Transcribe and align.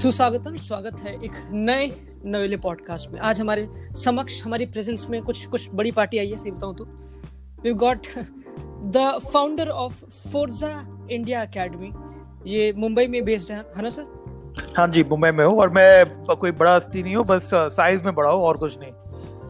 सुस्वागतम 0.00 0.56
स्वागत 0.56 1.00
है 1.00 1.12
एक 1.24 1.32
नए 1.52 1.86
नवेले 2.24 2.56
पॉडकास्ट 2.56 3.10
में। 3.10 3.18
आज 3.20 3.40
हमारे 3.40 3.66
समक्ष 3.96 4.40
हमारी 4.42 4.66
प्रेजेंस 4.66 5.04
में 5.10 5.20
कुछ 5.22 5.44
कुछ 5.46 5.68
बड़ी 5.74 5.90
पार्टी 5.92 6.18
आई 6.18 6.30
है 6.30 6.36
सही 6.36 6.50
बताऊँ 6.50 6.76
तो। 6.76 6.84
We 7.62 7.72
got 7.82 8.06
the 8.86 9.02
founder 9.32 9.68
of 9.68 10.04
Forza 10.32 10.70
India 11.10 11.42
academy 11.42 11.92
ये 12.50 12.72
मुंबई 12.76 13.06
में 13.06 13.24
बेस्ड 13.24 13.52
है। 13.52 13.58
है 13.76 13.82
ना 13.82 13.90
सर 13.90 14.72
हाँ 14.76 14.88
जी 14.88 15.04
मुंबई 15.04 15.30
में 15.30 15.44
हूँ 15.44 15.58
और 15.60 15.70
मैं 15.70 16.34
कोई 16.36 16.50
बड़ा 16.52 16.74
हस्ती 16.76 17.02
नहीं 17.02 17.16
हूँ 17.16 17.26
बस 17.26 17.50
साइज़ 17.54 18.04
में 18.04 18.14
बड़ा 18.14 18.30
हूँ 18.30 18.42
और 18.42 18.56
कुछ 18.56 18.78
नहीं। 18.78 18.92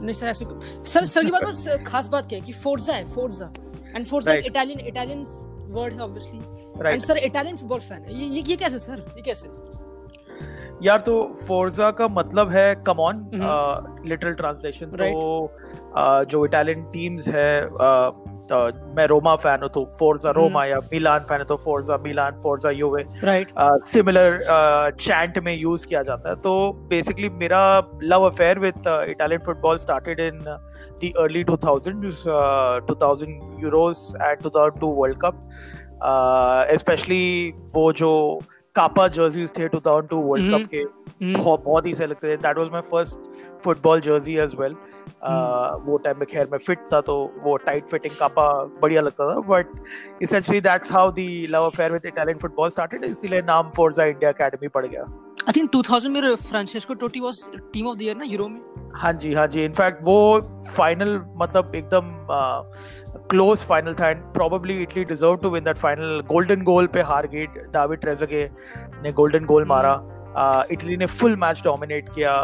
नहीं 0.00 0.12
सर 0.12 0.28
ऐसे 0.28 0.44
सर 0.84 1.04
सर 1.04 1.24
की 1.24 1.30
बात 1.30 1.42
बस 1.42 1.66
खास 1.86 2.08
बात 2.08 2.28
क्या 2.28 2.38
है 2.38 2.44
कि 2.46 2.52
फोर्जा 2.58 2.94
है 2.94 3.04
Forza 3.14 3.52
and 3.96 4.06
Forza 4.06 4.34
Italian 4.50 4.86
Italian 4.86 5.24
word 5.72 5.92
है 5.94 6.00
obviously 6.00 6.90
and 6.90 7.02
sir 7.02 7.18
Italian 7.18 7.56
football 7.56 7.80
fan 7.80 8.02
है। 8.02 8.20
ये 8.20 8.40
ये 8.40 8.56
कैसे 8.56 8.78
सर 8.78 9.06
ये 9.16 9.22
कैसे? 9.22 9.48
यार 10.82 10.98
तो 10.98 11.34
फोर्जा 11.48 11.90
का 11.90 12.08
मतलब 12.08 12.48
है 12.48 12.74
कम 12.74 12.92
ऑन 12.92 13.30
लिटरल 14.06 14.32
ट्रांसलेशन 14.32 14.86
तो 14.86 15.52
uh, 15.98 16.24
जो 16.24 16.44
इटालियन 16.44 16.82
टीम्स 16.82 17.28
है 17.28 17.66
uh, 17.66 17.70
uh, 17.70 18.96
मैं 18.96 19.06
रोमा 19.06 19.36
फ़ैन 19.36 19.60
हूँ 19.62 19.68
तो 19.68 19.84
फोर्जा 19.98 20.30
रोमा 20.30 20.64
या 20.64 20.78
मिलान 20.78 21.18
फ़ैन 21.18 21.38
है 21.38 21.44
तो 21.44 21.56
Forza 21.56 21.96
Milan 21.96 22.32
Forza 22.32 22.70
Juve 22.70 23.02
right 23.24 23.48
similar 23.60 24.38
chant 25.00 25.38
में 25.38 25.54
यूज़ 25.56 25.86
किया 25.86 26.02
जाता 26.02 26.28
है। 26.28 26.36
तो 26.36 26.72
बेसिकली 26.72 27.28
मेरा 27.28 27.90
love 28.02 28.22
affair 28.22 28.58
with 28.58 28.74
Italian 28.86 29.40
football 29.40 29.76
started 29.76 30.20
in 30.20 30.38
the 30.38 31.12
early 31.16 31.44
2000s 31.44 31.54
uh, 31.54 32.80
2000 32.90 33.28
euros 33.62 34.14
and 34.22 34.38
2002 34.38 34.78
world 34.82 35.18
cup 35.24 35.48
specially 36.78 37.54
वो 37.74 37.92
जो 37.92 38.40
कापा 38.76 39.06
जर्सीज 39.08 39.52
थे 39.58 39.68
2002 39.68 40.22
वर्ल्ड 40.24 40.54
कप 40.54 40.68
के। 40.70 40.84
बहुत 41.34 41.64
बहुत 41.64 41.86
ही 41.86 41.94
से 41.94 42.06
लगते 42.06 42.28
थे 42.28 42.36
that 42.42 42.58
was 42.58 42.68
my 42.72 42.80
first 42.90 43.18
football 43.64 44.00
jersey 44.00 44.36
as 44.38 44.54
well 44.58 44.76
वो 45.84 45.96
टाइम 46.04 46.18
में 46.18 46.26
खैर 46.30 46.48
मैं 46.52 46.58
फिट 46.58 46.78
था 46.92 47.00
तो 47.00 47.16
वो 47.42 47.56
टाइट 47.56 47.86
फिटिंग 47.86 48.14
कापा 48.18 48.46
बढ़िया 48.82 49.00
लगता 49.02 49.28
था। 49.30 49.40
But 49.48 50.22
essentially 50.22 50.60
that's 50.60 50.92
how 50.92 51.10
the 51.12 51.26
love 51.50 51.64
affair 51.64 51.92
with 51.92 52.06
Italian 52.06 52.38
football 52.38 52.70
started 52.70 53.04
इसीलिए 53.04 53.42
नाम 53.42 53.70
फोर्जा 53.76 54.04
इंडिया 54.04 54.30
एकेडमी 54.30 54.68
पड़ 54.68 54.84
गया। 54.86 55.04
आई 55.48 55.52
थिंक 55.56 55.70
2000 55.72 56.08
में 56.08 56.34
Francesco 56.36 56.94
Totti 56.94 57.20
was 57.20 57.44
team 57.72 57.86
of 57.88 57.96
the 57.98 58.02
year 58.02 58.16
ना 58.16 58.24
यूरो 58.24 58.48
में। 58.48 58.60
हाँ 58.96 59.12
जी 59.12 59.32
हाँ 59.34 59.46
जी। 59.46 59.64
इनफैक्ट 59.64 60.02
वो 60.04 60.16
फाइनल 60.68 61.20
मतलब 61.36 61.74
एकदम 61.74 62.10
क्लोज 63.30 63.58
फाइनल 63.68 63.94
था 64.00 64.08
and 64.08 64.22
probably 64.34 64.76
Italy 64.82 65.04
deserve 65.04 65.36
to 65.42 65.50
win 65.50 65.64
that 65.64 65.76
final 65.76 66.20
golden 66.28 66.62
goal 66.64 66.86
पे 66.86 67.02
हार 67.02 67.26
गई 67.26 67.46
डेविड 67.46 68.00
ट्रेजेगे 68.00 68.48
ने 69.02 69.12
गोल्डन 69.12 69.44
गोल 69.44 69.64
मारा। 69.68 69.94
इटली 70.72 70.96
ने 70.96 71.06
फुल 71.06 71.36
मैच 71.36 71.62
डोमिनेट 71.64 72.08
किया 72.14 72.34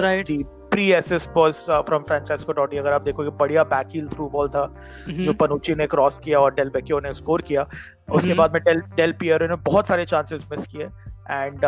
right 0.00 0.26
pre 0.70 0.90
assist 0.92 1.30
was 1.36 1.54
from 1.86 2.02
Francesco 2.02 2.52
Totti 2.52 2.76
अगर 2.76 2.92
आप 2.92 3.02
देखोगे 3.04 3.30
बढ़िया 3.38 3.64
बैक 3.64 3.88
हील 3.94 4.08
थ्रू 4.08 4.28
बॉल 4.28 4.48
था 4.48 4.64
जो 5.08 5.32
पनुची 5.40 5.74
ने 5.74 5.86
क्रॉस 5.86 6.18
किया 6.18 6.40
और 6.40 6.54
डेल 6.54 6.70
बेकियो 6.70 7.00
ने 7.00 7.12
स्कोर 7.14 7.42
किया। 7.42 7.66
उसके 8.12 8.34
बाद 8.34 8.52
में 8.52 8.62
डेल 8.64 8.80
डेल 8.96 9.12
पियरो 9.20 9.46
ने 9.46 9.56
बहुत 9.64 9.86
सारे 9.86 10.04
चांसेस 10.06 10.46
मिस 10.50 10.66
किए। 10.66 10.88
एंड 11.30 11.60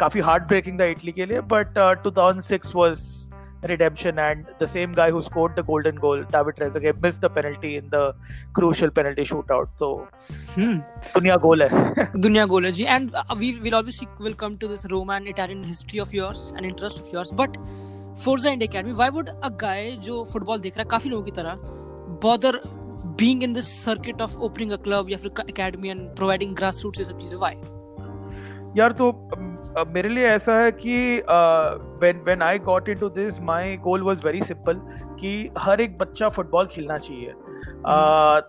काफ़ी 0.00 0.20
हार्ड 0.20 0.46
ब्रेकिंग 0.48 0.80
था 0.80 0.84
इटली 0.86 1.12
के 1.12 1.26
लिए 1.26 1.40
but 1.52 1.78
two 2.04 2.10
thousand 2.10 2.42
six 2.44 2.74
was 2.74 3.04
redemption 3.64 4.18
and 4.18 4.44
the 4.62 4.66
same 4.66 4.92
guy 4.92 5.10
score 5.22 5.52
the 5.52 5.64
golden 5.66 5.96
goal 5.98 6.22
David 6.32 6.60
razor 6.60 6.80
get 6.80 7.02
miss 7.02 7.18
the 7.20 7.30
penalty 7.34 7.74
in 7.76 7.88
the 7.94 8.12
crucial 8.56 8.90
penalty 8.90 9.24
shoot 9.24 9.50
out 9.52 9.68
तो 9.78 9.90
दुनिया 10.58 11.36
गोल 11.36 11.62
है। 11.62 12.08
दुनिया 12.18 12.46
गोल 12.46 12.64
है 12.64 12.72
जी. 12.72 12.84
And 12.84 13.10
we 13.36 13.52
will 13.62 13.74
obviously 13.74 14.24
will 14.24 14.34
come 14.40 14.56
to 14.56 14.68
this 14.68 14.86
Roman 14.86 15.26
Italian 15.28 15.64
history 15.64 15.98
of 15.98 16.16
yours 16.16 16.50
and 16.56 16.64
interest 16.64 17.02
of 17.02 17.14
yours 17.14 17.30
but 17.34 17.56
Forza 18.24 18.50
India 18.50 18.70
academy 18.70 18.92
why 18.94 19.10
would 19.10 19.28
a 19.28 19.48
guy 19.60 19.90
जो 20.02 20.24
football 20.32 20.60
देख 20.60 20.78
रहा 20.78 20.88
काफ़ी 20.88 21.10
लोगों 21.10 21.24
की 21.24 21.30
तरह 21.30 21.56
bother 22.24 22.60
being 23.18 23.42
in 23.42 23.52
this 23.52 23.72
circuit 23.84 24.20
of 24.22 24.36
opening 24.40 24.72
a 24.72 24.76
club 24.84 25.10
या 25.10 25.18
फिर 25.18 25.48
academy 25.48 25.88
and 25.88 26.08
providing 26.16 26.54
grass 26.56 26.80
roots 26.84 27.00
ये 27.00 27.04
सब 27.04 27.18
चीज़ें 27.18 27.38
व्हाई 27.38 27.75
यार 28.76 28.92
तो 28.92 29.12
मेरे 29.88 30.08
लिए 30.08 30.26
ऐसा 30.28 30.56
है 30.58 30.70
कि 30.72 30.96
when 32.00 32.22
when 32.24 32.42
I 32.42 32.58
got 32.58 32.88
into 32.88 33.08
this 33.08 33.40
my 33.40 33.76
goal 33.76 34.02
was 34.02 34.24
very 34.24 34.42
simple 34.42 34.80
कि 35.20 35.50
हर 35.58 35.80
एक 35.80 35.98
बच्चा 35.98 36.28
फुटबॉल 36.28 36.66
खेलना 36.66 36.98
चाहिए। 36.98 37.32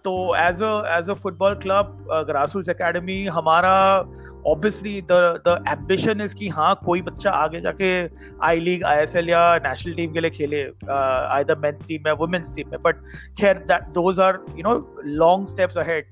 तो 0.03 0.13
as 0.35 0.63
a 0.63 0.97
as 0.97 1.09
a 1.09 1.13
football 1.13 1.55
club 1.55 2.07
grassroots 2.29 2.69
academy 2.69 3.25
हमारा 3.25 3.75
obviously 4.47 5.01
the 5.01 5.41
the 5.47 5.63
ambition 5.67 6.21
is 6.21 6.35
कि 6.35 6.49
हाँ 6.49 6.73
कोई 6.85 7.01
बच्चा 7.01 7.31
आगे 7.31 7.61
जाके 7.61 7.89
I 8.43 8.59
league 8.59 8.83
I 8.83 8.97
S 8.97 9.15
L 9.15 9.29
या 9.29 9.55
नेशनल 9.65 9.93
टीम 9.93 10.13
के 10.13 10.19
लिए 10.19 10.31
खेले 10.31 10.63
आई 10.89 11.43
द 11.43 11.57
मेंस 11.59 11.85
टीम 11.87 12.01
में 12.05 12.11
वुमेन्स 12.11 12.53
टीम 12.55 12.69
में 12.71 12.81
बट 12.81 13.03
खैर 13.39 13.57
that 13.67 13.87
those 13.93 14.19
are 14.19 14.39
you 14.55 14.63
know 14.63 14.75
long 15.05 15.47
steps 15.47 15.77
ahead 15.77 16.11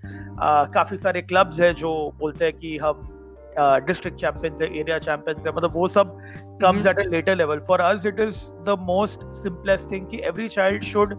काफ़ी 0.73 0.97
सारे 0.97 1.21
क्लब्स 1.21 1.59
हैं 1.59 1.73
जो 1.75 1.93
बोलते 2.19 2.45
हैं 2.45 2.53
कि 2.53 2.77
हम 2.77 3.11
डिस्ट्रिक्ट 3.57 4.17
चैंपियंस 4.19 4.61
है 4.61 4.67
एरिया 4.79 4.99
चैंपियंस 4.99 5.45
है 5.45 5.55
मतलब 5.55 5.71
वो 5.75 5.87
सब 5.87 6.17
comes 6.61 6.85
at 6.85 6.99
a 6.99 7.03
later 7.09 7.35
level 7.35 7.59
for 7.67 7.81
us 7.81 8.05
it 8.05 8.19
is 8.19 8.43
the 8.65 8.77
most 8.81 9.27
simplest 9.43 9.91
thing 9.91 10.07
कि 10.07 10.21
every 10.25 10.47
child 10.49 10.83
should 10.83 11.17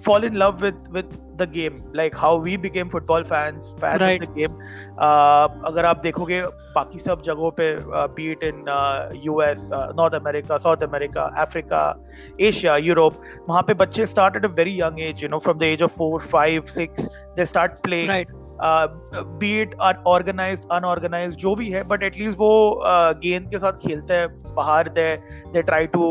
fall 0.00 0.24
in 0.24 0.34
love 0.34 0.62
with 0.62 0.88
with 0.90 1.06
the 1.36 1.46
game 1.46 1.82
like 1.92 2.14
how 2.14 2.36
we 2.36 2.56
became 2.56 2.88
football 2.88 3.24
fans 3.24 3.72
fans 3.78 4.00
right. 4.00 4.22
of 4.22 4.28
the 4.28 4.34
game. 4.34 4.52
Uh, 4.98 5.48
अगर 5.66 5.84
आप 5.84 6.00
देखोगे 6.02 6.40
बाकी 6.74 6.98
सब 6.98 7.22
जगहों 7.22 7.50
पे 7.58 7.70
be 8.14 8.30
it 8.32 8.42
in 8.44 8.64
US 9.24 9.68
North 9.72 10.14
America 10.14 10.58
South 10.58 10.82
America 10.82 11.22
Africa 11.42 11.82
Asia 12.40 12.76
Europe 12.76 13.20
वहाँ 13.48 13.62
पे 13.62 13.74
बच्चे 13.82 14.06
start 14.06 14.36
at 14.36 14.44
a 14.44 14.54
very 14.54 14.80
young 14.80 15.00
age 15.00 15.22
you 15.22 15.28
know 15.28 15.38
from 15.38 15.58
the 15.58 15.62
age 15.62 15.82
of 15.82 15.96
four 15.98 16.20
five 16.32 16.62
six 16.74 17.08
they 17.36 17.46
start 17.46 17.82
playing 17.82 18.42
right. 18.54 19.26
Be 19.40 19.60
it 19.60 19.74
organise 20.06 20.66
unorganise 20.72 21.36
जो 21.36 21.54
भी 21.54 21.70
है 21.70 21.82
but 21.88 22.02
at least 22.02 22.38
वो 22.38 22.50
uh, 22.86 23.20
गेंद 23.22 23.50
के 23.50 23.58
साथ 23.58 23.72
खेलते 23.86 24.14
हैं 24.14 24.54
बाहर 24.54 24.88
they 24.88 25.16
they 25.52 25.62
try 25.62 25.86
to 25.86 26.02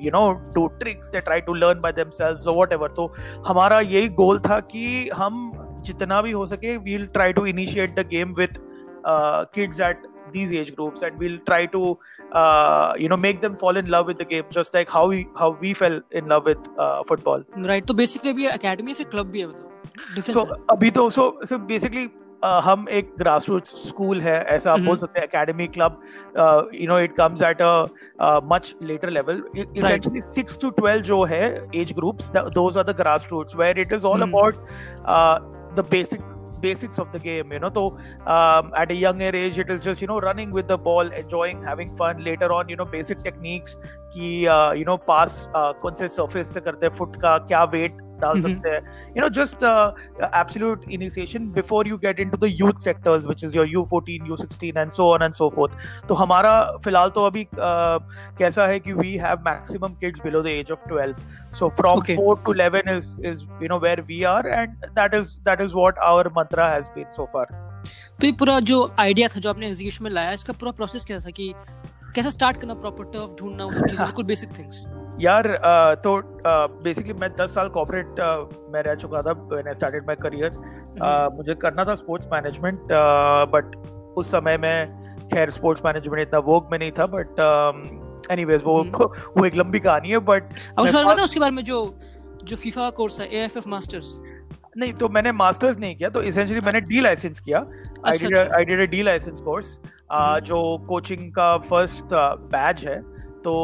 you 0.00 0.10
know 0.10 0.32
to 0.54 0.66
tricks 0.80 1.10
they 1.10 1.20
try 1.20 1.40
to 1.40 1.54
learn 1.54 1.80
by 1.80 1.92
themselves 1.92 2.46
और 2.46 2.54
व्हाटएवर 2.54 2.90
तो 2.90 3.12
हमारा 3.46 3.80
यही 3.80 4.08
गोल 4.08 4.40
था 4.48 4.60
कि 4.72 5.08
हम 5.14 5.52
जितना 5.86 6.22
भी 6.22 6.30
हो 6.32 6.46
सके 6.46 6.76
we'll 6.76 7.06
try 7.06 7.32
to 7.32 7.46
initiate 7.46 7.94
the 8.00 8.06
game 8.08 8.34
with 8.38 8.58
kids 9.54 9.80
at 9.80 10.06
and 10.34 11.18
we'll 11.18 11.38
try 11.46 11.66
to 11.66 11.98
uh, 12.32 12.94
you 12.98 13.08
know 13.08 13.16
make 13.16 13.40
them 13.40 13.56
fall 13.56 13.76
in 13.76 13.86
love 13.86 14.06
with 14.06 14.18
the 14.18 14.24
game 14.24 14.44
just 14.50 14.74
like 14.74 14.88
how 14.88 15.06
we 15.06 15.26
how 15.38 15.50
we 15.60 15.74
fell 15.74 16.00
in 16.12 16.26
love 16.26 16.44
with 16.44 16.58
uh, 16.78 17.02
football 17.04 17.44
right 17.56 17.86
तो 17.86 17.94
basically 17.94 18.30
अभी 18.30 18.48
academy 18.48 18.94
फिर 18.94 19.06
club 19.14 19.26
भी 19.26 19.40
है 19.40 19.46
मतलब 19.98 20.34
so 20.34 20.60
अभी 20.70 20.90
तो 20.90 21.10
so 21.10 21.58
basically 21.72 22.08
Uh, 22.44 22.60
हम 22.62 22.86
एक 22.92 23.12
ग्रास 23.18 23.48
रूट 23.48 23.66
स्कूल 23.66 24.20
है 24.20 24.34
ऐसा 24.54 24.72
आप 24.72 24.80
बोल 24.86 24.96
सकते 24.96 25.20
हैं 25.20 25.26
academy 25.26 25.66
club 25.76 26.00
you 26.74 26.88
know 26.88 26.98
it 27.00 27.14
comes 27.16 27.42
at 27.42 27.62
a 27.62 28.40
much 28.50 28.74
later 28.82 29.10
level 29.10 29.42
essentially 29.56 30.20
6 30.42 30.60
to 30.60 30.70
12 30.80 31.00
जो 31.10 31.22
है 31.30 31.46
age 31.82 31.92
groups 31.96 32.30
those 32.36 32.76
are 32.76 32.84
the 32.84 32.96
grass 32.96 33.28
roots 33.32 33.56
where 33.56 33.80
it 33.80 33.92
is 33.92 34.04
all 34.06 34.22
about 34.22 34.56
the 35.76 35.86
basic 35.90 36.32
basics 36.64 37.00
of 37.02 37.08
the 37.14 37.18
game 37.22 37.50
you 37.54 37.58
know 37.62 37.70
so 37.72 37.82
um, 38.34 38.68
at 38.82 38.92
a 38.92 38.94
younger 38.98 39.30
age 39.38 39.58
it 39.62 39.72
is 39.72 39.80
just 39.86 40.04
you 40.04 40.06
know 40.10 40.18
running 40.24 40.54
with 40.58 40.68
the 40.68 40.78
ball 40.86 41.10
enjoying 41.18 41.66
having 41.70 41.90
fun 41.98 42.22
later 42.28 42.48
on 42.58 42.70
you 42.74 42.78
know 42.80 42.86
basic 42.94 43.26
techniques 43.26 43.76
कि 44.14 44.26
you 44.78 44.84
know 44.86 44.96
pass 45.06 45.32
कौन 45.56 45.94
से 45.94 46.08
surface 46.08 46.52
से 46.54 46.60
करते 46.60 46.86
हैं 46.86 46.94
foot 46.96 47.16
का 47.22 47.36
क्या 47.46 47.62
wait 47.72 47.96
डाल 48.24 48.40
सकते 48.42 48.70
हैं। 48.70 49.12
You 49.16 49.22
know 49.22 49.28
just 49.40 49.64
absolute 50.24 50.88
initiation 50.90 51.50
before 51.52 51.88
you 51.88 51.98
get 52.04 52.20
into 52.20 52.46
the 52.46 52.50
youth 52.60 52.84
sectors 52.84 53.26
which 53.26 53.44
is 53.44 53.56
your 53.56 53.68
U14 53.74 54.30
U16 54.30 54.76
and 54.76 54.90
so 54.90 55.08
on 55.12 55.22
and 55.22 55.34
so 55.34 55.48
forth 55.54 56.06
तो 56.08 56.14
हमारा 56.14 56.52
फ़िलहाल 56.84 57.10
तो 57.10 57.24
अभी 57.26 57.44
uh, 57.44 57.98
कैसा 58.38 58.66
है 58.66 58.80
कि 58.80 58.92
we 58.92 59.16
have 59.18 59.42
maximum 59.46 59.94
kids 60.00 60.20
below 60.24 60.42
the 60.42 60.46
age 60.48 60.70
of 60.72 60.88
12 60.88 61.14
so 61.54 61.70
from 61.70 61.94
Okay. 61.94 62.16
4 62.16 62.36
to 62.38 62.52
11 62.52 62.88
is 62.88 63.10
is 63.22 63.44
you 63.60 63.68
know 63.68 63.78
where 63.78 64.04
we 64.08 64.18
are 64.24 64.46
and 64.56 64.88
that 64.94 65.14
is 65.14 65.38
that 65.44 65.60
is 65.60 65.74
what 65.74 66.00
our 66.00 66.24
mantra 66.38 66.68
has 66.68 66.90
been 66.96 67.10
so 67.18 67.26
far. 67.26 67.46
तो 68.20 68.26
ये 68.26 68.32
पूरा 68.40 68.58
जो 68.70 68.78
idea 69.00 69.28
था 69.28 69.40
जो 69.40 69.50
आपने 69.50 69.68
execution 69.68 70.04
में 70.04 70.10
लाया 70.10 70.32
इसका 70.32 70.52
पूरा 70.60 70.72
प्रोसेस 70.72 71.04
क्या 71.04 71.18
था 71.20 71.30
कि 71.38 71.52
कैसे 72.14 72.30
स्टार्ट 72.30 72.56
करना 72.56 72.74
प्रॉपर 72.74 73.04
टर्फ 73.12 73.36
ढूंढना 73.40 73.64
वो 73.64 73.72
सब 73.72 73.86
चीज़ें 73.86 74.04
बिल्कुल 74.04 74.24
बेसिक 74.24 74.58
थिंग्स 74.58 74.84
यार 75.20 75.46
तो 76.04 76.20
बेसिकली 76.82 77.12
मैं 77.12 77.28
10 77.36 77.48
साल 77.48 77.68
कॉर्पोरेट 77.68 78.06
में 78.74 78.82
रह 78.82 78.94
चुका 78.94 79.22
था 79.22 79.32
when 79.32 79.68
I 79.68 79.74
started 79.74 80.06
my 80.06 80.16
career 80.16 80.50
मुझे 81.34 81.54
करना 81.54 81.84
था 81.84 81.94
स्पोर्ट्स 81.94 82.26
मैनेजमेंट 82.32 82.80
बट 83.54 83.76
उस 84.16 84.30
समय 84.30 84.56
में 84.56 85.04
खैर 85.32 85.50
स्पोर्ट्स 85.50 85.84
मैनेजमेंट 85.84 86.22
इतना 86.22 86.38
वोक 86.38 86.68
में 86.72 86.78
नहीं 86.78 86.92
था 86.92 87.06
बट 87.06 88.30
एनीवेज 88.30 88.62
वो 88.64 88.82
वो 89.36 89.44
एक 89.44 89.56
लंबी 89.56 89.80
कहानी 89.80 90.08
है 90.08 90.18
बट 90.18 90.42
उसके 90.78 91.40
बारे 91.40 91.52
में 91.52 91.64
जो 91.64 91.98
जो 92.44 92.56
फीफा 92.56 92.90
कोर्स 92.90 93.20
है 93.20 93.26
एएफएफ 93.34 93.66
मास्टर्स 93.66 94.18
नहीं 94.76 94.92
तो 94.92 95.08
मैंने 95.08 95.32
मास्टर्स 95.32 95.78
नहीं 95.78 95.96
किया 95.96 96.08
तो 96.10 96.22
इसेंशियली 96.22 96.60
मैंने 96.66 96.80
डी 96.80 97.00
लाइसेंस 97.00 97.40
किया। 97.40 97.58
I 98.06 98.64
did 98.64 98.80
a 98.80 98.84
D 98.90 99.02
licence 99.02 99.40
course 99.40 99.78
जो 100.42 100.86
कोचिंग 100.88 101.32
का 101.32 101.56
फ़र्स्ट 101.58 102.14
बैच 102.54 102.84
है। 102.84 103.00
तो 103.44 103.54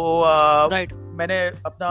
राइट 0.70 0.92
मैंने 1.20 1.38
अपना 1.66 1.88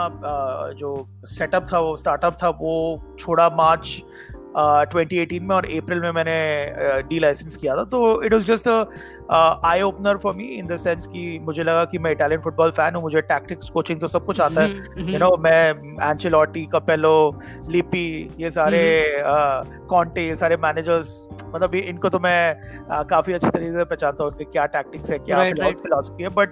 जो 0.79 0.89
सेटअप 1.27 1.67
था, 1.73 1.79
वो 1.79 1.95
स्टार्टअप 1.97 2.37
था, 2.43 2.49
वो 2.49 2.73
छोड़ा 3.19 3.49
मार्च 3.57 4.01
2018 4.93 5.41
में 5.41 5.55
और 5.55 5.65
अप्रैल 5.77 5.99
में 6.01 6.11
मैंने 6.11 6.37
डी 7.09 7.19
लाइसेंस 7.19 7.55
किया 7.55 7.75
था। 7.75 7.83
तो 7.85 7.99
it 8.23 8.33
was 8.33 8.43
just 8.45 8.67
eye 9.31 9.81
opener 9.81 10.17
for 10.17 10.33
me 10.35 10.43
in 10.55 10.67
the 10.67 10.77
sense 10.77 11.07
कि 11.07 11.39
मुझे 11.43 11.63
लगा 11.63 11.83
कि 11.85 11.97
मैं 11.99 12.11
इटालियन 12.11 12.41
फुटबॉल 12.41 12.71
फ़ैन 12.71 12.95
हूँ 12.95 13.01
मुझे 13.03 13.21
टैक्टिक्स 13.23 13.69
कोचिंग 13.69 13.99
तो 14.01 14.07
सब 14.07 14.25
कुछ 14.25 14.41
आता 14.41 14.61
है। 14.61 15.11
यू 15.11 15.19
नो 15.19 15.35
मैं 15.39 15.69
एंचेलॉटी 16.01 16.65
कपेलो 16.73 17.13
लिपी 17.69 18.07
ये 18.39 18.51
सारे 18.51 18.81
कॉन्टे 19.89 20.25
ये 20.27 20.35
सारे 20.35 20.57
मैनेजर्स 20.57 21.27
मतलब 21.53 21.75
इनको 21.75 22.09
तो 22.09 22.19
मैं 22.19 23.05
काफ़ी 23.09 23.33
अच्छी 23.33 23.49
तरीके 23.49 23.71
से 23.71 23.83
पहचानता 23.83 24.23
हूँ 24.23 24.31
उनके 24.31 24.45
क्या 24.45 24.65
टैक्टिक्स 24.73 25.11
है 25.11 25.19
क्या 25.19 25.43
फिलोसफी 25.83 26.23
है। 26.23 26.29
But 26.35 26.49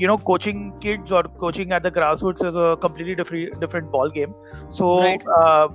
you 0.00 0.08
know 0.08 0.16
coaching 0.26 0.70
kids 0.82 1.12
और 1.12 1.26
coaching 1.40 1.72
at 1.72 1.82
the 1.82 1.92
grass 1.94 2.22
roots 2.22 2.44
is 2.44 2.56
a 2.56 2.74
completely 2.82 3.14
different 3.60 3.90
ball 3.90 4.10
game 4.10 4.32
so 4.78 4.90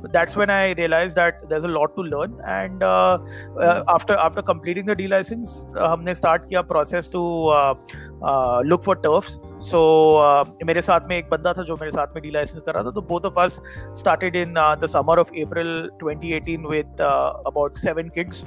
that's 0.08 0.38
when 0.38 0.50
I 0.50 0.74
realise 0.74 1.16
that 1.16 1.42
there 1.46 1.60
is 1.60 1.68
a 1.68 1.74
lot 1.74 1.96
to 1.96 2.04
learn 2.04 2.38
and 2.48 2.84
after 2.84 4.16
after 4.16 4.42
completing 4.48 4.88
the 4.90 4.98
D 4.98 5.08
licence 5.08 5.66
हमने 6.00 6.16
start 6.16 6.48
किया 6.50 6.62
process 6.72 7.10
to 7.14 7.22
look 8.70 8.82
for 8.84 8.96
turfs 9.06 9.38
so 9.70 9.80
मेरे 10.66 10.82
साथ 10.82 11.08
में 11.10 11.16
एक 11.18 11.30
बंदा 11.30 11.54
था 11.54 11.64
जो 11.64 11.76
मेरे 11.76 11.92
साथ 11.92 12.14
में 12.16 12.22
डी 12.24 12.30
लाइसेंस 12.32 12.62
कर 12.62 12.74
रहा 12.74 12.84
था। 12.84 12.92
तो 12.92 13.02
both 13.10 13.26
of 13.26 13.40
us 13.40 13.60
started 14.00 14.36
in 14.36 14.54
the 14.82 14.86
summer 14.90 15.20
of 15.20 15.32
April 15.42 15.90
2018 16.04 16.70
with 16.70 17.02
about 17.02 17.78
seven 17.78 18.10
kids 18.16 18.44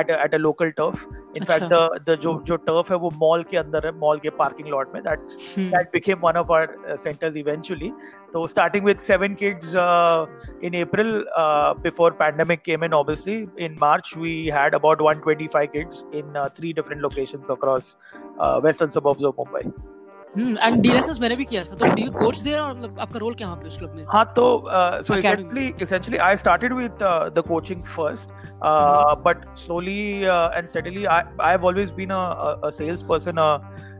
at 0.00 0.10
at 0.10 0.34
a 0.34 0.38
local 0.38 0.70
turf 0.70 1.06
in fact 1.36 1.72
the 2.06 2.16
जो 2.22 2.32
जो 2.46 2.56
टर्फ 2.64 2.90
है 2.90 2.96
वो 2.98 3.10
मॉल 3.16 3.42
के 3.50 3.56
अंदर 3.56 3.86
है 3.86 3.92
मॉल 3.98 4.18
के 4.18 4.30
पार्किंग 4.38 4.68
लॉट 4.68 4.94
में 4.94 5.02
that 5.02 5.20
that 5.58 5.92
became 5.92 6.18
one 6.22 6.36
of 6.36 6.50
our 6.50 6.96
centres 6.96 7.36
eventually 7.36 7.92
तो 8.32 8.46
starting 8.48 8.84
with 8.84 8.98
seven 8.98 9.34
kids 9.34 9.74
in 10.64 10.80
April 10.82 11.12
before 11.82 12.12
pandemic 12.20 12.62
came 12.62 12.84
in 12.84 12.94
obviously 12.94 13.46
in 13.64 13.78
March 13.80 14.12
we 14.16 14.34
had 14.54 14.74
about 14.74 15.02
125 15.02 15.66
kids 15.72 16.04
in 16.14 16.46
three 16.56 16.72
different 16.72 17.02
locations 17.02 17.50
across 17.50 17.96
western 18.40 18.90
suburbs 18.90 19.24
of 19.24 19.34
Mumbai 19.38 19.70
and 20.37 20.81
DSS 20.81 21.19
मैंने 21.21 21.35
भी 21.35 21.45
किया 21.45 21.63
था 21.63 21.75
तो 21.75 21.85
do 21.95 22.09
coach 22.11 22.39
there 22.39 22.59
और 22.59 22.73
मतलब 22.73 22.99
आपका 22.99 23.19
role 23.19 23.33
क्या 23.33 23.47
वहाँ 23.47 23.59
पे 23.61 23.67
उस 23.67 23.77
क्लब 23.79 23.95
में? 23.95 24.03
हाँ 24.09 24.23
तो 24.35 24.45
so 24.67 25.13
exactly 25.13 25.65
essentially 25.81 26.17
I 26.27 26.35
started 26.35 26.73
with 26.73 27.03
the 27.35 27.43
coaching 27.47 27.81
first 27.95 28.29
but 29.25 29.45
slowly 29.57 29.99
and 30.23 30.65
steadily 30.67 31.05
I 31.05 31.21
I 31.41 31.51
have 31.51 31.65
always 31.65 31.91
been 31.93 32.09
a 32.09 32.21
a 32.63 32.69
sales 32.69 33.01
person 33.09 33.39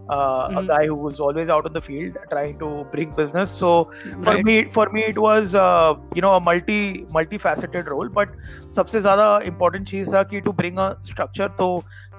uh, 0.08 0.48
mm-hmm. 0.48 0.58
a 0.58 0.62
guy 0.66 0.86
who 0.86 0.96
was 0.96 1.20
always 1.20 1.48
out 1.48 1.66
in 1.66 1.72
the 1.72 1.80
field 1.80 2.16
trying 2.30 2.58
to 2.58 2.84
bring 2.92 3.12
business 3.12 3.50
so 3.50 3.90
for 4.22 4.34
right. 4.34 4.44
me 4.44 4.64
for 4.64 4.88
me 4.90 5.02
it 5.02 5.18
was 5.18 5.54
uh, 5.54 5.94
you 6.14 6.22
know 6.22 6.34
a 6.34 6.40
multi 6.40 7.04
multifaceted 7.18 7.92
role 7.94 8.08
but 8.08 8.28
सबसे 8.76 9.00
ज्यादा 9.02 9.28
important 9.50 9.88
चीज 9.90 10.12
था 10.14 10.22
कि 10.32 10.42
to 10.44 10.56
bring 10.62 10.78
a 10.78 10.88
structure 11.12 11.48
तो 11.58 11.68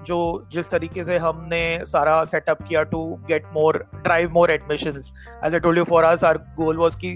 जो 0.07 0.47
जिस 0.53 0.69
तरीके 0.69 1.03
से 1.03 1.17
हमने 1.17 1.63
सारा 1.87 2.23
सेटअप 2.31 2.63
किया 2.67 2.81
to 2.93 3.03
get 3.27 3.45
more 3.53 3.77
drive 3.95 4.31
more 4.33 4.51
admissions 4.51 5.11
as 5.45 5.53
I 5.53 5.59
told 5.59 5.77
you 5.77 5.83
for 5.83 6.03
us 6.03 6.23
our 6.23 6.37
goal 6.57 6.77
was 6.77 6.95
कि 7.03 7.13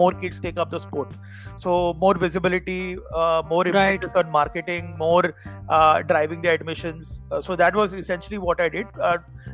more 0.00 0.12
kids 0.12 0.40
take 0.40 0.58
up 0.58 0.70
the 0.70 0.78
sport 0.78 1.12
so 1.58 1.94
more 1.94 2.14
visibility 2.14 2.96
uh, 3.14 3.42
more 3.48 3.64
right. 3.64 4.04
on 4.16 4.30
marketing 4.30 4.94
more 4.98 5.34
uh, 5.68 6.02
driving 6.02 6.42
the 6.42 6.48
admissions 6.48 7.20
uh, 7.30 7.40
so 7.40 7.56
that 7.56 7.74
was 7.74 7.92
essentially 7.92 8.38
what 8.38 8.60
i 8.60 8.68
did 8.68 8.86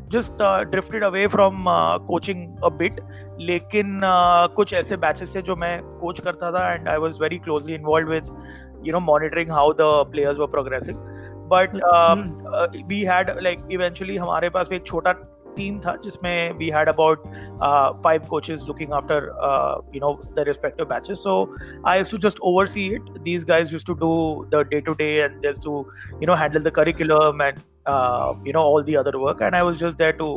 just 0.09 0.37
drifted 0.71 1.03
away 1.03 1.27
from 1.29 1.65
coaching 2.13 2.47
a 2.63 2.71
bit 2.71 3.01
लेकिन 3.41 4.01
कुछ 4.57 4.73
ऐसे 4.75 4.97
batches 4.97 5.35
थे 5.35 5.43
जो 5.43 5.57
मैं 5.57 5.81
coach 6.01 6.21
करता 6.21 6.51
था 6.53 6.73
and 6.73 6.89
I 6.89 6.99
was 6.99 7.21
very 7.21 7.39
closely 7.39 7.75
involve 7.75 8.11
with 8.11 8.31
you 8.87 8.93
know 8.93 9.01
monitoring 9.01 9.51
how 9.51 9.73
the 9.73 9.87
players 10.13 10.39
were 10.39 10.47
progressing 10.55 10.97
but 11.53 11.77
we 12.89 13.03
had 13.05 13.31
like 13.43 13.59
eventually 13.73 14.17
हमारे 14.17 14.51
पास 14.57 14.69
भी 14.69 14.77
एक 14.77 14.87
छोटा 14.87 15.13
team 15.56 15.80
था, 15.80 15.96
जिसमें 16.04 16.58
we 16.58 16.70
had 16.76 16.90
about 16.90 17.24
five 18.04 18.26
coaches 18.30 18.66
looking 18.68 18.94
after 18.94 19.30
you 19.96 20.02
know 20.02 20.14
the 20.36 20.46
respective 20.48 20.86
batches 20.86 21.24
so 21.24 21.36
I 21.88 21.98
use 21.98 22.12
to 22.12 22.18
just 22.28 22.40
oversee 22.68 22.86
it 22.96 23.12
these 23.20 23.46
guys 23.50 23.74
use 23.74 23.86
to 23.88 23.94
do 24.06 24.14
the 24.54 24.66
day 24.72 24.82
to 24.82 24.94
day 24.94 25.12
and 25.16 25.42
just 25.44 25.64
to 25.64 25.78
you 26.14 26.28
know 26.28 26.36
handle 26.36 26.64
the 26.64 26.74
curriculum 26.76 27.42
and 27.42 27.60
you 28.48 28.54
know 28.54 28.64
all 28.74 28.84
the 28.84 28.96
other 28.96 29.16
work 29.26 29.42
and 29.42 29.56
I 29.56 29.62
was 29.62 29.78
just 29.86 29.98
there 29.98 30.12
to 30.24 30.34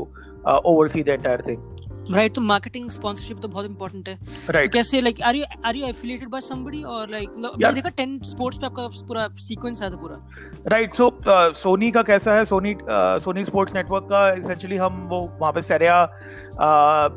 oversee 0.88 1.02
the 1.02 1.08
entire 1.08 1.42
thing. 1.42 1.75
Right 2.10 2.34
तो 2.34 2.40
marketing 2.40 2.90
sponsorship 2.90 3.38
तो 3.42 3.48
बहुत 3.48 3.66
important 3.66 4.08
है। 4.08 4.18
right. 4.18 4.62
तो 4.62 4.68
कैसे 4.72 5.00
like 5.00 5.20
are 5.22 5.36
you 5.36 5.44
are 5.64 5.76
you 5.76 5.86
affiliated 5.86 6.28
by 6.28 6.40
somebody 6.40 6.82
और 6.82 7.08
like 7.10 7.30
मैंने 7.36 7.72
देखा 7.72 7.90
10 7.96 8.22
sports 8.24 8.58
पे 8.58 8.66
आपका 8.66 8.86
पूरा 9.08 9.28
सीक्वेंस 9.38 9.82
है 9.82 9.90
तो 9.90 9.96
पूरा। 9.96 10.18
राइट 10.66 10.94
सो 10.94 11.10
सोनी 11.26 11.90
का 11.90 12.02
कैसा 12.02 12.34
है? 12.34 12.44
सोनी 12.44 12.76
सोनी 13.24 13.44
स्पोर्ट्स 13.44 13.74
नेटवर्क 13.74 14.04
का 14.10 14.28
एसेंशियली 14.32 14.76
हम 14.76 15.06
वो 15.10 15.20
वहाँ 15.40 15.52
पे 15.52 15.62
सेरिया 15.62 16.04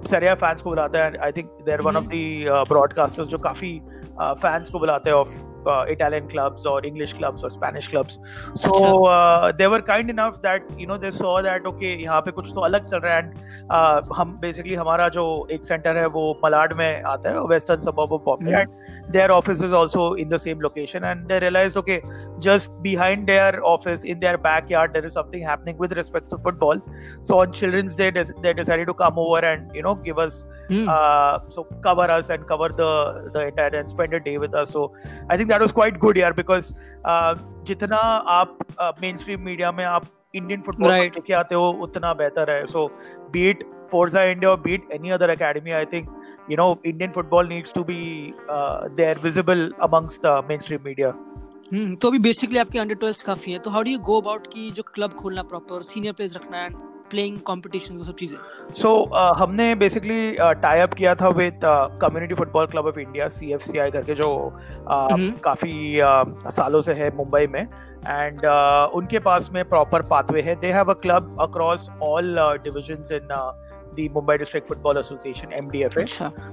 सेरिया 0.10 0.36
फैंस 0.36 0.62
को 0.62 0.70
बुलाते 0.70 0.98
हैं। 0.98 1.18
I 1.20 1.32
think 1.32 1.52
they 1.66 1.72
are 1.72 1.82
one 1.82 1.96
of 1.96 2.06
the 2.06 2.66
broadcasters 2.70 3.28
जो 3.28 3.38
काफ़ी 3.38 3.80
फैंस 4.20 4.66
uh, 4.66 4.72
को 4.72 4.80
बुलाते 4.80 5.10
हैं 5.10 5.18
of 5.18 5.30
uh, 5.67 5.85
Italian 5.89 6.29
clubs 6.29 6.67
or 6.67 6.85
English 6.85 7.13
clubs 7.15 7.45
or 7.45 7.51
Spanish 7.51 7.89
clubs. 7.89 8.19
So 8.55 9.05
uh, 9.07 9.53
they 9.53 9.67
were 9.67 9.83
kind 9.83 10.11
enough 10.11 10.43
that 10.43 10.63
you 10.79 10.87
know 10.87 10.99
they 10.99 11.11
saw 11.11 11.41
that 11.43 11.67
okay 11.67 11.97
यहाँ 12.03 12.21
पे 12.23 12.31
कुछ 12.31 12.53
तो 12.55 12.61
अलग 12.61 12.91
चल 12.91 12.99
रहा 12.99 13.15
है 13.15 13.23
and 13.23 13.35
uh, 13.71 14.17
हम 14.17 14.39
basically 14.43 14.77
हमारा 14.77 15.09
जो 15.17 15.25
एक 15.53 15.65
center 15.65 15.95
है 15.97 16.07
वो 16.17 16.25
मलाड 16.45 16.73
में 16.79 17.03
आता 17.03 17.31
है 17.31 17.47
western 17.55 17.81
suburb 17.89 18.13
of 18.19 18.25
Bombay 18.25 18.53
mm-hmm. 18.53 19.05
and 19.05 19.13
their 19.19 19.31
office 19.33 19.61
is 19.61 19.73
also 19.73 20.13
in 20.25 20.29
the 20.29 20.39
same 20.39 20.59
location 20.61 21.05
and 21.05 21.29
they 21.29 21.39
realized 21.39 21.77
okay 21.77 22.01
just 22.39 22.71
behind 22.83 23.27
their 23.27 23.65
office 23.65 24.05
in 24.05 24.21
their 24.21 24.37
backyard 24.39 24.93
there 24.95 25.05
is 25.05 25.13
something 25.13 25.43
happening 25.43 25.77
with 25.79 25.93
respect 25.93 26.31
to 26.31 26.39
football. 26.39 26.81
So 27.23 27.41
on 27.41 27.53
Children's 27.53 27.97
Day 27.97 28.11
they 28.11 28.53
decided 28.53 28.87
to 28.87 28.95
come 28.95 29.19
over 29.19 29.45
and 29.45 29.75
you 29.75 29.83
know 29.83 29.95
give 29.95 30.19
us 30.19 30.45
mm. 30.69 30.89
uh, 30.89 31.41
so 31.49 31.65
cover 31.89 32.11
us 32.11 32.31
and 32.31 32.47
cover 32.47 32.69
the 32.69 33.31
the 33.33 33.47
entire 33.49 33.75
and 33.83 33.89
spend 33.89 34.15
a 34.15 34.21
day 34.21 34.39
with 34.39 34.55
us. 34.55 34.71
So 34.71 34.95
I 35.29 35.37
think 35.37 35.49
that 35.55 35.58
was 35.62 35.74
quite 35.80 36.00
good 36.00 36.18
यार 36.18 36.36
because 36.36 36.72
uh, 37.06 37.34
जितना 37.66 37.98
आप 38.38 38.58
main 39.02 39.18
stream 39.18 39.42
media 39.42 39.72
में 39.72 39.84
आप 39.86 40.06
Indian 40.36 40.62
football 40.62 40.92
right. 40.92 41.16
लेके 41.16 41.34
आते 41.34 41.56
हो 41.56 41.70
उतना 41.84 42.14
बेहतर 42.14 42.52
है 42.52 42.66
so 42.66 42.88
beat 43.32 43.64
Forza 43.92 44.24
India 44.32 44.50
or 44.50 44.58
beat 44.58 44.84
any 44.92 45.12
other 45.12 45.30
academy, 45.32 45.74
I 45.74 45.86
think 45.86 46.10
you 46.48 46.58
know 46.58 46.80
Indian 46.84 47.12
football 47.12 47.44
needs 47.44 47.72
to 47.72 47.84
be 47.84 48.34
uh, 48.50 48.90
there 48.96 49.16
visible 49.16 49.72
amongst 49.80 50.26
uh, 50.26 50.42
mainstream 50.50 50.84
media. 50.84 51.14
Hmm 51.74 51.94
तो 51.94 52.08
अभी 52.08 52.20
बेसिकली 52.20 52.58
आपके 52.58 52.80
अंडर 52.80 52.96
ट्वेल्व 52.96 53.16
काफ़ी 53.26 53.52
है 53.52 53.60
तो 53.66 53.70
how 53.72 53.84
do 53.84 53.92
you 53.92 54.00
go 54.06 54.20
about 54.22 54.48
की 54.54 54.70
जो 54.78 54.84
club 54.84 55.14
खोलना 55.14 55.42
proper 55.50 55.84
senior 55.84 56.14
players 56.14 56.36
रखना 56.36 56.58
है 56.58 56.70
प्लेइंग 57.10 57.40
कॉम्पिटिशन 57.46 57.98
वो 57.98 58.04
सब 58.04 58.16
चीज़ें। 58.16 58.38
सो 58.74 58.90
uh, 59.06 59.36
हमने 59.38 59.74
बेसिकली 59.76 60.32
टाई 60.62 60.80
अप 60.80 60.94
किया 60.94 61.16
था 61.16 61.30
with 61.38 61.60
community 62.02 62.36
football 62.36 62.66
club 62.68 62.88
of 62.88 63.00
India 63.00 63.28
C 63.30 63.52
F 63.54 63.64
C 63.64 63.78
I 63.78 63.92
करके 63.92 64.16
जो 64.16 64.30
काफ़ी 65.44 65.74
uh, 66.00 66.52
सालों 66.52 66.82
से 66.82 66.94
है 66.94 67.16
मुंबई 67.18 67.48
में। 67.48 67.62
एंड 67.62 68.40
uh, 68.40 68.94
उनके 68.96 69.20
पास 69.20 69.50
में 69.54 69.64
प्रॉपर 69.70 70.02
पाथवे 70.10 70.42
है। 70.42 70.56
They 70.60 70.72
have 70.72 70.92
a 70.92 70.94
club 71.02 71.36
across 71.42 71.90
all 72.04 72.38
divisions 72.64 73.12
in 73.12 73.28
the 73.95 74.09
Mumbai 74.09 74.39
District 74.39 74.67
Football 74.67 74.99
Association 74.99 75.51
(MDFA). 75.51 76.09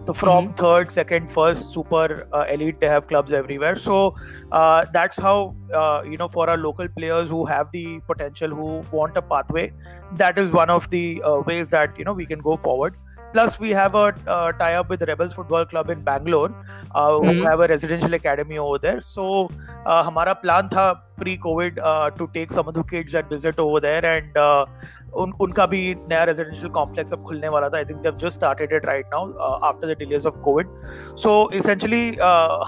So 0.05 0.13
from 0.13 0.47
mm-hmm. 0.47 0.55
third, 0.55 0.91
second, 0.91 1.31
first, 1.31 1.73
super 1.73 2.27
uh, 2.31 2.45
elite, 2.49 2.79
they 2.79 2.87
have 2.87 3.07
clubs 3.07 3.31
everywhere. 3.31 3.75
So 3.75 4.13
uh, 4.51 4.85
that's 4.93 5.17
how 5.17 5.55
uh, 5.73 6.03
you 6.05 6.17
know 6.17 6.27
for 6.27 6.49
our 6.49 6.57
local 6.57 6.87
players 6.87 7.29
who 7.29 7.45
have 7.45 7.71
the 7.71 7.99
potential, 8.07 8.49
who 8.49 8.83
want 8.91 9.17
a 9.17 9.21
pathway, 9.21 9.73
that 10.17 10.37
is 10.37 10.51
one 10.51 10.69
of 10.69 10.89
the 10.89 11.21
uh, 11.23 11.39
ways 11.39 11.69
that 11.71 11.97
you 11.97 12.05
know 12.05 12.13
we 12.13 12.25
can 12.25 12.39
go 12.39 12.57
forward. 12.57 12.95
Plus, 13.33 13.59
we 13.59 13.69
have 13.69 13.95
a 13.95 14.13
uh, 14.27 14.51
tie-up 14.51 14.89
with 14.89 15.01
Rebels 15.03 15.33
Football 15.33 15.65
Club 15.65 15.89
in 15.89 16.01
Bangalore, 16.01 16.53
uh, 16.93 17.11
mm-hmm. 17.11 17.29
who 17.29 17.43
have 17.43 17.61
a 17.61 17.67
residential 17.67 18.13
academy 18.13 18.57
over 18.57 18.77
there. 18.77 18.99
So, 18.99 19.49
uh, 19.85 20.03
हमारा 20.03 20.41
plan 20.41 20.69
था 20.69 20.87
pre-COVID 21.17 21.79
uh, 21.81 22.09
to 22.11 22.29
take 22.33 22.51
some 22.51 22.67
of 22.67 22.73
the 22.73 22.83
kids 22.83 23.15
and 23.15 23.29
visit 23.29 23.59
over 23.59 23.79
there 23.79 24.03
and 24.03 24.35
uh, 24.35 24.65
उन 25.14 25.32
उनका 25.40 25.66
भी 25.66 25.82
नया 26.08 26.22
residential 26.24 26.68
complex 26.72 27.12
अब 27.12 27.22
खुलने 27.26 27.48
वाला 27.48 27.68
था 27.68 27.76
I 27.76 27.84
think 27.84 28.02
just 28.06 28.26
started 28.34 28.72
it 28.72 28.86
right 28.86 29.06
now 29.14 29.32
after 29.68 29.94
the 29.94 29.98
delays 29.98 30.26
of 30.26 30.38
Covid 30.44 30.76
so 31.22 31.38
essentially 31.54 32.08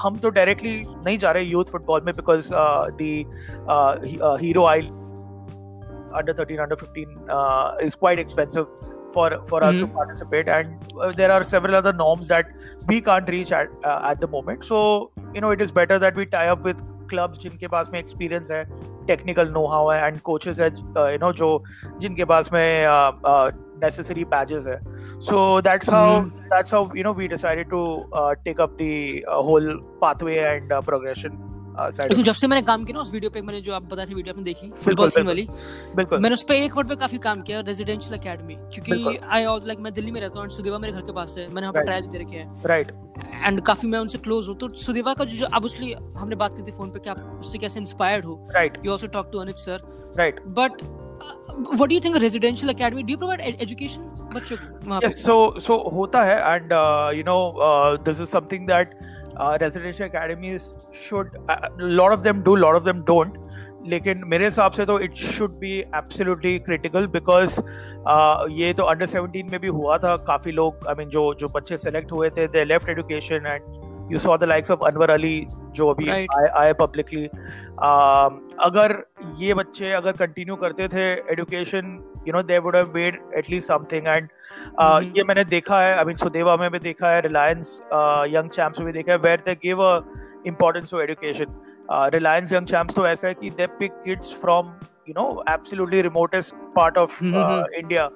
हम 0.02 0.18
तो 0.22 0.30
डायरेक्टली 0.38 0.82
नहीं 0.88 1.18
जा 1.18 1.30
रहे 1.30 1.44
यूथ 1.44 1.72
फुटबॉल 1.72 2.02
में 2.06 2.14
because 2.16 2.50
the 3.02 3.14
Hero 4.46 4.64
I 4.66 4.80
under 6.18 6.34
thirteen 6.38 6.58
under 6.58 6.76
fifteen 6.84 7.26
is 7.86 7.96
quite 7.96 8.18
expensive 8.18 8.94
For, 9.12 9.28
for 9.48 9.60
mm-hmm. 9.62 9.80
to 9.80 9.86
participate, 9.86 10.48
and 10.48 10.92
uh, 11.00 11.12
there 11.12 11.32
are 11.32 11.42
several 11.42 11.74
other 11.74 11.92
norms 11.92 12.28
that 12.28 12.50
we 12.86 13.00
can't 13.00 13.28
reach 13.28 13.52
at, 13.52 13.70
uh, 13.82 14.00
at 14.10 14.20
the 14.20 14.28
moment. 14.28 14.64
So, 14.64 15.10
you 15.34 15.40
know, 15.40 15.50
it 15.50 15.62
is 15.62 15.72
better 15.72 15.98
that 15.98 16.14
we 16.14 16.26
tie 16.26 16.48
up 16.48 16.62
with 16.62 16.82
clubs 17.08 17.38
जिनके 17.38 17.68
पास 17.68 17.90
में 17.92 17.98
experience 17.98 18.50
है 18.50 18.64
technical 19.06 19.48
know 19.52 19.66
how 19.66 19.90
है 19.90 20.06
and 20.06 20.20
coaches 20.20 20.60
है 20.60 20.68
you 20.68 21.18
know 21.18 21.32
जो 21.32 21.50
जिनके 22.00 22.24
पास 22.24 22.52
में 22.52 22.86
नेसेसरी 23.82 24.24
बैजेस 24.24 24.66
है। 24.66 24.78
So 25.20 25.60
that's 25.60 25.90
how 25.90 26.20
that's 26.22 26.74
how 26.74 26.88
you 26.96 27.04
know 27.04 27.12
we 27.14 27.28
decided 27.28 27.70
to 27.70 27.82
take 28.44 28.60
up 28.60 28.76
the 28.80 29.22
whole 29.46 29.72
pathway 30.00 30.34
and 30.38 30.72
progression 30.84 31.44
लेकिन 31.78 32.24
जब 32.24 32.34
से 32.34 32.46
मैंने 32.46 32.62
काम 32.68 32.84
किया 32.84 32.94
ना 32.94 33.00
उस 33.00 33.12
वीडियो 33.12 33.30
पे 33.30 33.42
मैंने 33.42 33.60
जो 33.60 33.74
आप 33.74 33.82
बताई 33.92 34.06
थी 34.06 34.14
वीडियो 34.14 34.34
आपने 34.34 34.44
देखी 34.44 34.70
फुटबॉल 34.84 35.10
सीन 35.10 35.26
वाली 35.26 35.46
बिल्कुल। 35.96 36.20
मैंने 36.20 36.34
उस 36.34 36.42
पे 36.48 36.58
एक 36.64 36.76
वर्ड 36.76 36.88
पे 36.88 36.96
काफ़ी 37.02 37.18
काम 37.26 37.42
किया 37.42 37.60
रेजिडेंशियल 37.66 38.14
एकेडमी 38.14 38.54
क्योंकि 38.74 39.16
आई 39.16 39.44
लाइक 39.66 39.78
मैं 39.80 39.92
दिल्ली 39.94 40.10
में 40.12 40.20
रहता 40.20 40.40
हूँ 40.40 40.48
सुदेवा 40.56 40.78
मेरे 40.78 40.92
घर 40.92 41.00
के 41.00 41.12
पास 41.14 41.34
है 41.38 41.48
मैंने 41.48 41.66
वहाँ 41.66 41.72
पे 41.72 41.84
ट्रायल 41.84 42.06
दे 42.08 42.18
रखे 42.18 42.36
हैं। 42.36 42.62
Right 42.64 42.94
एंड 43.46 43.60
काफ़ी 43.66 43.88
मैं 43.88 43.98
उनसे 43.98 44.18
क्लोज 44.18 44.48
हूँ। 44.48 44.56
तो 44.58 44.68
सुदेवा 44.84 45.14
का 45.14 45.24
जो 45.24 45.46
ऑब्वियसली 45.46 45.92
हमने 46.16 46.36
बात 46.36 46.56
की 46.56 46.62
थी 46.62 46.76
फ़ोन 46.76 46.90
पे 46.90 46.98
कि 47.00 47.10
आप 47.10 47.40
उससे 47.40 47.58
कैसे 47.58 47.80
इंस्पायर्ड 47.80 48.24
हो। 48.24 48.38
Right 48.56 48.84
you 48.86 48.92
also 48.92 49.06
talk 49.18 49.30
to 49.32 49.38
Anit 49.38 49.56
sir 49.66 49.78
right 50.20 50.40
but 50.58 50.82
what 51.50 51.88
do 51.88 51.94
you 51.94 52.00
think 52.04 52.16
residential 52.22 52.70
academy 52.70 53.02
do 53.02 53.12
you 53.12 53.18
provide 53.18 53.60
education 53.60 54.02
बच्चों 54.34 54.56
को 54.56 54.88
वहाँ 54.88 55.00
पे? 55.00 55.08
yes 55.08 55.24
so 55.24 55.36
so 55.66 55.78
hota 55.96 56.24
hai 56.30 56.38
and 56.54 56.72
uh, 56.72 57.10
you 57.18 57.24
know 57.28 57.40
uh, 57.68 57.96
this 58.08 58.20
is 58.24 58.34
something 58.36 58.66
that 58.72 58.94
uh, 59.40 60.02
academy 60.02 60.58
should 60.58 61.36
lot 61.80 62.12
of 62.12 62.20
them 62.20 62.42
do 62.42 62.54
lot 62.56 62.74
of 62.74 62.84
them 62.84 63.04
don't. 63.04 63.48
लेकिन 63.86 64.22
मेरे 64.26 64.44
हिसाब 64.44 64.72
से 64.72 64.86
तो 64.86 65.00
it 65.00 65.14
should 65.14 65.50
be 65.50 65.78
absolutely 65.78 66.58
critical 66.58 67.06
because 67.06 67.60
ये 68.52 68.72
तो 68.72 68.84
under 68.84 69.06
17 69.06 69.50
में 69.50 69.60
भी 69.60 69.68
हुआ 69.68 69.98
था 69.98 70.16
काफ़ी 70.16 70.52
लोग 70.52 70.86
आई 70.88 70.94
I 70.94 70.98
मीन 70.98 71.06
mean, 71.06 71.12
जो 71.12 71.34
जो 71.34 71.48
बच्चे 71.48 71.76
सेलेक्ट 71.76 72.12
हुए 72.12 72.30
थे 72.30 72.46
they 72.46 72.64
left 72.64 72.88
education 72.88 73.46
and 73.46 73.62
you 74.12 74.18
saw 74.18 74.36
the 74.36 74.44
likes 74.44 74.70
of 74.70 74.84
Anwar 74.86 75.10
Ali 75.10 75.46
जो 75.76 75.88
अभी 75.90 76.08
आए 76.10 76.72
पब्लिकली 76.80 77.24
अगर 78.66 78.96
ये 79.38 79.54
बच्चे 79.54 79.92
अगर 79.92 80.12
कंटिन्यू 80.16 80.56
करते 80.56 80.88
थे 80.88 81.04
education 81.32 81.98
you 82.26 82.32
know 82.34 82.42
they 82.42 82.58
would 82.58 82.76
have 82.76 82.92
made 82.94 83.20
at least 83.36 83.68
something 83.68 84.06
and. 84.08 84.28
ये 85.16 85.22
मैंने 85.24 85.44
देखा 85.44 85.80
है 85.80 85.96
आई 85.98 86.04
मीन 86.04 86.16
सुदेवा 86.16 86.56
में 86.56 86.70
भी 86.70 86.78
देखा 86.78 87.10
है 87.10 87.20
रिलायंस 87.20 87.80
यंग 88.34 88.50
चैंप्स 88.50 88.78
में 88.78 88.86
भी 88.86 88.92
देखा 88.92 89.12
है 89.12 89.18
where 89.18 89.42
they 89.46 89.54
give 89.64 89.82
a 89.84 90.00
importance 90.46 90.90
to 90.90 91.00
education 91.00 91.60
Reliance 92.14 92.52
young 92.52 92.66
champs 92.66 92.94
तो 92.94 93.06
ऐसा 93.08 93.28
है 93.28 93.34
कि 93.34 93.50
they 93.50 93.66
pick 93.78 93.92
kids 94.04 94.32
from 94.40 94.72
you 95.08 95.14
know 95.16 95.44
absolutely 95.48 96.02
remotest 96.02 96.54
part 96.76 96.98
of 96.98 97.22
India 97.24 98.10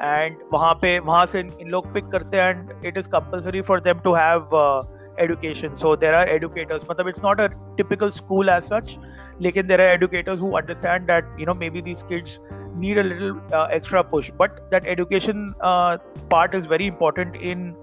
and 0.00 0.36
वहाँ 0.52 0.72
पे 0.74 0.98
वहाँ 1.00 1.26
से 1.26 1.40
इन 1.40 1.68
लोग 1.70 1.92
पिक 1.94 2.06
करते 2.12 2.36
हैं 2.36 2.50
and 2.50 2.86
it 2.86 2.98
is 2.98 3.08
compulsory 3.08 3.60
for 3.60 3.80
them 3.80 3.98
to 4.04 4.14
have 4.14 4.48
education. 5.18 5.76
So 5.76 5.96
there 5.96 6.14
are 6.14 6.26
educators. 6.26 6.84
Matlab 6.84 7.08
it's 7.08 7.22
not 7.22 7.40
a 7.40 7.50
typical 7.76 8.10
school 8.10 8.50
as 8.50 8.66
such 8.66 8.98
lekin 9.40 9.66
there 9.66 9.80
are 9.80 9.88
educators 9.92 10.40
who 10.40 10.56
understand 10.56 11.06
that 11.06 11.24
you 11.38 11.46
know 11.46 11.54
maybe 11.54 11.80
these 11.80 12.02
kids 12.02 12.38
need 12.76 12.98
a 12.98 13.02
little 13.02 13.40
uh, 13.52 13.64
extra 13.64 14.04
push. 14.04 14.30
But 14.30 14.70
that 14.70 14.86
education 14.86 15.54
uh, 15.60 15.98
part 16.28 16.54
is 16.54 16.66
very 16.66 16.86
important 16.86 17.36
in 17.36 17.74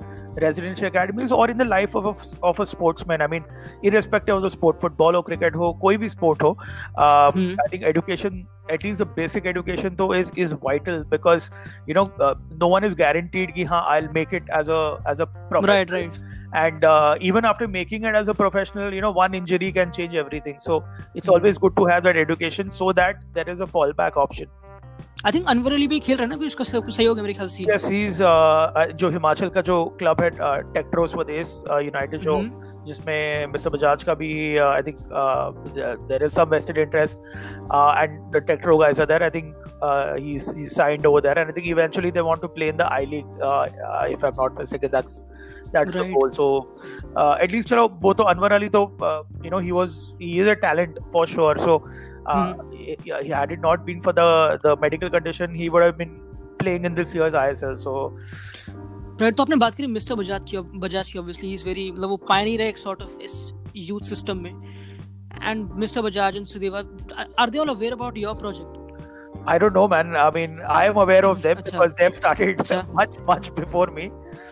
residential 0.41 0.86
academies 0.86 1.31
or 1.31 1.50
in 1.50 1.57
the 1.57 1.65
life 1.65 1.95
of 1.95 2.05
a, 2.05 2.45
of 2.45 2.59
a 2.59 2.65
sportsman. 2.65 3.21
I 3.21 3.27
mean 3.27 3.43
irrespective 3.83 4.36
of 4.36 4.41
the 4.43 4.50
sport 4.50 4.79
football 4.79 5.15
or 5.15 5.24
cricket 5.24 5.53
ho 5.53 5.74
koi 5.74 5.98
bhi 5.98 6.09
sport 6.09 6.41
ho 6.41 6.55
uh, 6.98 7.31
Hmm. 7.31 7.55
i 7.65 7.67
think 7.67 7.83
education 7.83 8.48
at 8.69 8.83
least 8.83 9.00
the 9.00 9.05
basic 9.05 9.45
education 9.45 9.95
though 9.95 10.12
is 10.13 10.31
is 10.36 10.51
vital 10.51 11.03
because 11.03 11.50
you 11.88 11.93
know 11.93 12.12
uh, 12.19 12.36
no 12.63 12.67
one 12.67 12.83
is 12.83 12.93
guaranteed 12.93 13.53
ki 13.55 13.65
i'll 13.79 14.12
make 14.19 14.33
it 14.33 14.43
as 14.50 14.67
a 14.67 14.81
as 15.05 15.19
a 15.19 15.25
professional. 15.25 15.75
Right 15.75 15.91
right 15.91 16.19
and 16.58 16.84
uh, 16.87 17.14
even 17.28 17.46
after 17.49 17.66
making 17.70 18.04
it 18.08 18.16
as 18.18 18.28
a 18.32 18.34
professional 18.40 18.92
you 18.96 19.00
know 19.04 19.12
one 19.20 19.32
injury 19.38 19.70
can 19.78 19.94
change 19.96 20.18
everything 20.23 20.61
so 20.66 20.76
it's 20.82 21.28
Mhm. 21.28 21.32
always 21.37 21.58
good 21.64 21.75
to 21.80 21.87
have 21.92 22.04
that 22.08 22.20
education 22.26 22.70
so 22.76 22.92
that 23.00 23.25
there 23.38 23.54
is 23.56 23.64
a 23.66 23.73
fallback 23.78 24.20
option 24.26 24.52
I 25.26 25.32
think 25.32 25.46
Anwar 25.49 25.73
Ali 25.73 25.87
भी 25.88 25.99
खेल 26.06 26.16
रहा 26.16 26.25
है 26.25 26.28
ना 26.28 26.37
अभी 26.37 26.46
उसका 26.46 26.64
सह- 26.64 26.90
सहयोग 26.94 27.16
है 27.18 27.23
मेरे 27.23 27.34
ख्याल 27.34 27.49
से 27.52 27.64
yes 27.68 27.84
he's 27.92 28.18
uh, 28.30 28.32
uh, 28.80 28.87
जो 29.02 29.08
हिमाचल 29.11 29.49
का 29.56 29.61
जो 29.68 29.76
क्लब 30.02 30.20
है 30.23 30.30
टेक्ट्रो 30.75 31.06
स्वदेश 31.12 31.52
यूनाइटेड 31.84 32.20
जो 32.20 32.37
हम्म, 32.37 32.84
जिसमें 32.87 33.46
मिस्टर 33.52 33.70
बजाज 33.76 34.02
का 34.08 34.14
भी 34.23 34.30
I 34.64 34.82
think 34.88 34.99
there 35.76 36.25
is 36.25 36.32
some 36.32 36.49
vested 36.50 36.78
interest 36.78 37.18
and 37.75 38.18
the 38.37 38.42
Techtro 38.46 38.76
guys 38.78 39.00
are 39.00 39.06
there 39.06 39.23
I 39.23 39.30
think 39.38 39.54
he's 40.25 40.44
he's 40.58 40.75
signed 40.80 41.06
over 41.08 41.20
there 41.25 41.38
and 41.40 41.50
i 41.52 41.54
think 41.56 41.66
eventually 41.70 42.11
they 42.18 42.23
want 42.28 42.44
to 42.44 42.49
play 42.58 42.68
in 42.75 42.78
the 42.82 42.90
i 42.99 43.00
league 43.14 43.42
uh, 43.49 43.64
uh, 43.88 44.04
if 44.16 44.23
i'm 44.28 44.38
not 44.42 44.61
mistaken 44.61 44.94
that's 45.73 45.73
that's 45.73 45.94
the 45.96 46.02
Right. 46.02 46.14
goal 46.16 46.30
so 46.38 46.46
uh, 47.20 47.34
at 47.44 47.52
least 47.56 47.70
chalo 47.73 47.84
wo 48.06 48.12
to 48.23 48.26
anwar 48.32 48.50
ali 48.58 48.68
to 48.76 48.82
uh, 49.11 49.20
you 49.46 49.52
know 49.54 49.62
he 49.68 49.73
was 49.78 49.96
he 50.25 50.32
is 50.44 50.50
a 50.54 50.56
talent 50.66 50.99
for 51.16 51.25
sure 51.37 51.54
so 51.66 51.76
uh, 52.32 52.52
yeah, 53.08 53.23
he, 53.23 53.30
had 53.38 53.54
it 53.56 53.64
not 53.68 53.87
been 53.88 54.02
for 54.08 54.12
the 54.20 54.28
the 54.66 54.76
medical 54.87 55.11
condition 55.16 55.56
he 55.62 55.70
would 55.76 55.87
have 55.87 55.96
been 56.02 56.14
playing 56.62 56.87
in 56.90 57.00
this 57.00 57.16
year's 57.20 57.38
isl 57.46 57.78
so 57.87 57.96
right 59.20 59.34
तो 59.37 59.42
आपने 59.42 59.56
बात 59.56 59.75
करी 59.75 59.87
mister 59.87 60.14
Bajaj 60.20 60.50
की 60.50 60.58
बजाज 60.84 61.11
की 61.11 61.18
obviously 61.18 61.52
is 61.54 61.64
very 61.64 61.90
मतलब 61.90 62.08
वो 62.11 62.16
Pioneer 62.28 62.61
है 62.62 62.68
एक 62.68 62.78
सॉर्ट 62.78 63.02
ऑफ 63.02 63.18
इस 63.23 63.34
यूथ 63.88 64.08
सिस्टम 64.08 64.38
में 64.42 64.50
and 65.42 65.68
mister 65.82 66.02
Bajaj 66.02 66.37
and 66.37 66.46
Sudeva 66.52 66.78
are 67.42 67.50
they 67.50 67.58
all 67.58 67.68
aware 67.68 67.92
about 67.92 68.18
your 68.18 68.34
project 68.40 68.82
I 69.52 69.54
don't 69.62 69.75
know, 69.76 69.87
man. 69.92 70.12
I 70.16 70.26
mean, 70.34 70.52
I 70.75 70.82
am 70.90 70.99
aware 71.00 71.25
of 71.30 71.40
them 71.46 71.58
Acha. 71.62 71.64
because 71.70 71.90
they've 71.96 72.14
started 72.18 72.61
Acha. 72.64 72.76
much, 72.99 73.16
much 73.30 73.49
before 73.56 73.87
me. 73.96 74.04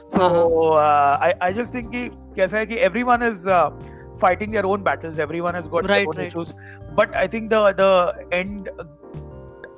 so 0.07 0.21
uh-huh. 0.21 0.71
uh, 0.73 1.17
I, 1.21 1.33
I 1.41 1.53
just 1.53 1.71
think 1.71 1.91
ki, 1.91 2.11
everyone 2.35 3.21
is 3.21 3.47
uh, 3.47 3.71
fighting 4.19 4.51
their 4.51 4.65
own 4.65 4.83
battles. 4.83 5.19
Everyone 5.19 5.53
has 5.53 5.67
got 5.67 5.83
right, 5.83 5.87
their 5.87 6.07
own 6.07 6.17
right. 6.17 6.27
issues. 6.27 6.53
But 6.95 7.15
i 7.15 7.27
think 7.27 7.49
the 7.51 7.73
the 7.73 7.91
end 8.31 8.69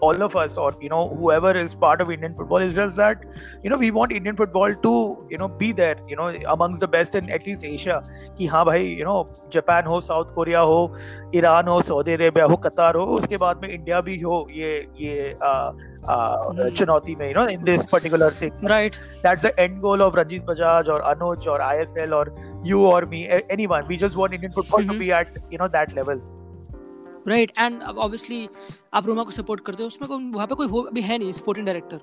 all 0.07 0.23
of 0.25 0.35
us 0.37 0.57
or 0.62 0.71
you 0.85 0.88
know 0.93 1.02
whoever 1.19 1.50
is 1.59 1.75
part 1.83 2.00
of 2.04 2.11
Indian 2.14 2.33
football 2.38 2.62
is 2.64 2.73
just 2.78 2.97
that 3.00 3.21
you 3.64 3.71
know 3.73 3.76
we 3.83 3.90
want 3.99 4.12
Indian 4.16 4.37
football 4.40 4.75
to 4.87 4.90
you 5.35 5.38
know 5.43 5.47
be 5.61 5.69
there 5.81 5.95
you 6.12 6.16
know 6.21 6.26
amongst 6.54 6.85
the 6.85 6.88
best 6.95 7.14
in 7.21 7.31
at 7.37 7.47
least 7.50 7.64
Asia. 7.69 8.00
कि 8.38 8.47
हाँ 8.54 8.64
भाई 8.66 8.88
you 8.99 9.07
know 9.09 9.14
Japan 9.52 9.87
हो 9.93 10.00
south 10.09 10.35
Korea 10.35 10.61
हो 10.73 10.81
Iran 11.37 11.69
हो 11.69 11.81
Saudi 11.90 12.12
Arabia 12.12 12.47
हो 12.52 12.57
कतार 12.66 12.97
हो 12.97 13.04
उसके 13.16 13.37
बाद 13.45 13.62
में 13.62 13.69
इंडिया 13.69 14.00
भी 14.09 14.19
हो 14.21 14.47
ये 14.57 14.73
ये 15.00 15.33
आ, 15.43 15.49
आ, 15.49 15.73
Hmm. 16.45 16.71
चुनौती 16.76 17.14
में 17.16 17.26
you 17.28 17.35
know 17.40 17.47
in 17.49 17.62
this 17.64 17.85
particular 17.93 18.35
thing 18.43 18.69
right 18.71 18.97
that's 19.26 19.47
the 19.47 19.52
end 19.59 19.81
goal 19.81 20.02
of 20.02 20.16
Ranjit 20.16 20.45
Bajaj 20.49 20.88
और 20.97 21.00
अनुज 21.14 21.49
और 21.49 21.61
आईएसएल 21.71 22.14
और 22.14 22.35
यू 22.66 22.87
और 22.90 23.04
me 23.14 23.23
anyone 23.33 23.87
we 23.88 23.97
just 23.97 24.16
want 24.16 24.35
Indian 24.35 24.52
football 24.52 24.87
to 24.87 24.93
Mhm. 24.93 24.99
Be 24.99 25.11
at 25.21 25.38
you 25.52 25.59
know 25.61 25.69
that 25.78 25.95
level 25.95 26.21
Right 27.28 27.52
and 27.58 27.82
obviously 27.84 28.48
आप 28.94 29.08
Roma 29.08 29.24
को 29.24 29.32
support 29.32 29.66
करते 29.66 29.84
हो 29.84 29.88
उसमें 29.88 30.10
कोई 30.10 30.32
वहाँ 30.32 30.48
पे 30.48 30.56
कोई 30.56 30.68
हो 30.68 30.90
भी 30.94 31.02
है 31.02 31.18
नहीं 31.18 31.32
स्पोर्टिंग 31.32 31.66
डायरेक्टर 31.66 32.00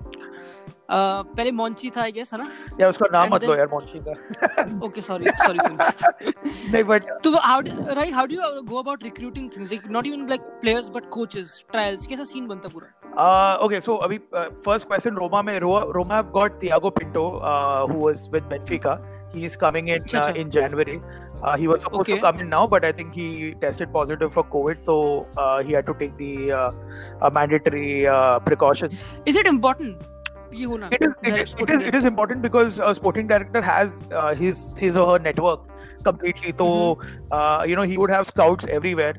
पहले 0.91 1.51
मॉन्ची 1.51 1.89
था 1.89 2.01
आई 2.01 2.11
गेस 2.11 2.33
है 2.33 2.39
ना? 2.39 2.49
या 2.81 2.89
उसका 2.89 3.05
नाम 3.13 3.33
मत 3.33 3.43
लो 3.45 3.55
यार 3.55 3.67
मोंची 3.67 3.99
का। 4.07 4.85
ओके 4.85 5.01
सॉरी 5.01 5.29
सॉरी 5.29 5.59
सॉरी 5.59 6.31
नहीं 6.71 6.83
बट 6.83 7.09
तो 7.23 7.31
how 7.37 7.61
right 7.61 8.13
how 8.13 8.25
do 8.25 8.35
you 8.35 8.61
go 8.61 8.79
about 8.79 9.03
recruiting 9.03 9.49
things 9.55 9.71
like 9.71 9.87
not 9.87 10.07
even 10.07 10.27
like 10.29 10.41
players 10.61 10.89
but 10.89 11.09
coaches 11.09 11.63
trials 11.71 12.07
कैसा 12.07 12.23
सीन 12.23 12.47
बनता 12.47 12.69
पूरा? 12.69 12.93
Uh, 13.17 13.55
okay, 13.65 13.77
so 13.81 13.97
अभी 14.03 14.17
फ़र्स्ट 14.65 14.87
क्वेश्चन 14.87 15.15
रोमा 15.15 15.41
में 15.41 15.59
Roma 15.59 16.15
have 16.15 16.31
got 16.33 16.59
Thiago 16.63 16.89
Pinto 16.97 17.23
uh, 17.37 17.87
who 17.87 17.97
was 17.99 18.25
with 18.33 18.43
He's 19.33 19.55
coming 19.55 19.89
in 19.89 20.03
uh, 20.13 20.33
in 20.35 20.51
January. 20.51 21.01
Uh, 21.41 21.57
he 21.57 21.67
was 21.67 21.81
supposed 21.81 22.01
okay. 22.01 22.15
to 22.15 22.21
come 22.21 22.39
in 22.39 22.49
now, 22.49 22.65
but 22.65 22.85
I 22.85 22.91
think 22.91 23.13
he 23.13 23.53
tested 23.61 23.91
positive 23.93 24.33
for 24.33 24.43
COVID, 24.43 24.85
so 24.85 25.25
uh, 25.37 25.61
he 25.61 25.73
had 25.73 25.85
to 25.85 25.93
take 25.93 26.17
the 26.17 26.51
uh, 26.51 26.71
uh, 27.21 27.29
mandatory 27.29 28.07
uh, 28.07 28.39
precautions. 28.39 29.03
Is 29.25 29.35
it 29.35 29.45
important? 29.45 30.01
It, 30.91 31.01
is, 31.01 31.13
it, 31.23 31.39
is, 31.39 31.55
it, 31.59 31.69
is, 31.69 31.81
it 31.81 31.93
is 31.93 32.05
important 32.05 32.41
because 32.41 32.79
a 32.79 32.95
sporting 32.95 33.27
director 33.27 33.61
has 33.61 34.01
his 34.35 34.73
his 34.77 34.95
or 34.95 35.11
her 35.11 35.19
network 35.19 35.67
completely. 36.03 36.53
So 36.57 36.95
mm-hmm. 36.95 37.69
you 37.69 37.75
know 37.75 37.83
he 37.83 37.97
would 37.97 38.09
have 38.09 38.25
scouts 38.25 38.65
everywhere. 38.65 39.15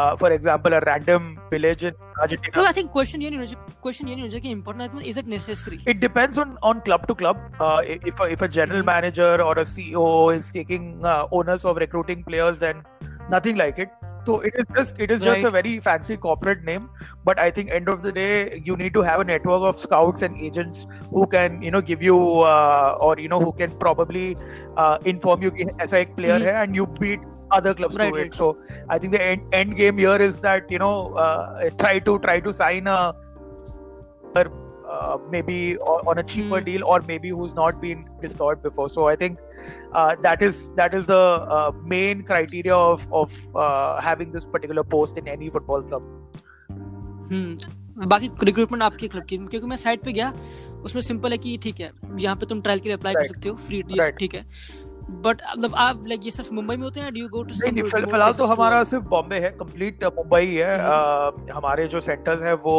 Uh, 0.00 0.14
for 0.20 0.28
example, 0.32 0.74
a 0.74 0.80
random 0.84 1.28
village 1.50 1.82
in 1.90 1.94
Argentina. 2.22 2.56
No, 2.56 2.64
I 2.70 2.72
think 2.78 2.90
question 2.96 3.22
ये 3.22 3.28
नहीं 3.30 3.38
होना 3.38 3.46
चाहिए 3.52 3.80
question 3.84 4.08
ये 4.08 4.14
नहीं 4.14 4.24
होना 4.24 4.30
चाहिए 4.32 4.40
कि 4.46 4.54
important 4.54 4.96
है 4.96 5.12
is 5.12 5.20
it 5.22 5.26
necessary 5.34 5.78
it 5.92 6.00
depends 6.02 6.40
on 6.42 6.50
on 6.70 6.82
club 6.88 7.06
to 7.10 7.14
club 7.22 7.38
uh, 7.66 7.80
if 8.10 8.20
a, 8.20 8.26
if 8.34 8.42
a 8.46 8.48
general 8.56 8.82
Mhm. 8.82 8.90
manager 8.90 9.30
or 9.46 9.54
a 9.62 9.64
ceo 9.74 10.08
is 10.38 10.50
taking 10.56 10.84
uh, 11.12 11.22
onus 11.38 11.64
of 11.70 11.80
recruiting 11.84 12.24
players 12.26 12.58
then 12.64 12.82
nothing 13.36 13.56
like 13.62 13.80
it 13.84 13.94
so 14.28 14.36
it 14.50 14.58
is 14.62 14.66
just 14.76 15.00
it 15.06 15.14
is 15.16 15.22
just 15.28 15.46
a 15.48 15.50
Right. 15.50 15.56
very 15.56 15.72
fancy 15.86 16.16
corporate 16.26 16.62
name 16.68 16.90
but 17.30 17.40
i 17.46 17.46
think 17.58 17.70
end 17.78 17.88
of 17.94 18.02
the 18.08 18.12
day 18.18 18.32
you 18.68 18.76
need 18.82 18.92
to 18.98 19.04
have 19.08 19.22
a 19.24 19.26
network 19.30 19.64
of 19.70 19.78
scouts 19.84 20.26
and 20.28 20.42
agents 20.50 20.84
who 21.14 21.24
can 21.36 21.56
you 21.68 21.70
know 21.76 21.82
give 21.92 22.02
you 22.08 22.18
uh, 22.50 23.08
or 23.08 23.14
you 23.24 23.30
know 23.34 23.40
who 23.46 23.54
can 23.62 23.78
probably 23.86 24.26
uh, 24.84 24.98
inform 25.14 25.48
you 25.48 25.54
कि 25.60 25.68
ऐसा 25.86 25.98
एक 26.04 26.14
player 26.20 26.38
Mhm. 26.42 26.46
है 26.50 26.54
and 26.66 26.78
you 26.80 26.86
beat 27.00 27.26
other 27.56 27.72
clubs 27.74 27.96
Right, 27.96 28.12
to 28.12 28.18
right. 28.18 28.26
it 28.26 28.34
so 28.34 28.46
i 28.90 28.98
think 28.98 29.12
the 29.12 29.22
end, 29.22 29.42
end 29.52 29.76
game 29.76 29.98
here 29.98 30.16
is 30.28 30.40
that 30.40 30.70
you 30.70 30.78
know 30.84 30.94
uh, 31.24 31.70
try 31.82 31.98
to 32.08 32.18
try 32.24 32.40
to 32.40 32.52
sign 32.52 32.88
a 32.94 32.98
uh, 34.36 35.16
maybe 35.30 35.76
on 35.78 36.18
a 36.18 36.22
cheaper 36.22 36.58
Hmm. 36.60 36.64
deal 36.64 36.84
or 36.84 36.96
maybe 37.06 37.30
who's 37.30 37.54
not 37.54 37.80
been 37.80 38.04
disturbed 38.24 38.62
before 38.62 38.88
so 38.88 39.06
i 39.12 39.14
think 39.22 39.38
uh, 39.92 40.14
that 40.26 40.42
is 40.48 40.60
that 40.80 40.94
is 40.94 41.06
the 41.06 41.20
uh, 41.56 41.70
main 41.94 42.22
criteria 42.32 42.76
of 42.76 43.06
of 43.22 43.32
uh, 43.54 44.00
having 44.08 44.30
this 44.36 44.44
particular 44.56 44.84
post 44.96 45.16
in 45.24 45.32
any 45.38 45.50
football 45.56 45.82
club 45.90 46.12
हम्म 47.30 48.06
बाकी 48.08 48.28
recruitment 48.44 48.82
आपके 48.82 49.08
club 49.08 49.24
की 49.28 49.36
क्योंकि 49.36 49.66
मैं 49.66 49.76
site 49.84 50.02
पे 50.04 50.12
गया 50.12 50.32
उसमें 50.88 51.00
simple 51.02 51.32
है 51.32 51.38
कि 51.44 51.56
ठीक 51.62 51.80
है 51.80 51.90
यहाँ 52.24 52.36
पे 52.42 52.46
तुम 52.46 52.60
ट्रायल 52.66 52.80
के 52.80 52.88
लिए 52.88 52.96
अप्लाई 52.96 53.14
कर 53.14 53.20
Right. 53.20 53.32
सकते 53.34 53.48
हो 53.48 53.54
फ्री 53.66 53.82
Right. 54.00 54.18
ठीक 54.18 54.34
है 54.34 54.44
बट 55.11 55.41
मतलब 55.51 55.75
आप 55.77 56.03
लाइक 56.07 56.25
ये 56.25 56.31
सिर्फ़ 56.31 56.53
मुंबई 56.53 56.75
में 56.75 56.83
होते 56.83 56.99
हैं 56.99 57.13
डू 57.13 57.19
यू 57.19 57.27
गो 57.29 57.43
टू 57.43 57.55
नहीं 57.63 57.83
फ़िलहाल 57.83 58.33
तो 58.33 58.45
हमारा 58.45 58.83
सिर्फ़ 58.83 59.05
बॉम्बे 59.07 59.39
है 59.39 59.49
कंप्लीट 59.59 60.03
मुंबई 60.03 60.45
है 60.45 60.77
हम्म। 60.79 61.45
uh, 61.45 61.51
हमारे 61.55 61.87
जो 61.87 62.01
सेंटर्स 62.01 62.41
हैं 62.41 62.53
वो 62.63 62.77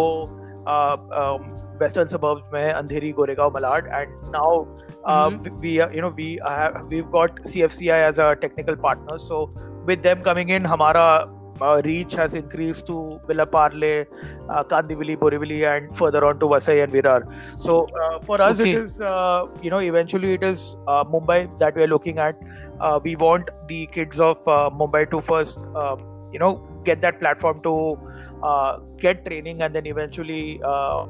वेस्टर्न 1.81 2.09
सबर्ब्स 2.09 2.49
में 2.53 2.73
Andheri 2.73 3.13
Goregaon 3.13 3.55
Malad 3.55 3.87
and 3.87 4.17
now 4.31 4.65
we 5.07 5.51
we 5.63 5.79
know 5.79 5.91
you 5.93 6.03
know 6.03 6.11
we 6.19 6.29
have 6.47 6.77
we've 6.91 7.11
got 7.11 7.41
CFCI 7.45 8.01
as 8.09 8.19
a 8.19 8.29
technical 8.43 8.77
partner 8.77 9.19
so 9.19 9.41
with 9.87 10.03
them 10.03 10.23
coming 10.23 10.53
in 10.59 10.67
हमारा 10.67 11.07
uh, 11.17 11.42
reach 11.85 12.13
has 12.15 12.35
increased 12.35 12.87
to 12.87 13.21
Villa 13.27 13.47
Parle, 13.47 14.05
uh, 14.49 14.65
Kandivali, 14.65 15.17
Borivali, 15.17 15.65
and 15.65 15.97
further 15.97 16.25
on 16.25 16.39
to 16.41 16.47
Vasai 16.47 16.83
and 16.83 16.93
Virar. 16.93 17.23
So 17.61 17.87
uh, 18.03 18.21
for 18.21 18.41
us, 18.41 18.59
Okay. 18.59 18.73
it 18.73 18.83
is 18.83 19.01
uh, 19.01 19.47
you 19.63 19.71
know 19.71 19.79
eventually 19.79 20.35
it 20.35 20.43
is 20.43 20.77
uh, 20.87 21.05
Mumbai 21.05 21.59
that 21.59 21.77
we 21.77 21.83
are 21.83 21.87
looking 21.89 22.19
at. 22.19 22.37
Uh, 22.81 22.99
we 23.03 23.17
want 23.17 23.51
the 23.69 23.87
kids 23.87 24.19
of 24.19 24.39
uh, 24.49 24.71
Mumbai 24.71 25.11
to 25.11 25.21
first 25.21 25.61
um, 25.77 26.05
you 26.33 26.39
know 26.39 26.67
get 26.85 27.01
that 27.01 27.21
platform 27.21 27.61
to 27.63 27.99
uh, 28.43 28.79
get 28.99 29.25
training 29.25 29.63
and 29.63 29.75
then 29.75 29.87
eventually 29.87 30.61
uh, 30.65 31.07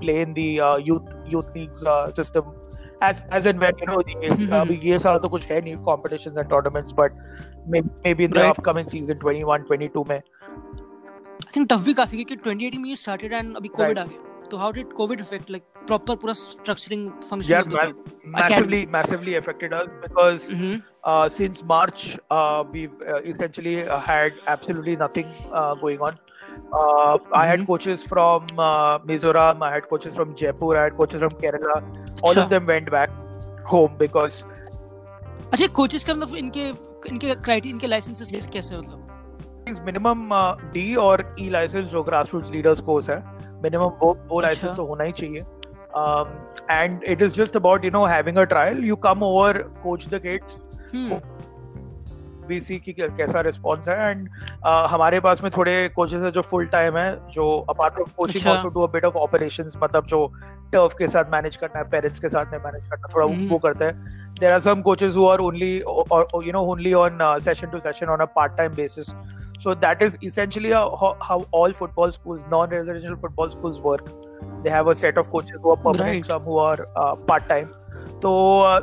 play 0.00 0.20
in 0.20 0.34
the 0.34 0.60
uh, 0.60 0.76
youth 0.76 1.02
youth 1.26 1.54
leagues 1.54 1.84
uh, 1.84 2.12
system 2.12 2.44
as 3.00 3.26
as 3.30 3.46
and 3.46 3.60
when 3.60 3.78
you 3.78 3.86
know 3.86 4.00
the 4.02 4.50
अभी 4.60 4.80
ये 4.82 4.98
साल 4.98 5.18
तो 5.18 5.28
कुछ 5.28 5.44
है 5.46 5.60
नहीं 5.60 5.76
competitions 5.88 6.36
and 6.42 6.48
tournaments 6.50 6.92
but 6.92 7.12
maybe, 7.68 7.88
maybe 8.04 8.24
in 8.24 8.30
the 8.30 8.40
Right. 8.40 8.58
upcoming 8.58 8.86
season 8.92 9.18
21 9.24 9.66
22 9.72 10.08
में 10.08 10.16
I 10.16 11.50
think 11.56 11.68
tough 11.70 11.84
भी 11.84 11.94
काफ़ी 11.94 12.24
क्योंकि 12.24 12.36
2018 12.50 12.78
में 12.82 12.88
ये 12.88 12.96
स्टार्टेड 12.96 13.32
एंड 13.32 13.56
अभी 13.56 13.68
कोविड 13.80 13.98
आ 13.98 14.04
गया 14.04 14.44
तो 14.50 14.56
how 14.56 14.72
did 14.72 14.92
Covid 14.92 15.20
effect 15.20 15.50
like 15.50 15.62
proper 15.86 16.16
पूरा 16.16 16.32
structuring 16.42 17.10
function 17.30 17.52
Yeah, 17.54 17.62
man. 17.74 17.94
massively 18.36 18.80
massively 18.96 19.34
affected 19.40 19.74
us 19.80 19.88
because 20.04 20.46
mm-hmm. 20.52 20.78
uh, 21.10 21.28
since 21.38 21.62
March 21.72 22.06
uh, 22.36 22.64
we've 22.76 22.96
uh, 23.14 23.20
essentially 23.34 23.74
uh, 23.84 24.00
had 24.08 24.40
absolutely 24.54 24.96
nothing 25.04 25.28
uh, 25.52 25.74
going 25.84 26.00
on. 26.10 26.18
uh, 26.72 27.18
I 27.32 27.46
had 27.46 27.60
mm-hmm. 27.60 27.66
coaches 27.66 28.04
from 28.04 28.46
uh, 28.58 28.98
Mizoram, 29.00 29.62
I 29.62 29.72
had 29.74 29.88
coaches 29.88 30.14
from 30.14 30.34
Jaipur, 30.34 30.76
I 30.76 30.84
had 30.84 30.96
coaches 30.96 31.20
from 31.20 31.30
Kerala. 31.30 31.82
All 32.22 32.38
of 32.38 32.50
them 32.50 32.66
went 32.66 32.90
back 32.90 33.10
home 33.64 33.96
because. 33.98 34.44
अच्छा 35.52 35.66
coaches 35.66 36.04
का 36.04 36.14
मतलब 36.14 36.36
इनके 36.36 36.68
इनके 37.10 37.34
criteria 37.34 37.72
इनके 37.74 37.86
licences 37.86 38.30
कैसे 38.32 38.50
कैसे 38.52 38.76
मतलब? 38.76 39.66
Is 39.68 39.80
minimum 39.82 40.32
D 40.72 40.94
और 41.02 41.22
e 41.22 41.42
ई 41.42 41.48
लाइसेंस 41.50 41.84
जो 41.90 42.02
ग्रास 42.02 42.30
रूट्स 42.34 42.50
लीडर्स 42.50 42.80
कोर्स 42.88 43.10
है 43.10 43.18
मिनिमम 43.62 43.84
वो 44.02 44.08
वो 44.08 44.40
अच्छा। 44.40 44.40
लाइसेंस 44.40 44.76
तो 44.76 44.84
होना 44.86 45.04
ही 45.04 45.12
चाहिए। 45.12 45.40
And 46.70 47.04
it 47.04 47.22
is 47.22 47.32
just 47.34 47.56
about 47.56 47.84
you 47.84 47.90
know 47.90 48.04
having 48.06 48.36
a 48.38 48.42
trial 48.52 48.84
you 48.84 48.96
come 49.06 49.22
over 49.22 49.58
coach 49.82 50.08
the 50.08 50.20
kids 50.26 50.58
we 52.48 52.60
see 52.60 52.78
की 52.78 52.92
कैसा 52.92 53.40
रिस्पॉन्स 53.40 53.88
है 53.88 54.10
एंड 54.10 54.28
हमारे 54.90 55.20
पास 55.20 55.42
में 55.42 55.50
थोड़े 55.56 55.76
कोचेस 55.96 56.22
है 56.22 56.30
जो 56.30 56.42
फुल 56.42 56.66
टाइम 56.74 56.96
है 56.96 57.08
जो 57.32 57.48
apart 57.70 57.94
from 57.94 58.10
coaching. 58.16 58.46
Also 58.52 58.68
do 58.74 58.82
a 58.82 58.90
bit 58.92 59.04
of 59.04 59.16
operations 59.18 59.76
मतलब 59.82 60.06
जो 60.06 60.26
टर्फ 60.72 60.94
के 60.98 61.08
साथ 61.08 61.32
मैनेज 61.32 61.56
करना 61.56 61.78
है 61.78 61.88
पेरेंट्स 61.90 62.18
के 62.20 62.28
साथ 62.28 62.52
में 62.52 62.58
मैनेज 62.64 62.88
करना 62.90 63.14
थोड़ा 63.14 63.26
हम्म। 63.26 63.48
वो 63.48 63.58
करता 63.58 63.84
है 63.84 63.92
there 64.40 64.52
are 64.52 64.58
some 64.60 64.82
coaches 64.82 65.16
who 65.16 65.26
are 65.28 65.40
only 65.40 65.74
you 65.76 66.52
know 66.52 66.64
only 66.72 66.92
on 67.04 67.18
session 67.44 67.70
to 67.70 67.80
session 67.80 68.06
on 68.06 68.20
a 68.20 68.24
part 68.36 68.56
time 68.56 68.74
basis 68.74 69.14
so 69.60 69.74
that 69.74 70.02
is 70.02 70.16
essentially 70.22 70.70
how, 70.70 71.16
how 71.20 71.36
all 71.50 71.72
football 71.72 72.10
schools 72.12 72.44
non-residential 72.50 73.16
football 73.16 73.50
schools 73.50 73.80
work 73.80 74.10
they 74.64 74.70
have 74.70 74.88
a 74.88 74.94
set 74.94 75.18
of 75.18 75.30
coaches 75.30 75.58
who 75.62 75.70
are 75.70 75.76
permanent 75.76 76.08
Right. 76.08 76.26
some 76.26 76.42
who 76.42 76.58
are 76.58 76.88
uh, 76.96 77.14
part 77.30 77.48
time 77.48 77.70
तो 78.22 78.30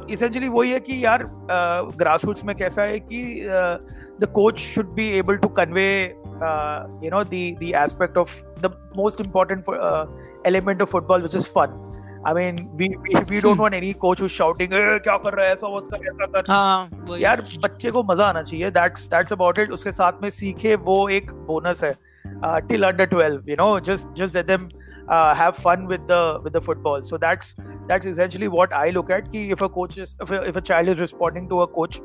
essentially 0.10 0.50
वही 0.50 0.72
है 0.72 0.80
कि 0.80 1.04
यार 1.06 1.24
grass 1.98 2.26
roots 2.26 2.44
में 2.46 2.56
कैसा 2.56 2.82
है 2.82 3.00
कि 3.00 3.24
the 4.22 4.26
coach 4.36 4.60
should 4.60 4.94
be 4.94 5.08
able 5.20 5.38
to 5.38 5.48
convey 5.60 5.90
you 7.04 7.10
know 7.12 7.24
the 7.24 7.42
the 7.62 7.72
aspect 7.76 8.18
of 8.18 8.40
the 8.62 8.72
most 8.98 9.22
important 9.22 9.64
element 10.48 10.82
of 10.82 10.90
football 10.90 11.22
which 11.22 11.36
is 11.36 11.48
fun 11.58 11.84
I 12.28 12.34
mean 12.34 12.56
we 12.76 12.88
we 13.30 13.42
don't 13.42 13.60
want 13.60 13.74
any 13.74 13.92
coach 14.06 14.22
who 14.22 14.28
shouting 14.28 14.70
क्या 14.74 15.18
कर 15.18 15.34
रहा 15.34 15.46
है? 15.46 15.54
ऐसा 15.54 15.76
मत 15.76 15.88
कर 15.94 16.08
ऐसा 16.08 16.26
कर. 16.26 16.52
हाँ 16.52 17.18
यार 17.20 17.42
बच्चे 17.64 17.92
को 17.92 18.04
मज़ा 18.04 18.26
आना 18.26 18.42
चाहिए। 18.42 18.72
दैट्स 18.72 19.08
दैट्स 19.10 19.34
अबाउट 19.34 19.60
इट 19.60 19.72
उसके 19.72 19.92
साथ 19.92 20.22
में 20.22 20.30
सीखे 20.30 20.76
वो 20.90 21.08
एक 21.10 21.32
बोनस 21.48 21.84
है 21.84 21.94
till 22.68 22.84
under 22.84 23.10
12 23.10 23.50
you 23.50 23.56
know 23.58 23.72
just 23.88 24.14
just 24.20 24.36
let 24.38 24.48
them 24.48 24.70
uh, 25.08 25.34
have 25.36 25.56
fun 25.66 25.86
with 25.92 26.08
the 26.08 26.22
with 26.44 26.54
the 26.54 26.62
football. 26.62 27.04
So 27.10 27.20
that's 27.83 27.89
that's 27.89 28.07
essentially 28.07 28.49
what 28.49 28.73
i 28.73 28.91
look 28.91 29.11
at 29.11 29.31
ki 29.33 29.43
if 29.51 29.63
a 29.63 29.69
coach 29.69 29.99
is 29.99 30.17
if 30.21 30.31
a, 30.31 30.43
if 30.43 30.57
a 30.57 30.61
child 30.61 30.89
is 30.89 30.99
responding 30.99 31.49
to 31.49 31.61
a 31.63 31.67
coach 31.67 32.01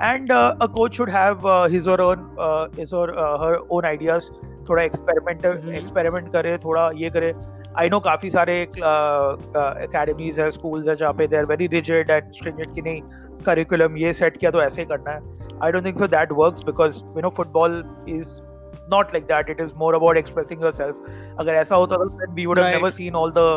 and 0.00 0.30
uh, 0.30 0.54
a 0.60 0.68
coach 0.68 0.94
should 0.96 1.08
have 1.08 1.44
uh, 1.46 1.68
his 1.68 1.88
or 1.88 2.00
own 2.00 2.26
uh, 2.38 2.68
his 2.76 2.92
or 2.92 3.06
uh, 3.18 3.38
her 3.44 3.54
own 3.78 3.84
ideas 3.94 4.30
थोड़ा 4.68 4.82
experiment 4.82 5.46
Mhm. 5.46 5.72
Experiment 5.74 6.32
करे 6.32 6.56
थोड़ा 6.64 6.90
ये 6.96 7.10
करे 7.10 7.32
I 7.78 7.88
know 7.90 8.00
काफी 8.06 8.30
सारे 8.30 8.56
academies 9.84 10.40
है 10.40 10.50
schools 10.50 10.88
है 10.88 10.94
जहाँ 10.96 11.12
पे 11.20 11.26
they 11.26 11.36
are 11.36 11.44
very 11.52 11.66
rigid 11.74 12.10
and 12.10 12.32
stringent 12.32 12.74
कि 12.74 12.82
नहीं 12.82 13.00
करिकुलम 13.46 13.96
ये 13.96 14.12
सेट 14.20 14.36
किया 14.36 14.50
तो 14.50 14.62
ऐसे 14.62 14.82
ही 14.82 14.86
करना 14.88 15.10
है 15.10 15.20
I 15.64 15.72
don't 15.72 15.84
think 15.86 15.98
so 15.98 16.06
that 16.16 16.32
works 16.42 16.62
because 16.64 17.02
you 17.16 17.22
know 17.22 17.30
football 17.40 17.82
is 18.08 18.40
not 18.92 19.10
like 19.14 19.24
that 19.30 19.48
it 19.52 19.58
is 19.62 19.72
more 19.80 19.88
about 19.96 20.18
expressing 20.18 20.62
yourself 20.66 21.00
अगर 21.40 21.54
ऐसा 21.54 21.76
होता 21.76 21.96
तो 22.02 22.04
then 22.20 22.30
we 22.38 22.44
would 22.50 22.60
have 22.60 22.68
Right. 22.68 22.76
never 22.76 22.90
seen 22.98 23.18
all 23.22 23.32
the 23.38 23.48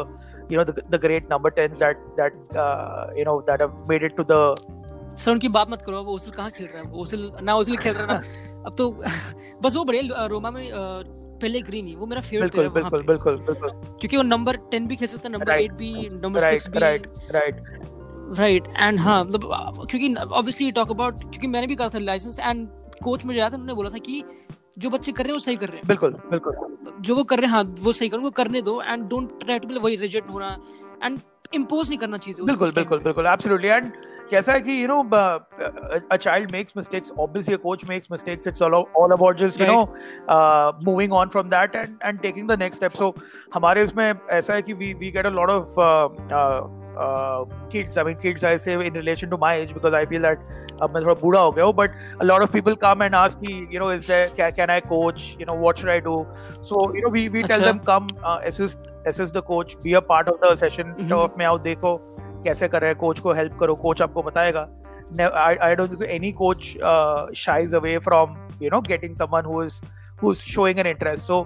you 0.50 0.56
know 0.59 0.64
the, 0.64 0.74
the 0.94 0.98
great 1.04 1.28
number 1.30 1.50
10s 1.59 1.78
that 1.85 2.02
that 2.18 2.59
uh, 2.64 3.06
you 3.18 3.24
know 3.28 3.37
that 3.50 3.64
have 3.66 3.76
made 3.92 4.09
it 4.11 4.16
to 4.20 4.26
the 4.32 4.40
sir 5.20 5.30
उनकी 5.32 5.48
बात 5.48 5.70
मत 5.70 5.82
करो 5.82 5.98
अब 6.02 6.09
ओसिल 6.09 6.32
कहाँ 6.32 6.50
खेल 6.50 6.66
रहा 6.66 6.78
है? 6.78 6.88
वो 6.90 7.02
ओसिल 7.02 7.30
ना 7.42 7.54
ओसिल 7.56 7.76
खेल 7.76 7.94
रहा 7.94 8.02
है 8.02 8.20
ना। 8.20 8.62
अब 8.66 8.74
तो 8.78 8.90
बस 9.62 9.76
वो 9.76 9.85
बढ़िया 9.85 10.26
रोमा 10.32 10.50
में 10.50 10.68
पहले 11.42 11.61
ग्रीन 11.61 11.94
वो 11.98 12.06
मेरा 12.06 12.20
फेवरेट 12.20 12.56
बिल्कुल 12.56 12.68
बिल्कुल 12.74 13.02
बिल्कुल 13.06 13.37
बिल्कुल। 13.46 13.70
क्योंकि 14.00 14.16
वो 14.16 14.22
नंबर 14.22 14.56
10 14.74 14.87
भी 14.88 14.96
खेल 14.96 15.09
सकता 15.09 15.28
है 15.28 15.32
नंबर 15.32 15.52
Right. 15.52 15.70
8 15.70 15.78
भी 15.78 16.09
नंबर 16.22 16.40
6 16.50 16.68
right 16.85 17.06
भी। 17.09 17.28
right 17.28 17.32
right 17.37 18.38
राइट 18.38 18.68
एंड 18.82 18.98
हाँ 19.00 19.24
मतलब 19.24 19.87
क्योंकि 19.90 20.14
ऑब्वियसली 20.14 20.70
टॉक 20.78 20.90
अबाउट 20.90 21.20
क्योंकि 21.20 21.46
मैंने 21.46 21.66
भी 21.66 21.76
कहा 21.76 21.88
था 21.88 21.98
लाइसेंस 21.98 22.38
एंड 22.38 22.68
कोच 23.04 23.24
मुझे 23.24 23.38
याद 23.38 23.52
है 23.52 23.59
उन्होंने 23.59 23.74
बोला 23.74 23.90
था 23.90 23.98
कि 24.09 24.22
जो 24.78 24.90
बच्चे 24.90 25.12
कर 25.12 25.24
रहे 25.24 25.28
हैं 25.28 25.34
वो 25.34 25.38
सही 25.40 25.56
कर 25.56 25.68
रहे 25.68 25.76
हैं। 25.76 25.86
बिल्कुल 25.88 26.16
बिल्कुल। 26.30 26.56
जो 27.00 27.14
वो 27.16 27.24
कर 27.24 27.38
रहे 27.38 27.46
हैं 27.46 27.54
हाँ 27.54 27.62
वो 27.80 27.92
सही 27.92 28.08
कर 28.08 28.18
वो 28.18 28.30
करने 28.40 28.62
दो 28.62 28.80
and 28.82 29.08
don't 29.08 29.38
try 29.40 29.58
to 29.58 29.68
be 29.68 29.78
वही 29.78 29.96
रिजेक्ट 29.96 30.30
होना 30.30 30.56
एंड 31.04 31.18
इम्पोज 31.54 31.88
नहीं 31.88 31.98
करना 31.98 32.18
चीज़ 32.18 32.42
बिल्कुल 32.42 32.72
बिल्कुल 32.72 32.98
बिल्कुल 33.00 33.26
एब्सोल्युटली 33.26 33.68
कैसा 34.30 34.52
है 34.52 34.60
कि 34.60 34.82
you 34.82 34.86
know 34.88 35.02
a 35.02 36.16
child 36.16 36.52
makes 36.52 36.76
mistakes 36.76 37.10
obviously 37.18 37.54
a 37.54 37.58
coach 37.58 37.84
makes 37.88 38.08
mistakes 38.12 38.46
it's 38.46 38.62
all 38.62 38.74
all 38.74 39.12
about 39.12 39.36
just 39.38 39.60
you 39.60 39.66
know 39.66 39.84
moving 40.84 41.12
on 41.12 41.28
from 41.28 41.48
that 41.50 41.76
and 41.76 41.98
and 42.04 42.18
taking 42.20 42.48
the 42.48 42.58
next 42.58 42.76
step 42.76 42.92
so 42.92 43.14
हमारे 43.54 43.84
उसमें 43.84 44.12
ऐसा 44.30 44.54
है 44.54 44.62
कि 44.62 44.72
we 44.72 44.92
we 44.94 45.10
get 45.10 45.26
a 45.26 45.30
lot 45.30 45.50
of 45.50 45.80
uh, 46.95 47.03
uh, 47.03 47.41
uh, 47.41 47.67
kids 47.69 47.97
I 47.97 48.03
mean 48.03 48.17
kids 48.23 48.43
I 48.43 48.55
say 48.57 48.73
in 48.88 48.93
relation 48.93 49.29
to 49.29 49.38
my 49.38 49.53
age 49.55 49.73
because 49.73 49.93
I 49.93 50.05
feel 50.05 50.21
that 50.21 50.49
अब 50.81 50.93
मैं 50.95 51.03
थोड़ा 51.03 51.13
बूढ़ा 51.21 51.39
हो 51.39 51.51
गया 51.51 51.65
हूँ 51.65 51.73
but 51.75 51.91
a 52.21 52.25
lot 52.25 52.45
of 52.45 52.51
people 52.55 52.75
come 52.75 53.03
and 53.07 53.15
ask 53.21 53.39
me 53.47 53.55
you 53.75 53.79
know 53.84 53.89
is 53.95 54.07
there 54.07 54.27
can, 54.39 54.51
can 54.60 54.69
I 54.69 54.79
coach 54.79 55.38
you 55.39 55.45
know 55.51 55.57
what 55.65 55.79
should 55.79 55.93
I 55.95 55.99
do 55.99 56.15
so 56.71 56.84
you 56.95 57.01
know 57.05 57.13
we 57.17 57.29
we 57.29 57.43
tell 57.43 57.60
अच्छा। 57.60 57.71
them 57.71 57.79
come 57.91 58.10
uh, 58.23 58.39
assist 58.51 58.91
assist 59.13 59.34
the 59.39 59.41
coach 59.41 59.75
be 59.88 59.93
a 59.93 60.01
part 60.01 60.34
of 60.34 60.39
the 60.45 60.55
session 60.63 60.93
Mhm. 60.97 61.10
turf 61.13 61.38
में 61.38 61.45
आओ 61.45 61.57
देखो 61.69 61.97
कैसे 62.45 62.67
कर 62.67 62.81
रहे 62.81 62.89
हैं 62.89 62.99
coach 62.99 63.19
को 63.19 63.34
help 63.34 63.57
करो 63.60 63.75
कोच 63.88 64.01
आपको 64.01 64.23
बताएगा 64.23 64.67
I 65.19 65.75
don't 65.75 65.91
think 65.91 66.10
any 66.10 66.31
coach 66.41 66.77
shies 67.38 67.75
away 67.75 67.97
from 68.10 68.36
you 68.62 68.69
know 68.73 68.81
getting 68.88 69.13
someone 69.15 69.45
who 69.45 69.63
is 69.63 69.81
who's 70.23 70.41
showing 70.47 70.79
an 70.81 70.88
interest 70.89 71.29
so 71.29 71.38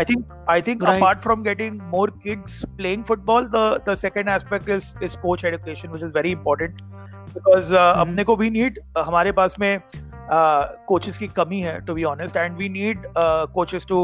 i 0.00 0.02
think 0.10 0.30
i 0.52 0.60
think 0.68 0.84
Right. 0.88 1.00
apart 1.00 1.22
from 1.24 1.42
getting 1.48 1.74
more 1.94 2.06
kids 2.26 2.54
playing 2.78 3.02
football 3.10 3.48
the 3.56 3.64
the 3.88 3.96
second 4.02 4.32
aspect 4.36 4.70
is 4.76 4.88
is 5.08 5.16
coach 5.24 5.44
education 5.50 5.92
which 5.96 6.06
is 6.08 6.14
very 6.20 6.32
important 6.38 6.80
because 7.34 7.72
uh, 7.72 7.82
Mhm. 7.82 8.00
अपने 8.06 8.24
को 8.30 8.36
भी 8.36 8.50
need 8.56 8.80
uh, 8.96 9.04
हमारे 9.06 9.32
पास 9.40 9.58
में 9.60 9.72
coaches 10.88 11.18
की 11.18 11.28
कमी 11.36 11.60
है 11.60 11.78
to 11.86 11.94
be 11.94 12.04
honest 12.04 12.36
and 12.36 12.56
we 12.56 12.68
need 12.68 13.06
coaches 13.54 13.86
to 13.88 14.00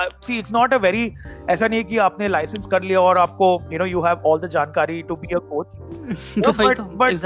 See 0.00 0.38
it's 0.38 0.52
not 0.52 0.74
a 0.74 0.76
very 0.76 1.12
ऐसा 1.50 1.66
नहीं 1.66 1.78
है 1.78 1.84
कि 1.84 1.98
आपने 2.06 2.28
लाइसेंस 2.28 2.66
कर 2.66 2.82
लिया 2.82 3.00
और 3.00 3.18
आपको 3.18 3.50
you 3.72 3.78
know 3.78 3.84
you 3.84 4.00
have 4.02 4.26
all 4.26 4.40
the 4.40 4.48
जानकारी 4.50 5.02
to 5.08 5.14
be 5.14 5.34
a 5.34 5.38
coach 5.52 5.66
but 6.58 6.80
but 7.02 7.24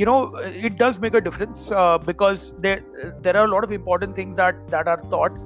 you 0.00 0.06
know 0.06 0.18
it 0.66 0.82
does 0.82 0.98
make 1.02 1.16
a 1.16 1.20
difference 1.30 1.68
because 2.06 2.52
there 2.62 3.36
are 3.36 3.46
lot 3.48 3.64
of 3.64 3.72
important 3.72 4.16
things 4.18 4.36
that 4.36 4.54
that 4.70 4.88
are 4.88 5.08
thought 5.12 5.40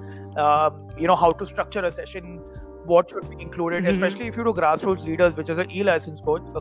you 1.01 1.09
know 1.09 1.14
how 1.25 1.33
to 1.33 1.44
structure 1.44 1.85
a 1.85 1.90
session 1.90 2.38
what 2.85 3.11
should 3.11 3.29
be 3.31 3.40
included 3.40 3.85
mm-hmm. 3.85 3.94
especially 3.94 4.27
if 4.27 4.37
you 4.37 4.44
do 4.44 4.53
grassroots 4.53 5.05
leaders 5.05 5.37
which 5.37 5.51
is 5.51 5.59
an 5.59 5.70
e-license 5.70 6.20
coach, 6.20 6.42
a 6.57 6.61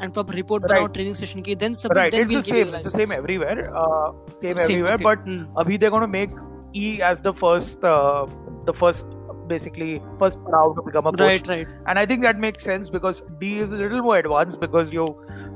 and 0.00 0.12
proper 0.12 0.32
report 0.32 0.62
right. 0.68 0.92
training 0.92 1.14
session 1.14 1.42
ki, 1.42 1.54
then 1.54 1.74
submit. 1.74 1.96
Right, 1.96 2.12
then 2.12 2.22
it's 2.22 2.30
we'll 2.30 2.42
the 2.42 2.50
same. 2.50 2.74
It's 2.74 2.84
the 2.84 2.98
same 2.98 3.12
everywhere. 3.12 3.76
Uh, 3.76 4.12
same, 4.40 4.56
same, 4.56 4.86
everywhere. 4.86 4.94
Okay. 4.94 5.02
But 5.02 5.24
mm. 5.26 5.52
abhi 5.54 5.80
they're 5.80 5.90
gonna 5.90 6.08
make 6.08 6.30
E 6.74 7.00
as 7.02 7.22
the 7.22 7.32
first, 7.32 7.84
uh, 7.84 8.26
the 8.64 8.72
first 8.72 9.06
basically 9.46 10.02
first 10.18 10.38
round 10.40 10.76
to 10.76 10.82
become 10.82 11.06
a 11.06 11.12
coach. 11.12 11.20
Right, 11.20 11.48
right. 11.48 11.66
And 11.86 11.98
I 11.98 12.06
think 12.06 12.22
that 12.22 12.38
makes 12.38 12.64
sense 12.64 12.90
because 12.90 13.22
D 13.38 13.58
is 13.58 13.70
a 13.70 13.76
little 13.76 14.02
more 14.02 14.18
advanced 14.18 14.60
because 14.60 14.92
you 14.92 15.08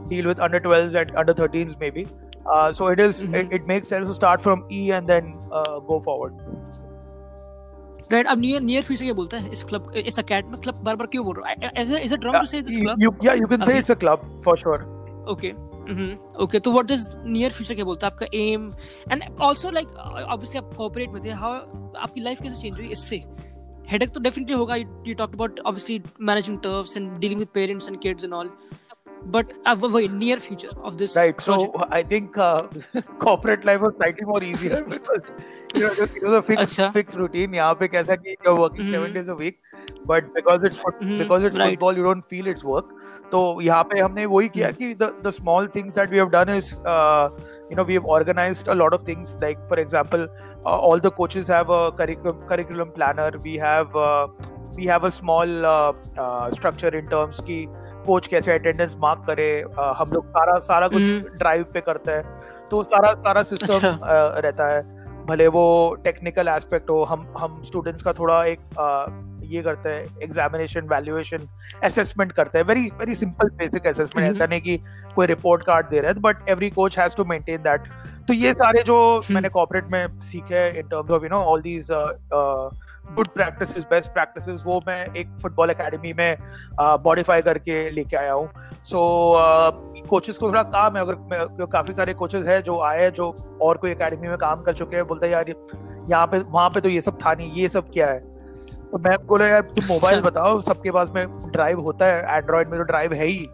deal 0.09 0.27
with 0.27 0.39
under 0.39 0.61
12s 0.61 0.95
and 1.01 1.17
under 1.17 1.35
13s 1.35 1.79
maybe. 1.81 2.07
Uh, 2.53 2.73
so 2.73 2.87
it 2.87 3.01
is, 3.01 3.23
mm-hmm. 3.23 3.35
it, 3.35 3.53
it, 3.53 3.67
makes 3.67 3.89
sense 3.89 4.09
to 4.09 4.15
start 4.15 4.41
from 4.41 4.65
E 4.71 4.91
and 4.91 5.07
then 5.07 5.35
uh, 5.53 5.81
go 5.81 6.01
forward. 6.01 6.35
Right 8.13 8.27
अब 8.27 8.39
near 8.41 8.61
near 8.63 8.83
future 8.83 9.05
क्या 9.05 9.15
बोलता 9.15 9.37
है? 9.37 9.51
इस 9.53 9.65
club 9.65 9.93
इस 9.97 10.19
academy 10.19 10.61
club 10.63 10.83
बार 10.85 10.97
बार 10.97 11.07
क्यों 11.07 11.25
बोल 11.25 11.37
रहा 11.39 11.51
है? 11.51 11.73
Is 11.83 11.97
is 11.97 12.15
it 12.15 12.25
wrong 12.25 12.39
to 12.39 12.47
say 12.47 12.63
this 12.63 12.77
club 12.77 13.25
yeah, 13.25 13.35
you 13.41 13.49
can 13.53 13.63
say 13.63 13.73
Abhi- 13.73 13.83
it's 13.83 13.95
a 13.95 13.99
club 14.05 14.29
for 14.47 14.57
sure. 14.65 14.81
Okay 15.33 15.51
okay 16.45 16.59
तो 16.61 16.73
व्हाट 16.73 16.91
इज़ 16.91 17.07
नियर 17.27 17.51
फ्यूचर 17.53 17.75
क्या 17.75 17.85
बोलता 17.85 18.07
है? 18.07 18.13
आपका 18.13 18.27
aim 18.35 18.71
and 19.13 19.23
also 19.43 19.71
like 19.71 19.89
obviously 19.89 20.59
आप 20.59 20.73
कोऑपरेट 20.77 21.11
में 21.11 21.23
थे 21.25 21.31
हाउ 21.43 21.93
आपकी 21.97 22.21
life 22.21 22.41
कैसे 22.43 22.61
चेंज 22.63 22.79
हुई 22.79 22.89
इससे? 22.93 23.23
हेडेक 23.91 24.11
तो 24.15 24.21
डेफिनेटली 24.21 24.55
होगा. 24.57 24.77
You 24.77 25.15
talked 25.15 25.35
about 25.35 25.61
obviously 25.61 26.01
managing 26.21 26.59
turfs 26.63 26.97
and 26.97 27.11
dealing 27.21 27.39
with 27.39 27.49
parents 27.55 27.89
and 27.89 27.99
kids 28.01 28.25
and 28.25 28.33
all 28.35 28.51
but 29.27 29.47
अब 29.67 29.85
वही 29.85 30.09
near 30.09 30.39
future 30.39 30.69
of 30.69 30.95
this 30.95 31.17
Right. 31.17 31.41
So 31.41 31.57
I 31.91 32.03
think 32.03 32.37
uh, 32.39 32.63
corporate 33.25 33.65
life 33.65 33.81
was 33.81 33.95
slightly 33.97 34.27
more 34.27 34.43
easier 34.43 34.83
because 34.85 35.23
you 35.75 35.81
know 35.81 35.93
it 36.05 36.23
was 36.23 36.33
a 36.33 36.43
fixed 36.43 36.63
अच्छा. 36.65 36.93
fixed 36.93 37.17
routine. 37.17 37.55
यहाँ 37.55 37.75
पे 37.81 37.89
कैसा 37.89 38.17
कि 38.17 38.37
you're 38.47 38.57
working 38.61 38.91
seven 38.93 39.11
Mhm. 39.11 39.15
days 39.15 39.29
a 39.29 39.35
week, 39.35 39.59
but 40.13 40.33
because 40.35 40.63
it's 40.71 40.77
foot, 40.77 41.01
Mhm, 41.03 41.19
because 41.19 41.45
it's 41.49 41.59
right. 41.59 41.71
football, 41.71 41.97
you 42.03 42.05
don't 42.09 42.29
feel 42.35 42.47
it's 42.55 42.65
work. 42.65 42.95
तो 43.33 43.61
यहाँ 43.63 43.83
पे 43.85 44.01
हमने 44.01 44.27
वही 44.27 44.49
किया 44.49 44.71
कि 44.77 44.95
the 44.99 45.09
the 45.25 45.33
small 45.39 45.67
things 45.73 45.97
that 46.01 46.11
we 46.11 46.21
have 46.21 46.31
done 46.35 46.53
is 46.53 46.69
uh, 46.93 47.29
you 47.71 47.77
know 47.81 47.85
we 47.91 47.95
have 47.95 48.07
organized 48.19 48.69
a 48.69 48.77
lot 48.83 48.95
of 48.99 49.03
things 49.09 49.35
like 49.43 49.67
for 49.73 49.79
example 49.83 50.23
uh, 50.67 50.79
all 50.91 50.99
the 51.09 51.11
coaches 51.11 51.49
have 51.49 51.69
a 51.71 51.93
curriculum 51.93 52.41
curriculum 52.53 52.91
planner. 52.93 53.31
We 53.49 53.57
have 53.57 53.95
uh, 53.97 54.29
we 54.77 54.87
have 54.87 55.05
a 55.05 55.11
small 55.11 55.67
uh, 55.67 55.93
coach 58.09 58.27
कैसे 58.27 58.53
attendance 58.53 58.97
mark 58.99 59.25
करे 59.27 59.49
हम 59.99 60.13
लोग 60.13 60.27
सारा 60.29 60.59
सारा 60.67 60.89
कुछ 60.89 61.03
हम्म। 61.03 61.39
Drive 61.39 61.65
पे 61.75 61.81
करते 61.83 62.13
हैं 62.13 62.67
तो 62.71 62.83
सारा 62.85 63.13
सारा 63.21 63.43
सिस्टम 63.45 63.75
अच्छा। 63.75 63.99
रहता 64.39 64.69
है 64.69 64.83
भले 65.27 65.47
वो 65.51 65.65
टेक्निकल 66.05 66.49
एस्पेक्ट 66.49 66.91
हो 66.91 67.03
हम 67.05 67.27
हम 67.39 67.61
स्टूडेंट्स 67.63 68.03
का 68.03 68.13
थोड़ा 68.13 68.45
एक 68.47 68.61
ये 69.47 69.63
करते 69.63 69.89
हैं 69.89 70.23
एग्जामिनेशन 70.23 70.87
वैल्यूएशन 70.89 71.49
असेसमेंट 71.85 72.33
करते 72.33 72.59
हैं 72.59 72.65
very 72.67 72.89
very 72.99 73.15
simple 73.15 73.49
basic 73.57 73.87
assessment 73.87 74.19
हम्म। 74.19 74.31
ऐसा 74.31 74.47
नहीं 74.47 74.61
कि 74.61 74.77
कोई 75.15 75.27
रिपोर्ट 75.27 75.65
कार्ड 75.65 75.89
दे 75.89 76.01
रहा 76.01 76.13
है 76.13 76.21
but 76.21 76.49
every 76.49 76.71
coach 76.71 76.99
has 76.99 77.17
to 77.17 77.25
maintain 77.27 77.63
that 77.63 77.89
तो 78.29 78.35
ये 78.35 78.53
सारे 78.55 78.83
जो 78.83 78.99
हम्म। 79.11 79.35
मैंने 79.35 79.49
कॉर्पोरेट 79.51 79.93
में 79.93 80.21
सीखे 80.23 80.69
in 80.71 80.89
terms 80.89 81.11
of 81.11 81.23
you 81.23 81.29
know 81.29 81.43
all 81.45 81.63
these 81.63 81.91
good 83.15 83.29
practices 83.29 83.87
best 83.91 84.11
practices 84.13 84.63
वो 84.67 84.81
मैं 84.87 85.05
एक 85.15 85.37
फुटबॉल 85.43 85.71
एकेडमी 85.71 86.13
में 86.13 86.37
मॉडिफाई 87.05 87.43
करके 87.43 87.91
लेके 87.91 88.17
आया 88.17 88.33
हूँ। 88.33 88.49
सो 88.85 89.01
कोचेस 90.09 90.39
को 90.39 90.49
थोड़ा 90.49 90.63
काम 90.63 90.97
है 90.97 91.03
अगर 91.03 91.67
काफ़ी 91.73 91.95
सारे 91.95 92.15
कोचेस 92.15 92.47
हैं 92.47 92.63
जो 92.63 92.81
आए 92.83 93.03
हैं 93.03 93.13
जो 93.13 93.29
और 93.63 93.77
कोई 93.77 93.91
एकेडमी 93.91 94.29
में 94.29 94.37
काम 94.39 94.63
कर 94.63 94.75
चुके 94.75 94.97
हैं 94.97 95.07
बोलते 95.07 95.27
हैं 95.27 95.33
यार 95.33 95.49
यहाँ 96.11 96.27
पे 96.27 96.39
वहाँ 96.39 96.69
पे 96.71 96.81
तो 96.81 96.89
ये 96.89 97.01
सब 97.01 97.19
था 97.25 97.35
नहीं 97.35 97.53
ये 97.53 97.69
सब 97.69 97.91
क्या 97.93 98.07
है? 98.07 98.19
तो 98.91 98.99
मैं 98.99 99.17
बोला 99.27 99.47
यार 99.47 99.63
तुम 99.63 99.85
मोबाइल 99.87 100.17
अच्छा। 100.17 100.31
बताओ 100.31 100.61
सबके 100.61 100.91
पास 100.91 101.11
में 101.15 101.27
ड्राइव 101.53 101.81
होता 101.81 102.07
है 102.07 102.37
एंड्रॉइड 102.37 102.69
में 102.69 102.79
तो 102.79 102.85
ड्राइव 102.85 103.13
है 103.13 103.27
ही। 103.27 103.49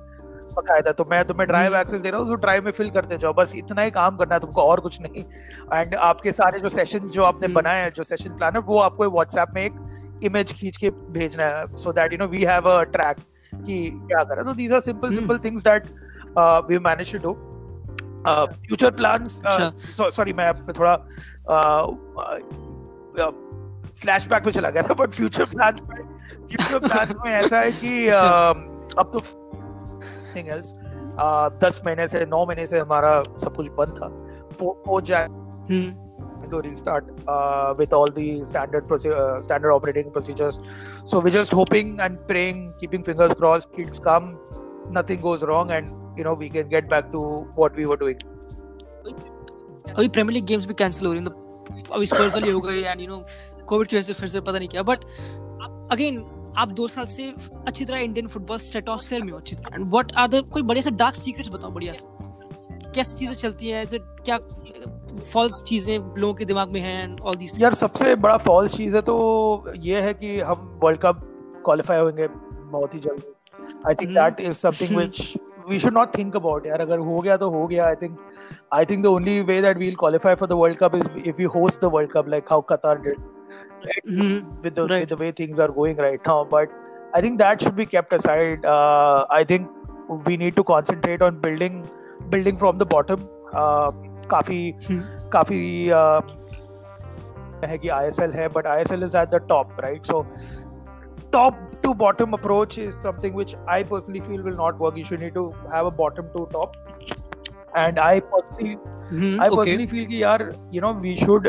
बकायदा 0.55 0.93
तो 0.93 1.05
मैं 1.11 1.25
तुम्हें 1.25 1.47
ड्राइव 1.49 1.67
हम्म। 1.67 1.81
एक्सेस 1.81 2.01
दे 2.01 2.11
रहा 2.11 2.21
हूँ 2.21 2.29
तो 2.29 2.35
ड्राइव 2.37 2.65
में 2.65 2.73
फिल 2.73 2.91
करते 2.91 3.19
जाओ 3.19 3.33
बस 3.33 3.53
इतना 3.57 3.83
ही 3.83 3.91
काम 3.91 4.17
करना 4.17 4.35
है 4.35 4.41
तुमको 4.41 4.63
और 4.63 4.81
कुछ 4.81 5.01
नहीं 5.01 5.25
एंड 5.73 5.95
आपके 6.05 6.33
सारे 6.33 6.61
जो 6.61 6.69
सेशंस 6.69 7.11
जो 7.11 7.23
आपने 7.23 7.47
हम्म। 7.47 7.55
बनाए 7.55 7.83
हैं 7.83 7.93
जो 7.93 8.03
सेशन 8.05 8.37
प्लानर 8.37 8.61
वो 8.67 8.79
आपको 8.81 9.11
व्हाट्सएप 9.11 9.55
में 9.55 9.65
एक 9.65 10.21
इमेज 10.25 10.53
खींच 10.53 10.77
के 10.77 10.91
भेजना 11.13 11.45
है 11.45 11.67
so 11.77 11.93
that 11.93 12.13
you 12.13 12.19
know 12.19 12.27
we 12.27 12.45
have 12.45 12.69
a 12.71 12.83
track 12.93 13.17
कि 13.53 13.79
क्या 14.09 14.23
करा 14.25 14.43
तो 14.43 14.55
these 14.55 14.73
are 14.73 14.81
simple. 14.81 15.15
Simple 15.15 15.39
things 15.39 15.65
that 15.65 15.87
we 16.69 16.79
manage 16.81 17.13
to 17.13 17.19
do 17.19 17.33
future 18.27 18.91
plans 18.91 19.41
अच्छा। 19.47 20.09
सॉरी 20.11 20.33
मैं 20.33 20.47
आप 20.47 20.61
पे 20.67 20.73
थोड़ा 20.73 20.97
फ्लैशबैक 23.95 24.47
में 24.47 24.53
चला 24.53 24.71
गया 24.71 24.83
था 24.83 24.95
बट 24.95 25.11
फ्यूचर 25.11 25.45
प्लान्स 25.45 25.83
में 25.83 26.03
फ्यूचर 26.49 26.79
प्लान्स 26.79 27.13
में 27.25 27.33
ऐसा 27.33 27.59
है 27.61 27.73
कि 27.73 28.07
अच्छा। 28.07 28.53
um, 28.53 28.63
अब 28.99 29.11
तो 29.13 29.21
थिंग 30.37 30.49
एल्स 30.57 30.75
दस 31.65 31.81
महीने 31.87 32.09
से 32.09 32.25
नौ 32.27 32.45
महीने 32.47 32.67
से 32.67 32.79
हमारा 32.79 33.13
सब 33.45 33.57
कुछ 33.57 33.69
बंद 33.79 33.99
था 34.01 34.09
फोर 34.61 35.03
जैन 35.03 35.43
हम्म 35.71 36.05
to 36.51 36.59
restart 36.61 37.07
uh, 37.27 37.75
with 37.77 37.93
all 37.93 38.11
the 38.17 38.45
standard 38.45 38.87
proce- 38.89 39.13
uh, 39.19 39.41
standard 39.43 39.73
operating 39.75 40.11
procedures. 40.11 40.59
So 41.05 41.21
we're 41.21 41.35
just 41.37 41.53
hoping 41.53 42.01
and 42.01 42.19
praying, 42.27 42.75
keeping 42.81 43.03
fingers 43.03 43.33
crossed, 43.35 43.71
kids 43.73 44.03
come, 44.09 44.27
nothing 44.91 45.23
goes 45.23 45.43
wrong, 45.43 45.71
and 45.71 45.95
you 46.19 46.25
know 46.25 46.35
we 46.35 46.51
can 46.51 46.69
get 46.75 46.91
back 46.91 47.11
to 47.13 47.23
what 47.63 47.81
we 47.83 47.87
were 47.93 47.99
doing. 48.03 48.27
अभी 49.97 50.09
premiere 50.09 50.33
league 50.33 50.45
games 50.47 50.67
भी 50.67 50.75
cancel 50.75 51.07
हो 51.07 51.13
रही 51.13 51.23
हैं 51.23 51.31
तो 51.31 51.95
अभी 51.95 52.07
Spurs 52.07 52.35
वाली 52.35 52.51
हो 52.51 52.61
गई 52.61 52.83
एंड 52.83 53.01
यू 53.01 53.07
नो 53.09 53.25
कोविड 53.69 53.89
की 53.89 53.97
वजह 53.97 54.07
से 54.07 54.13
फिर 54.21 54.29
से 54.29 54.41
पता 54.41 54.59
नहीं 54.59 54.69
क्या 54.69 54.83
बट 54.91 55.05
अगेन 55.93 56.23
आप 56.59 56.69
दो 56.73 56.89
साल 56.89 57.07
से 57.07 57.33
अच्छी 57.67 57.85
तरह 57.85 57.99
इंडियन 57.99 58.27
फुटबॉल 58.29 58.59
स्टेटोस्फेयर 58.61 59.23
में 59.23 59.33
हो 59.33 59.39
अच्छी 59.39 59.57
तरह। 59.57 59.75
एंड 59.75 59.91
व्हाट 59.91 60.13
आर 60.17 60.41
कोई 60.43 60.63
बढ़िया 60.63 60.83
से 60.83 60.91
डार्क 60.93 61.15
सीक्रेट्स 61.17 61.51
बताओ 61.53 61.71
बढ़िया 61.71 61.93
से। 61.93 62.93
कैसी 62.95 63.17
चीज़ें 63.19 63.35
चलती 63.35 63.69
हैं? 63.69 63.83
ऐसे 63.83 63.99
क्या 63.99 64.39
फॉल्स 65.33 65.63
चीज़ें 65.67 65.99
लोगों 66.19 66.35
के 66.35 66.45
दिमाग 66.45 66.73
में 66.73 66.81
हैं 66.81 67.03
एंड 67.03 67.21
ऑल 67.21 67.37
दीस 67.37 67.59
यार 67.61 67.75
सबसे 67.75 68.15
बड़ा 68.17 68.37
फॉल्स 68.47 68.77
चीज़ 68.77 68.97
है 68.97 69.03
तो 69.03 69.73
ये 69.83 70.01
है 70.01 70.15
कि 70.15 70.39
हम 70.41 70.79
वर्ल्ड 70.83 71.01
कप 71.01 71.21
क्वालिफाई 71.65 71.99
होंगे 71.99 72.29
बहुत 72.29 72.95
ही 72.95 73.01
जल्द। 73.01 73.23
I 73.87 73.95
think. 73.95 74.11
That 74.11 74.41
is 74.41 74.57
something 74.57 74.97
which 74.97 75.37
we 75.69 75.79
should 75.79 75.93
not 75.93 76.17
think 76.19 76.37
about 76.37 76.67
यार। 76.67 76.81
अगर 76.81 76.99
हो 76.99 77.21
गया 77.21 77.37
तो 77.37 77.51
हो 77.51 77.67
गया। 77.67 77.87
I 77.87 77.95
think 78.03 78.19
I 78.75 78.85
think 78.85 79.03
the 79.05 79.07
only 79.07 79.41
way 79.43 79.61
that 79.63 79.79
we'll 79.79 79.95
qualify 79.97 80.35
for 80.35 80.49
the 80.49 80.53
World 80.53 80.79
Cup 80.79 80.95
is 80.95 81.29
if 81.29 81.37
we 81.37 81.45
host 81.55 81.81
the 81.81 81.91
World 81.95 82.11
Cup 82.13 82.29
like 82.29 82.45
how 82.51 82.61
Qatar 82.71 83.01
did 83.03 83.21
with 84.64 84.76
the 84.76 84.88
Right. 84.88 85.00
with 85.00 85.10
the 85.10 85.18
way 85.18 85.32
things 85.32 85.60
are 85.60 85.72
going 85.80 85.98
right 85.98 86.22
now. 86.26 86.44
But 86.44 86.70
I 87.16 87.22
think 87.22 87.40
that 87.40 87.62
should 87.62 87.76
be 87.76 87.86
kept 87.86 88.14
aside. 88.14 88.66
Uh, 88.66 89.26
I 89.30 89.44
think 89.44 89.70
we 90.28 90.38
need 90.38 90.56
to 90.56 90.64
concentrate 90.64 91.22
on 91.22 91.40
building 91.48 91.84
building 92.30 92.58
from 92.64 92.78
the 92.78 92.90
bottom. 92.96 93.28
Uh, 93.54 93.92
काफी 94.32 94.76
काफी 95.36 95.62
uh, 95.90 96.22
है 97.66 97.78
कि 97.78 97.88
ISL 97.88 98.36
है, 98.36 98.50
but 98.50 98.68
ISL 98.74 99.06
is 99.08 99.16
at 99.22 99.32
the 99.32 99.40
top, 99.52 99.72
right? 99.86 100.06
So 100.12 100.20
top 101.36 101.58
to 101.86 101.94
bottom 102.04 102.36
approach 102.38 102.78
is 102.84 103.00
something 103.06 103.34
which 103.40 103.56
I 103.68 103.82
personally 103.84 104.22
feel 104.28 104.44
will 104.50 104.60
not 104.60 104.80
work. 104.84 104.98
You 104.98 105.06
should 105.10 105.24
need 105.26 105.36
to 105.40 105.44
have 105.74 105.86
a 105.86 105.92
bottom 105.92 106.30
to 106.38 106.46
top. 106.54 106.78
And 107.75 107.99
I 107.99 108.21
personally 108.21 108.77
mm, 109.13 109.41
I 109.41 109.49
personally 109.53 109.87
feel 109.93 110.07
कि 110.09 110.23
यार 110.23 110.43
you 110.75 110.83
know 110.83 110.93
we 111.05 111.15
should 111.17 111.49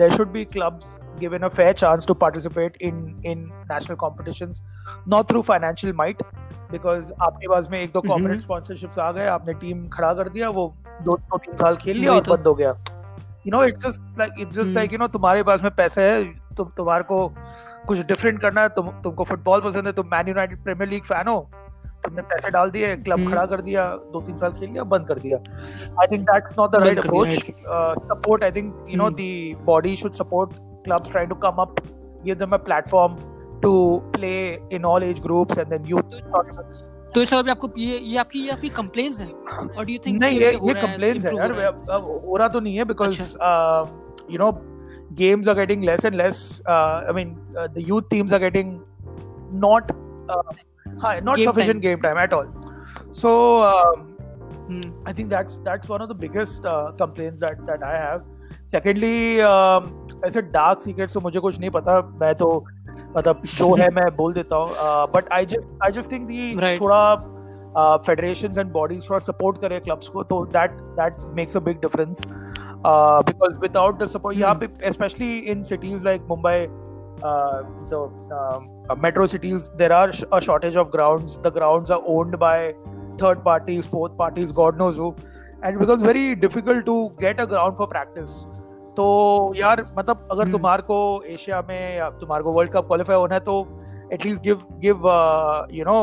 there 0.00 0.10
should 0.12 0.32
be 0.34 0.44
clubs 0.46 0.92
given 1.22 1.46
a 1.48 1.50
fair 1.50 1.72
chance 1.80 2.06
to 2.10 2.14
participate 2.20 2.76
in 2.88 3.00
in 3.32 3.42
national 3.70 3.98
competitions 4.02 4.60
not 5.14 5.28
through 5.32 5.42
financial 5.48 5.96
might 6.02 6.22
because 6.70 7.10
आपके 7.28 7.48
पास 7.48 7.68
में 7.70 7.78
एक 7.80 7.92
दो 7.92 8.02
Mhm. 8.02 8.12
corporate 8.12 8.44
sponsorships 8.46 8.98
आ 8.98 9.10
गए 9.12 9.26
आपने 9.28 9.54
team 9.64 9.88
खड़ा 9.96 10.12
कर 10.20 10.28
दिया 10.36 10.48
वो 10.58 10.66
दो 11.02 11.16
दो 11.16 11.38
तीन 11.38 11.56
साल 11.56 11.76
खेल 11.76 11.98
लिया 11.98 12.12
और 12.12 12.20
तो। 12.20 12.36
बंद 12.36 12.46
हो 12.46 12.54
गया 12.54 12.74
you 13.46 13.52
know 13.52 13.64
it's 13.70 13.84
just 13.84 14.00
like 14.18 14.38
it's 14.42 14.54
just 14.54 14.66
hmm. 14.66 14.78
like 14.78 14.92
you 14.92 15.02
know 15.02 15.12
तुम्हारे 15.12 15.42
पास 15.50 15.62
में 15.62 15.74
पैसे 15.76 16.02
है 16.10 16.22
तुम 16.56 16.70
तुम्हारे 16.76 17.04
को 17.04 17.18
कुछ 17.86 17.98
डिफरेंट 18.06 18.40
करना 18.40 18.62
है 18.62 18.68
तुम 18.76 18.88
तुमको 19.02 19.24
फुटबॉल 19.24 19.60
पसंद 19.60 19.86
है 19.86 19.92
तुम 19.92 20.06
Man 20.10 20.28
United 20.28 20.62
Premier 20.64 20.90
League 20.90 21.02
fan 21.04 21.28
हो 21.28 21.38
तुमने 22.04 22.22
पैसे 22.32 22.50
डाल 22.50 22.70
दिए 22.70 22.94
क्लब 22.96 23.18
हम्म। 23.18 23.30
खड़ा 23.30 23.44
कर 23.46 23.60
दिया 23.62 23.86
दो 24.12 24.20
तीन 24.20 24.36
साल 24.38 24.52
खेल 24.52 24.70
लिया 24.70 24.84
बंद 24.94 25.06
कर 25.08 25.18
दिया 25.18 25.38
I 26.00 26.06
think 26.12 26.22
that's 26.30 26.58
not 26.58 26.70
the 26.70 26.82
right 26.84 26.98
approach 26.98 27.50
uh, 27.74 28.48
i 28.48 28.50
think 28.50 28.90
you 28.92 28.98
know 29.00 29.10
Hmm. 29.10 29.16
the 29.16 29.54
body 29.66 29.94
should 29.96 30.14
support 30.14 30.56
clubs 30.84 31.12
trying 31.14 31.30
to 31.30 31.38
come 31.46 31.62
up 31.64 31.80
give 32.24 32.38
them 32.38 32.52
a 32.52 32.58
platform 32.58 33.16
to 33.62 33.72
play 34.12 34.58
in 34.70 34.90
all 34.90 35.06
age 35.08 35.22
groups 35.28 35.62
and 35.62 35.76
then 35.76 35.88
youth 35.92 36.18
tournaments 36.18 36.82
तो 37.14 37.22
इस 37.22 37.32
अभी 37.34 37.50
आपको 37.50 37.68
ये 37.78 37.98
ये 37.98 38.16
आपकी 38.18 38.40
ये 38.44 38.50
आपकी 38.50 38.68
complaints 38.76 39.20
हैं 39.20 39.32
और 39.66 39.84
डू 39.84 39.92
यू 39.92 39.98
थिंक 40.06 40.20
नहीं 40.20 40.40
ये 40.40 40.52
ये 40.52 40.74
कंप्लेंट्स 40.74 41.26
है 41.26 41.34
यार 41.36 41.52
अब 41.52 42.06
हो 42.26 42.36
रहा 42.36 42.48
तो 42.48 42.60
नहीं 42.60 42.76
है 42.76 42.84
because 42.84 43.20
you 44.30 44.38
know 44.38 44.52
games 45.18 45.48
are 45.50 45.54
getting 45.54 45.82
less 45.82 46.04
and 46.04 46.16
less 46.16 46.38
uh, 46.66 47.04
i 47.08 47.12
mean 47.12 47.28
uh, 47.56 47.66
the 47.74 47.82
youth 47.82 48.06
teams 48.08 48.32
are 48.32 48.38
getting 50.86 51.24
not 51.24 51.32
uh, 51.32 51.36
game 51.36 51.44
sufficient 51.44 51.82
time. 51.82 51.90
game 51.90 52.00
time 52.00 52.16
at 52.16 52.32
all. 52.32 52.46
So 53.12 53.62
um, 53.62 54.16
hmm. 54.66 55.06
i 55.06 55.12
think 55.12 55.30
that's 55.30 55.58
that's 55.64 55.88
one 55.88 56.00
of 56.00 56.08
the 56.08 56.14
biggest 56.14 56.64
uh, 56.64 56.92
complaints 56.98 57.40
that 57.40 57.66
that 57.66 57.82
i 57.82 57.96
have. 57.96 58.22
Secondly 58.66 59.40
um, 59.40 59.90
ऐसे 60.24 60.42
dark 60.42 60.80
secrets 60.80 61.14
तो 61.14 61.20
मुझे 61.20 61.40
कुछ 61.40 61.58
नहीं 61.58 61.70
पता। 61.70 62.00
मैं 62.20 62.34
तो 62.34 62.64
मतलब 63.16 63.40
जो 63.44 63.74
है 63.74 63.90
मैं 63.90 64.16
बोल 64.16 64.32
देता 64.32 64.56
हूँ। 64.56 64.68
But 65.12 65.32
I 65.32 65.46
just 65.46 65.84
I 65.84 65.92
just 65.92 66.12
think 66.12 66.28
कि 66.30 66.78
थोड़ा 66.80 67.16
फेडरेशन 67.96 68.58
एंड 68.58 68.72
बॉडीज 68.72 69.10
थोड़ा 69.10 69.18
सपोर्ट 69.18 69.60
करे 69.60 69.80
क्लब्स 69.80 70.08
को 70.08 70.22
तो 70.22 70.44
that 70.46 70.70
that 70.70 71.12
makes 71.24 71.56
a 71.56 71.60
big 71.60 71.80
difference 71.80 72.22
because 72.86 73.54
without 73.54 73.98
the 73.98 74.06
support 74.06 74.38
यहाँ 74.38 74.54
पे 74.54 74.92
specially 74.92 75.38
in 75.38 75.62
cities 75.62 76.04
like 76.04 76.22
Mumbai 76.28 76.66
the 78.89 78.95
metro 79.07 79.25
cities 79.25 79.69
there 79.81 79.93
are 79.93 80.11
a 80.37 80.41
shortage 80.41 80.77
of 80.83 80.91
grounds 80.91 81.37
the 81.47 81.51
grounds 81.57 81.91
are 81.97 82.01
owned 82.05 82.37
by 82.39 82.73
third 83.23 83.43
parties 83.43 83.85
fourth 83.85 84.15
parties 84.23 84.51
god 84.61 84.77
knows 84.77 84.97
who 84.97 85.09
and 85.63 85.75
it 85.75 85.79
becomes 85.79 86.01
very 86.01 86.35
difficult 86.35 86.85
to 86.85 86.97
get 87.19 87.39
a 87.39 87.47
ground 87.53 87.77
for 87.81 87.87
practice 87.97 88.39
तो 88.97 89.03
यार 89.55 89.81
मतलब 89.97 90.27
अगर 90.31 90.51
तुम्हारे 90.51 90.81
को 90.83 90.99
Asia 91.33 91.61
में 91.67 91.95
या 91.97 92.09
तुम्हारे 92.21 92.43
को 92.43 92.51
वर्ल्ड 92.53 92.71
कप 92.71 92.87
क्वालिफाई 92.87 93.15
होना 93.15 93.35
है 93.35 93.39
तो 93.41 93.55
at least 94.13 94.41
give 94.43 94.63
give 94.85 95.07
you 95.73 95.85
know 95.85 95.99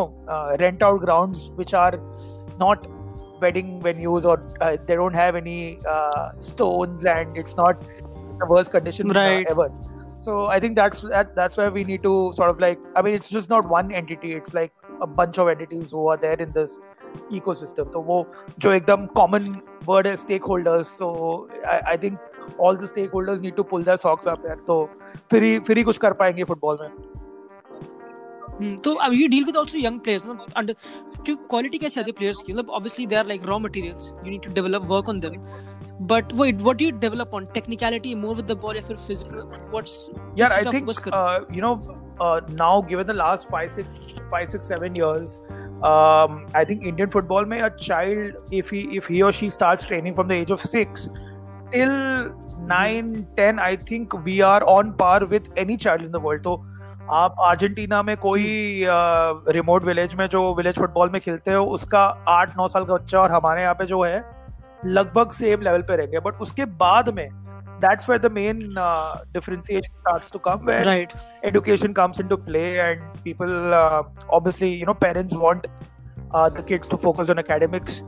rent 0.60 0.82
out 0.82 1.00
grounds 1.00 1.48
which 1.56 1.74
are 1.74 1.96
not 2.60 2.86
wedding 3.40 3.80
venues 3.82 4.24
or 4.24 4.36
uh, 4.60 4.76
they 4.86 4.94
don't 4.94 5.14
have 5.14 5.36
any 5.36 5.78
uh, 5.94 6.30
stones 6.40 7.04
and 7.04 7.36
it's 7.36 7.56
not 7.56 7.82
the 8.40 8.46
worst 8.48 8.70
condition 8.70 9.08
right. 9.08 9.46
uh, 9.46 9.50
ever 9.50 9.70
so 10.20 10.36
i 10.46 10.58
think 10.60 10.76
that's 10.76 11.00
that, 11.14 11.34
that's 11.34 11.56
where 11.56 11.70
we 11.70 11.84
need 11.84 12.02
to 12.02 12.12
sort 12.40 12.50
of 12.50 12.60
like 12.66 12.78
i 12.96 13.02
mean 13.02 13.14
it's 13.14 13.28
just 13.28 13.50
not 13.54 13.68
one 13.68 13.92
entity 14.02 14.32
it's 14.32 14.54
like 14.54 14.72
a 15.00 15.06
bunch 15.06 15.38
of 15.38 15.48
entities 15.48 15.90
who 15.90 16.06
are 16.08 16.16
there 16.16 16.38
in 16.46 16.52
this 16.52 16.78
ecosystem 17.32 17.92
तो 17.92 18.00
वो 18.06 18.24
जो 18.58 18.72
एकदम 18.72 19.06
common 19.18 19.50
word 19.90 20.06
है 20.06 20.16
stakeholders 20.16 20.94
so 21.02 21.10
I, 21.74 21.80
I 21.92 21.96
think 21.96 22.58
all 22.58 22.76
the 22.76 22.86
stakeholders 22.86 23.40
need 23.40 23.56
to 23.56 23.64
pull 23.64 23.86
their 23.90 24.00
socks 24.06 24.26
up 24.32 24.46
यार 24.46 24.64
तो 24.66 24.78
फिर 25.30 25.42
ही 25.42 25.58
फिर 25.68 25.78
ही 25.78 25.84
कुछ 25.84 25.98
कर 25.98 26.12
पाएंगे 26.22 26.44
फुटबॉल 26.50 26.78
में 26.82 28.76
तो 28.84 28.94
अब 28.94 29.12
you 29.12 29.28
deal 29.28 29.44
with 29.44 29.56
also 29.56 29.78
young 29.78 30.00
players 30.00 30.26
ना 30.26 30.36
अंडर 30.56 30.74
क्यों 31.24 31.36
क्वालिटी 31.36 31.78
कैसे 31.78 32.00
आती 32.00 32.10
है 32.10 32.16
प्लेयर्स 32.16 32.42
की 32.42 32.52
मतलब 32.52 32.70
obviously 32.78 33.06
they 33.06 33.16
are 33.16 33.26
like 33.26 33.46
raw 33.46 33.58
materials 33.58 34.10
you 34.12 34.30
need 34.30 34.42
to 34.42 34.52
develop 34.54 34.82
work 34.90 35.08
on 35.08 35.20
them 35.20 35.34
but 36.09 36.33
what 36.33 36.61
what 36.67 36.77
do 36.77 36.85
you 36.85 36.91
develop 36.91 37.33
on 37.33 37.45
technicality 37.55 38.13
more 38.15 38.33
with 38.33 38.47
the 38.47 38.55
ball 38.55 38.75
you're 38.75 38.97
physical 38.97 39.41
what's 39.69 40.09
yeah 40.35 40.53
i 40.53 40.63
think 40.63 40.89
uh, 41.11 41.41
you 41.51 41.61
know 41.61 41.73
uh, 42.19 42.41
now 42.49 42.81
given 42.81 43.05
the 43.05 43.13
last 43.13 43.49
five 43.49 43.69
six 43.69 44.07
five 44.29 44.49
six 44.49 44.65
seven 44.65 44.95
years 44.95 45.39
um, 45.83 46.47
i 46.55 46.65
think 46.65 46.83
indian 46.83 47.09
football 47.09 47.45
may 47.45 47.61
a 47.61 47.69
child 47.69 48.51
if 48.51 48.71
he 48.71 48.81
if 49.01 49.05
he 49.07 49.21
or 49.21 49.31
she 49.31 49.49
starts 49.49 49.85
training 49.85 50.15
from 50.15 50.27
the 50.27 50.33
age 50.33 50.49
of 50.49 50.61
six 50.61 51.07
till 51.71 51.95
9 52.73 53.27
10 53.37 53.59
i 53.59 53.75
think 53.75 54.13
we 54.25 54.41
are 54.41 54.63
on 54.75 54.93
par 54.93 55.25
with 55.25 55.49
any 55.55 55.77
child 55.85 56.09
in 56.09 56.11
the 56.11 56.25
world 56.27 56.43
तो 56.43 56.55
आप 57.11 57.35
Argentina 57.45 58.01
में 58.03 58.15
कोई 58.17 58.43
remote 59.55 59.83
village 59.85 60.13
में 60.15 60.27
जो 60.29 60.43
village 60.55 60.75
football 60.79 61.09
में 61.13 61.21
खेलते 61.21 61.53
हो 61.53 61.63
उसका 61.77 62.03
आठ 62.29 62.57
नौ 62.57 62.67
साल 62.67 62.85
का 62.85 62.93
बच्चा 62.93 63.19
और 63.21 63.31
हमारे 63.31 63.61
यहाँ 63.61 63.73
पे 63.79 63.85
जो 63.85 64.01
है 64.03 64.19
लगभग 64.85 65.31
सेम 65.31 65.61
लेवल 65.61 65.81
पे 65.87 65.95
रहेंगे 65.95 66.19
बट 66.25 66.41
उसके 66.41 66.65
बाद 66.83 67.09
में 67.19 67.29
that's 67.83 68.07
where 68.07 68.19
the 68.23 68.29
main 68.33 68.59
uh, 68.77 69.13
differentiation 69.35 69.93
starts 70.01 70.27
to 70.33 70.39
come 70.47 70.67
where 70.69 70.83
right. 70.87 71.13
education 71.49 71.95
comes 71.99 72.19
into 72.23 72.37
play 72.49 72.67
and 72.79 73.23
people 73.23 73.73
uh, 73.77 74.03
obviously 74.39 74.69
you 74.71 74.89
know 74.89 74.93
parents 75.03 75.37
want 75.43 75.65
uh, 76.33 76.47
the 76.57 76.65
kids 76.71 76.91
to 76.91 76.99
focus 77.05 77.31
on 77.35 77.39
academics 77.39 78.01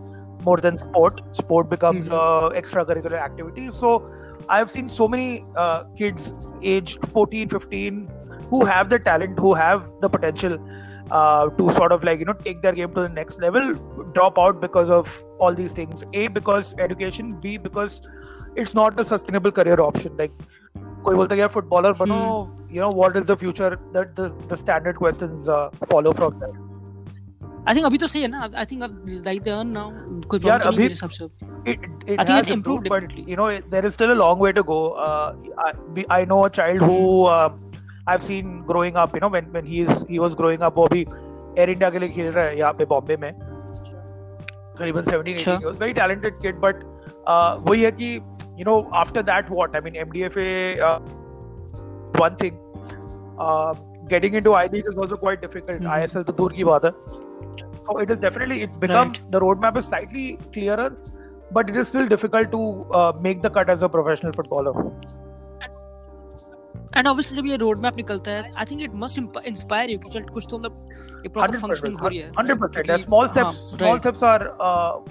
more 0.46 0.58
than 0.58 0.78
sport. 0.78 1.22
Sport 1.32 1.70
becomes 1.70 2.10
mm-hmm. 2.10 2.58
extracurricular 2.58 3.20
activity. 3.20 3.70
So 3.72 4.10
I've 4.50 4.70
seen 4.70 4.90
so 4.90 5.08
many 5.08 5.46
uh, 5.56 5.84
kids 5.98 6.32
aged 6.62 7.06
14, 7.08 7.50
15 7.50 8.12
who 8.50 8.66
have 8.66 8.90
the 8.90 9.00
talent, 9.00 9.40
who 9.40 9.54
have 9.54 9.90
the 10.02 10.10
potential 10.10 10.58
uh, 11.11 11.49
to 11.59 11.73
sort 11.73 11.93
of 11.93 12.05
like 12.05 12.19
you 12.19 12.25
know 12.25 12.37
take 12.45 12.63
their 12.63 12.73
game 12.73 12.95
to 12.95 13.03
the 13.03 13.09
next 13.09 13.41
level, 13.41 13.75
drop 14.13 14.39
out 14.39 14.61
because 14.61 14.91
of 14.91 15.11
all 15.39 15.55
these 15.55 15.73
things. 15.73 16.05
A 16.13 16.29
because 16.29 16.75
education. 16.79 17.35
B 17.41 17.57
because 17.57 18.01
it's 18.57 18.75
not 18.75 19.01
a 19.01 19.05
sustainable 19.05 19.53
career 19.53 19.81
option. 19.81 20.17
Like 20.17 20.33
कोई 21.05 21.15
बोलता 21.15 21.35
है 21.35 21.41
यार 21.41 21.49
footballer 21.49 21.93
बनो 21.99 22.17
you 22.73 22.83
know 22.83 22.91
what 22.93 23.17
is 23.17 23.27
the 23.27 23.35
future 23.41 23.75
that 23.97 24.09
the 24.21 24.49
the 24.53 24.55
standard 24.63 24.97
questions 24.97 25.47
follow 25.93 26.13
from 26.13 26.41
that 26.41 27.69
I 27.69 27.75
think 27.75 27.87
अभी 27.87 27.99
तो 27.99 28.07
सही 28.07 28.23
है 28.23 28.29
ना 28.29 28.49
आई 28.57 28.65
थिंक 28.73 28.83
अब 28.83 29.05
लाइक 29.27 29.43
दे 29.43 29.51
अर्न 29.51 29.69
नाउ 29.77 29.91
कोई 30.31 30.41
प्रॉब्लम 30.41 30.59
तो 30.59 30.71
नहीं 30.71 30.79
मेरे 30.79 30.93
हिसाब 30.93 31.11
से 31.11 31.29
it, 31.69 31.81
it 32.07 32.21
I 32.21 32.25
think 32.25 32.39
it's 32.39 32.49
improved, 32.49 32.87
improved 32.87 33.15
but 33.15 33.29
you 33.29 33.37
know 33.37 33.47
there 33.71 33.85
is 33.85 33.95
still 33.95 34.13
a 34.13 34.19
long 34.21 34.39
way 34.39 34.53
to 34.53 34.63
go. 34.63 34.93
Uh, 34.93 35.35
I, 35.59 35.73
I 38.10 38.14
have 38.14 38.20
seen 38.20 38.48
growing 38.68 38.96
up 38.98 39.16
you 39.16 39.20
know 39.22 39.30
when 39.30 39.46
when 39.52 39.66
he 39.66 39.82
is 39.82 40.04
he 40.10 40.18
was 40.20 40.34
growing 40.38 40.62
up 40.62 40.78
वो 40.78 40.88
भी 40.94 41.02
Air 41.02 41.70
India 41.70 41.90
के 41.90 42.00
लिए 42.00 42.10
खेल 42.10 42.32
रहा 42.32 42.46
है 42.46 42.58
यहाँ 42.58 42.74
पे 42.74 42.86
बॉम्बे 42.86 43.18
में। 43.18 43.32
करीबन 44.80 45.04
17 45.04 45.38
18 45.38 45.62
years 45.62 45.80
very 45.82 45.94
talented 45.94 46.38
kid 46.42 46.60
but 46.60 46.84
वही 47.70 47.82
है 47.84 47.92
कि 47.92 48.14
you 48.60 48.66
know 48.66 48.80
after 49.02 49.22
that 49.24 49.52
what 49.52 49.76
I 49.76 49.82
mean 49.82 49.96
MDFA 49.96 50.76
one 52.20 52.36
thing 52.42 52.58
getting 54.10 54.36
into 54.36 54.54
I League 54.54 54.88
is 54.88 55.00
also 55.00 55.18
quite 55.18 55.42
difficult 55.42 55.86
ISL 55.88 56.24
तो 56.24 56.34
दूर 56.34 56.54
की 56.54 56.64
बात 56.64 56.86
है। 56.86 56.92
So 56.92 58.00
it 58.02 58.12
is 58.12 58.22
definitely 58.22 58.58
it's 58.64 58.78
become 58.78 59.14
the 59.30 59.36
road 59.44 59.64
map 59.66 59.78
is 59.78 59.86
slightly 59.86 60.32
clearer 60.54 60.96
but 61.54 61.70
it 61.70 61.76
is 61.76 61.88
still 61.88 62.08
difficult 62.08 62.50
to 62.52 62.62
make 63.24 63.42
the 63.42 63.52
cut 63.58 63.70
as 63.70 63.84
a 63.84 63.88
professional 63.96 64.32
footballer 64.32 64.72
and 66.98 67.08
obviously 67.08 67.38
जब 67.38 67.48
ये 67.48 67.58
road 67.58 67.80
map 67.84 67.96
निकलता 67.98 68.32
है 68.32 68.52
I 68.54 68.66
think 68.72 68.82
it 68.82 68.96
must 69.04 69.46
inspire 69.48 69.90
you 69.90 69.98
कि 70.00 70.10
चल 70.10 70.24
कुछ 70.34 70.48
तो 70.52 70.58
मतलब 70.58 71.22
ये 71.24 71.30
प्रॉपर 71.30 71.58
फंक्शनिंग 71.60 72.00
हो 72.00 72.08
रही 72.08 72.18
है 72.18 72.32
100% 72.32 72.98
small 73.06 73.28
steps 73.28 73.62
small 73.72 74.00
steps 74.00 74.24
are 74.24 74.44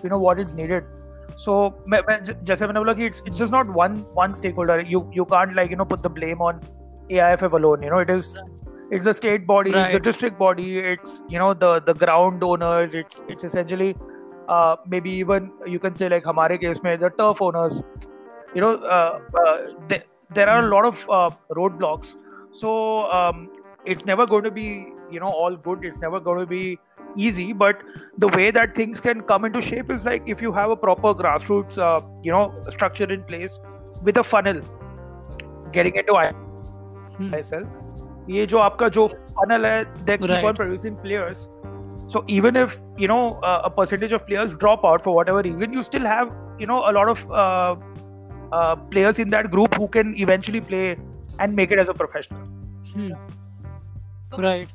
you 0.04 0.10
know 0.10 0.18
what 0.20 0.38
is 0.40 0.56
needed 0.56 1.36
so 1.44 1.54
मैं 1.90 2.00
जैसे 2.22 2.66
मैंने 2.66 2.80
बोला 2.80 2.92
कि 2.92 3.06
it's 3.06 3.22
it's 3.26 3.52
not 3.52 3.76
one 3.76 4.02
one 4.18 4.32
stakeholder 4.56 4.84
you 4.88 5.10
you 5.16 5.24
can't 5.34 5.56
like 5.56 5.70
you 5.70 5.76
know 5.76 5.84
put 5.94 6.02
the 6.06 6.12
blame 6.20 6.42
on 6.48 6.60
AIFF 7.12 7.54
alone 7.54 7.84
you 7.84 7.90
know 7.90 8.00
it 8.00 8.10
is 8.10 8.34
it's 8.94 9.06
a 9.06 9.12
state 9.14 9.44
body 9.46 9.70
right. 9.72 9.86
it's 9.86 9.96
a 9.96 10.00
district 10.06 10.38
body 10.38 10.64
it's 10.78 11.12
you 11.34 11.38
know 11.42 11.52
the 11.60 11.68
the 11.84 11.94
ground 12.00 12.42
owners 12.48 12.96
it's 13.00 13.22
it's 13.34 13.46
essentially 13.48 13.86
uh, 14.48 14.76
maybe 14.86 15.10
even 15.10 15.50
you 15.74 15.78
can 15.78 15.94
say 15.94 16.10
like 16.14 16.28
hamare 16.30 16.58
case 16.64 16.82
mein 16.86 16.98
the 17.04 17.10
turf 17.20 17.40
owners 17.46 17.78
you 18.54 18.64
know 18.64 18.72
uh, 18.96 19.18
uh, 19.44 19.56
they, 19.92 20.00
there 20.33 20.49
are 20.49 20.63
a 20.63 20.67
lot 20.67 20.85
of 20.85 21.09
uh, 21.09 21.29
roadblocks 21.51 22.15
so 22.51 23.11
um, 23.11 23.49
it's 23.85 24.05
never 24.05 24.25
going 24.25 24.43
to 24.43 24.51
be 24.51 24.87
you 25.11 25.19
know 25.19 25.29
all 25.29 25.55
good 25.55 25.83
it's 25.83 25.99
never 25.99 26.19
going 26.19 26.39
to 26.39 26.45
be 26.45 26.77
easy 27.15 27.53
but 27.53 27.81
the 28.17 28.27
way 28.29 28.51
that 28.51 28.75
things 28.75 28.99
can 28.99 29.21
come 29.21 29.45
into 29.45 29.61
shape 29.61 29.89
is 29.89 30.05
like 30.05 30.23
if 30.27 30.41
you 30.41 30.51
have 30.51 30.69
a 30.69 30.75
proper 30.75 31.13
grassroots 31.13 31.77
uh, 31.77 32.05
you 32.23 32.31
know 32.31 32.53
structure 32.69 33.11
in 33.11 33.23
place 33.23 33.59
with 34.03 34.17
a 34.17 34.23
funnel 34.23 34.61
getting 35.71 35.95
into 35.95 36.13
hmm. 36.13 37.29
myself 37.31 37.67
ये 38.29 38.45
जो 38.51 38.57
आपका 38.59 38.87
जो 38.95 39.07
funnel 39.35 39.65
है 39.65 40.05
they 40.05 40.17
keep 40.17 40.29
right. 40.29 40.45
on 40.45 40.55
producing 40.55 40.95
players 41.03 41.49
so 42.13 42.23
even 42.27 42.57
if 42.61 42.75
you 42.97 43.07
know 43.07 43.21
uh, 43.43 43.61
a 43.63 43.69
percentage 43.69 44.13
of 44.17 44.25
players 44.27 44.55
drop 44.57 44.83
out 44.85 45.03
for 45.03 45.15
whatever 45.15 45.41
reason 45.41 45.73
you 45.73 45.83
still 45.83 46.05
have 46.05 46.33
you 46.59 46.67
know 46.71 46.79
a 46.89 46.91
lot 46.97 47.09
of 47.13 47.31
uh, 47.31 47.75
Uh, 48.52 48.76
players 48.76 49.18
in 49.18 49.30
that 49.30 49.50
group 49.50 49.74
who 49.74 49.86
can 49.88 50.14
eventually 50.14 50.60
play 50.60 50.96
and 51.38 51.56
make 51.56 51.70
it 51.70 51.78
as 51.78 51.88
a 51.88 51.94
professional. 51.94 52.42
Hmm. 52.92 53.12
Right. 54.38 54.68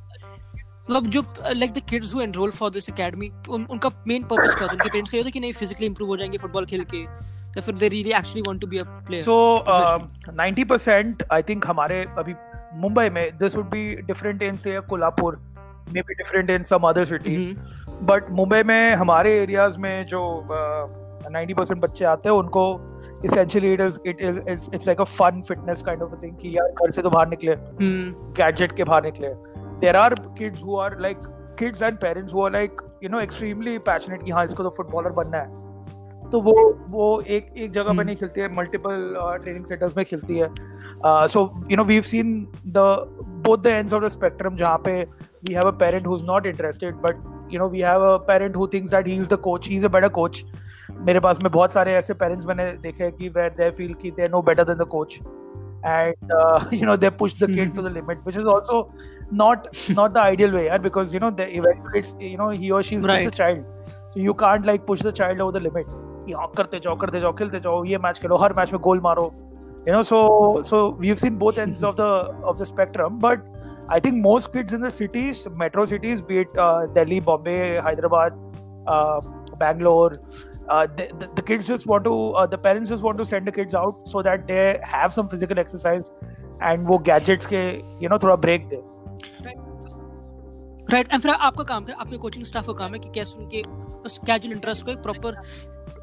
मतलब 0.90 1.08
जो 1.08 1.22
like 1.48 1.74
the 1.74 1.80
kids 1.90 2.14
who 2.16 2.22
enroll 2.22 2.52
for 2.52 2.70
this 2.70 2.90
academy 2.90 3.28
उनका 3.50 3.90
main 4.08 4.24
purpose 4.24 4.56
क्या 4.56 4.68
था 4.68 4.72
उनके 4.72 4.90
parents 4.90 5.12
का 5.12 5.18
ये 5.18 5.24
था 5.24 5.30
कि 5.30 5.40
नहीं 5.40 5.54
फिजिकली 5.54 5.88
इंप्रूव 5.88 6.10
हो 6.10 6.18
जाएँगे 6.18 6.38
फुटबॉल 6.38 6.66
खेल 6.66 6.84
के 6.84 6.98
या 6.98 7.62
फिर 7.62 7.76
they 7.76 7.88
really 7.88 8.12
actually 8.12 8.42
want 8.48 8.62
to 8.62 8.68
be 8.68 8.78
a 8.78 8.84
player 8.84 9.24
so 9.24 9.64
90% 10.42 11.24
I 11.32 11.42
think 11.42 11.68
हमारे 11.68 12.06
अभी 12.18 12.36
मुंबई 12.74 13.10
में 13.10 13.38
this 13.38 13.56
would 13.56 13.70
be 13.70 13.96
different 13.96 14.44
in 14.44 14.58
से 14.58 14.80
Kolhapur 14.90 15.42
may 15.94 16.02
be 16.02 16.14
different 16.14 16.50
in 16.50 16.64
some 16.64 16.88
other 16.90 17.06
city 17.06 17.58
but 18.02 18.30
Mumbai 18.32 18.64
में 18.64 18.96
हमारे 18.96 19.40
एरियाज़ 19.42 19.78
में 19.78 20.06
जो 20.06 20.24
uh, 20.44 21.07
नाइन्टी 21.32 21.54
परसेंट 21.54 21.82
बच्चे 21.82 22.06
आते 22.06 22.30
हैं 22.30 22.36
उनको 22.36 22.64
is 23.24 23.32
it 23.34 23.66
is 23.86 24.38
it's, 24.46 24.70
it's 24.74 24.86
like 24.88 25.00
a 25.00 25.06
fun 25.06 25.44
fitness 25.44 25.82
kind 25.82 26.02
of 26.02 26.14
a 26.14 26.18
thing 26.24 26.36
कि 26.42 26.58
यार 26.58 26.72
घर 26.82 26.92
से 26.92 27.02
तो 27.02 27.10
बाहर 27.10 27.28
निकले 27.30 27.56
गैजेट 28.40 28.76
के 28.76 28.84
बाहर 28.84 29.04
निकले। 29.06 29.30
There 29.82 29.96
are 30.02 30.12
kids 30.40 30.62
who 30.62 30.76
are 30.84 30.92
like 31.06 31.30
kids 31.62 31.82
and 31.88 32.00
parents 32.00 32.34
who 32.34 32.44
are 32.48 32.52
like 32.52 32.84
you 33.06 33.10
know 33.14 33.24
extremely 33.28 33.78
passionate 33.88 34.24
कि 34.24 34.32
हाँ 34.32 34.46
इसको 34.46 34.64
तो 34.64 34.70
फुटबॉलर 34.78 35.12
बनना 35.20 35.38
है। 35.38 35.66
तो 36.32 36.40
वो 36.42 36.54
वो 36.90 37.06
एक 37.22 37.54
एक 37.58 37.72
जगह 37.72 37.98
पे 37.98 38.04
नहीं 38.04 38.16
खेलती 38.16 38.42
है 38.42 38.48
मल्टीपल 38.56 39.14
ट्रेनिंग 39.44 39.66
सेंटर्स 39.66 39.98
में 39.98 40.06
खिलती 40.06 40.38
है। 40.38 40.50
So 41.34 41.44
you 41.72 41.78
know 41.78 41.84
we 41.84 42.02
seen 42.12 42.36
the 42.68 42.86
both 43.48 43.58
the 43.58 43.68
ends 43.68 43.94
of 43.94 44.04
the 44.04 44.08
spectrum 44.18 44.56
जहाँ 44.58 44.78
पे 44.86 45.02
we 45.48 45.54
have 45.54 45.68
a 45.68 45.78
parent 45.80 46.08
who 46.08 46.16
is 46.18 46.26
not 46.26 46.46
interested 46.46 46.96
but 47.06 47.52
you 47.54 47.60
know 47.60 47.68
we 47.70 47.82
have 47.82 48.06
a 48.06 48.18
parent 48.28 48.56
who 48.58 48.68
thinks 48.74 48.92
that 48.92 49.08
he 49.08 49.16
is 49.18 49.30
the 49.30 49.38
coach 49.44 49.68
he 49.70 49.76
is 49.76 49.86
a 49.86 49.90
better 49.90 50.10
coach 50.20 50.44
मेरे 50.90 51.20
पास 51.20 51.40
में 51.44 51.52
बहुत 51.52 51.74
सारे 51.74 51.94
ऐसे 51.94 52.14
parents 52.14 52.46
मैंने 52.46 52.72
देखे 52.84 53.12
कि 53.12 53.30
वेर 53.30 53.50
दे 53.58 53.70
फील 53.72 53.94
की 54.02 54.12
they 54.12 54.28
know 54.28 54.42
better 54.42 54.64
than 54.64 54.78
the 54.78 54.88
coach 54.92 55.20
and 55.86 56.74
you 56.74 56.86
know 56.88 56.96
they 56.98 57.10
push 57.20 57.42
the 57.44 57.52
kid 57.54 57.76
to 57.76 57.82
the 57.82 57.92
limit 57.94 58.18
which 58.18 58.38
is 58.38 58.48
also 58.48 58.82
not 59.34 59.68
not 59.92 60.12
the 60.12 60.18
ideal 60.18 60.56
way 60.56 60.66
यार 60.68 60.80
because 60.82 61.14
you 61.14 61.20
know 61.24 61.32
the 61.32 61.48
events 61.52 62.16
you 62.22 62.38
know 62.38 62.50
he 62.50 62.70
और 62.70 62.84
she 62.84 62.96
is 62.96 63.08
just 63.08 63.28
a 63.28 63.36
child 63.38 63.64
so 63.84 64.20
you 64.20 64.34
can't 64.44 64.66
like 64.66 64.86
push 64.86 65.04
the 65.04 65.12
child 65.12 65.42
over 65.42 65.60
the 65.60 65.64
limit 65.64 65.86
यहाँ 66.30 66.52
करते 66.58 66.80
जाओ 66.80 66.96
करते 66.96 67.20
जाओ 67.20 67.34
खेलते 67.34 67.60
जाओ 67.60 67.84
ये 67.86 67.98
मैच 67.98 68.20
खेलो 68.20 68.38
हर 68.38 68.54
मैच 68.54 68.74
में 68.74 68.82
गोल 68.82 69.00
मारो. 69.02 69.32
You 69.88 69.94
know 69.94 70.02
so 70.04 70.18
so 70.64 70.80
we 71.00 71.08
have 71.08 71.16
seen 71.16 71.38
both 71.38 71.60
ends 71.60 71.84
of 71.84 71.96
the 71.96 72.02
of 72.46 72.58
the 72.58 72.64
spectrum 72.64 73.20
but 73.20 73.44
I 73.92 74.00
think 74.00 74.22
most 74.24 74.52
kids 74.54 74.74
in 74.74 74.82
the 74.82 74.90
cities 74.90 75.48
metro 75.60 75.86
cities 75.86 76.24
beat 76.24 76.50
Delhi 76.94 77.20
Bombay 77.22 77.58
Hyderabad 77.86 78.44
Bangalore 79.60 80.20
uh, 80.70 80.88
the, 80.98 81.08
the, 81.20 81.30
the 81.36 81.42
kids 81.42 81.66
just 81.66 81.88
want 81.88 82.04
to 82.04 82.14
uh, 82.32 82.46
the 82.46 82.58
parents 82.58 82.90
just 82.90 83.04
want 83.04 83.18
to 83.18 83.26
send 83.26 83.48
the 83.48 83.52
kids 83.52 83.74
out 83.74 83.96
so 84.06 84.22
that 84.22 84.48
they 84.48 84.80
have 84.84 85.14
some 85.14 85.30
physical 85.30 85.60
exercise 85.60 86.12
and 86.62 86.88
वो 86.88 87.04
gadgets 87.10 87.46
के 87.54 87.64
you 88.04 88.10
know 88.10 88.20
थोड़ा 88.24 88.38
break 88.46 88.70
दे 88.74 88.82
right 90.92 91.14
and 91.14 91.22
फिर 91.22 91.32
आपका 91.32 91.64
काम 91.64 91.86
है 91.88 91.96
आपके 92.00 92.18
coaching 92.18 92.46
staff 92.46 92.68
का 92.68 92.74
काम 92.74 92.94
है 92.94 93.00
कि 93.00 93.10
कैसे 93.16 93.40
उनके 93.40 93.62
उस 94.06 94.18
कैजुअल 94.28 94.56
इंटरेस्ट 94.56 94.86
को 94.86 94.92
एक 94.92 95.02
प्रॉपर 95.04 95.42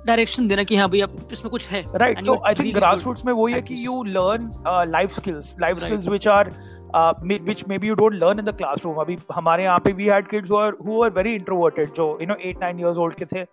डायरेक्शन 0.07 0.49
देना 0.49 0.63
कि 0.63 0.77
हाँ 0.77 0.89
भाई 0.89 1.01
अब 1.01 1.29
इसमें 1.33 1.51
कुछ 1.51 1.69
है 1.69 1.83
right 2.03 2.19
And 2.19 2.27
so 2.27 2.35
you're 2.35 2.51
i 2.51 2.55
think 2.55 2.77
grassroots 2.77 3.25
में 3.27 3.33
वो 3.33 3.47
है 3.49 3.63
कि 3.63 3.77
this. 3.77 3.85
you 3.85 3.95
learn 4.17 4.51
uh, 4.67 4.85
life 4.97 5.15
skills 5.21 5.55
life 5.67 5.83
Right. 5.83 6.53
Which 6.95 7.63
uh, 7.63 7.67
maybe 7.67 7.87
you 7.87 7.97
don't 7.97 8.15
learn 8.15 8.39
in 8.39 8.45
the 8.45 8.53
classroom 8.53 8.99
अभी 8.99 9.19
हमारे 9.33 9.65
यहाँ 9.65 9.79
पे 9.81 9.93
we 9.95 10.07
had 10.07 10.29
kids 10.29 10.49
who 10.49 10.57
are 10.57 10.73
who 10.79 10.99
were 10.99 11.11
very 11.11 11.35
introverted 11.35 11.95
जो 11.95 12.07
you 12.21 12.27
know 12.27 12.37
8 12.51 12.61
9 12.61 12.79
years 12.79 13.01
old 13.05 13.15
के 13.15 13.25
थे 13.27 13.45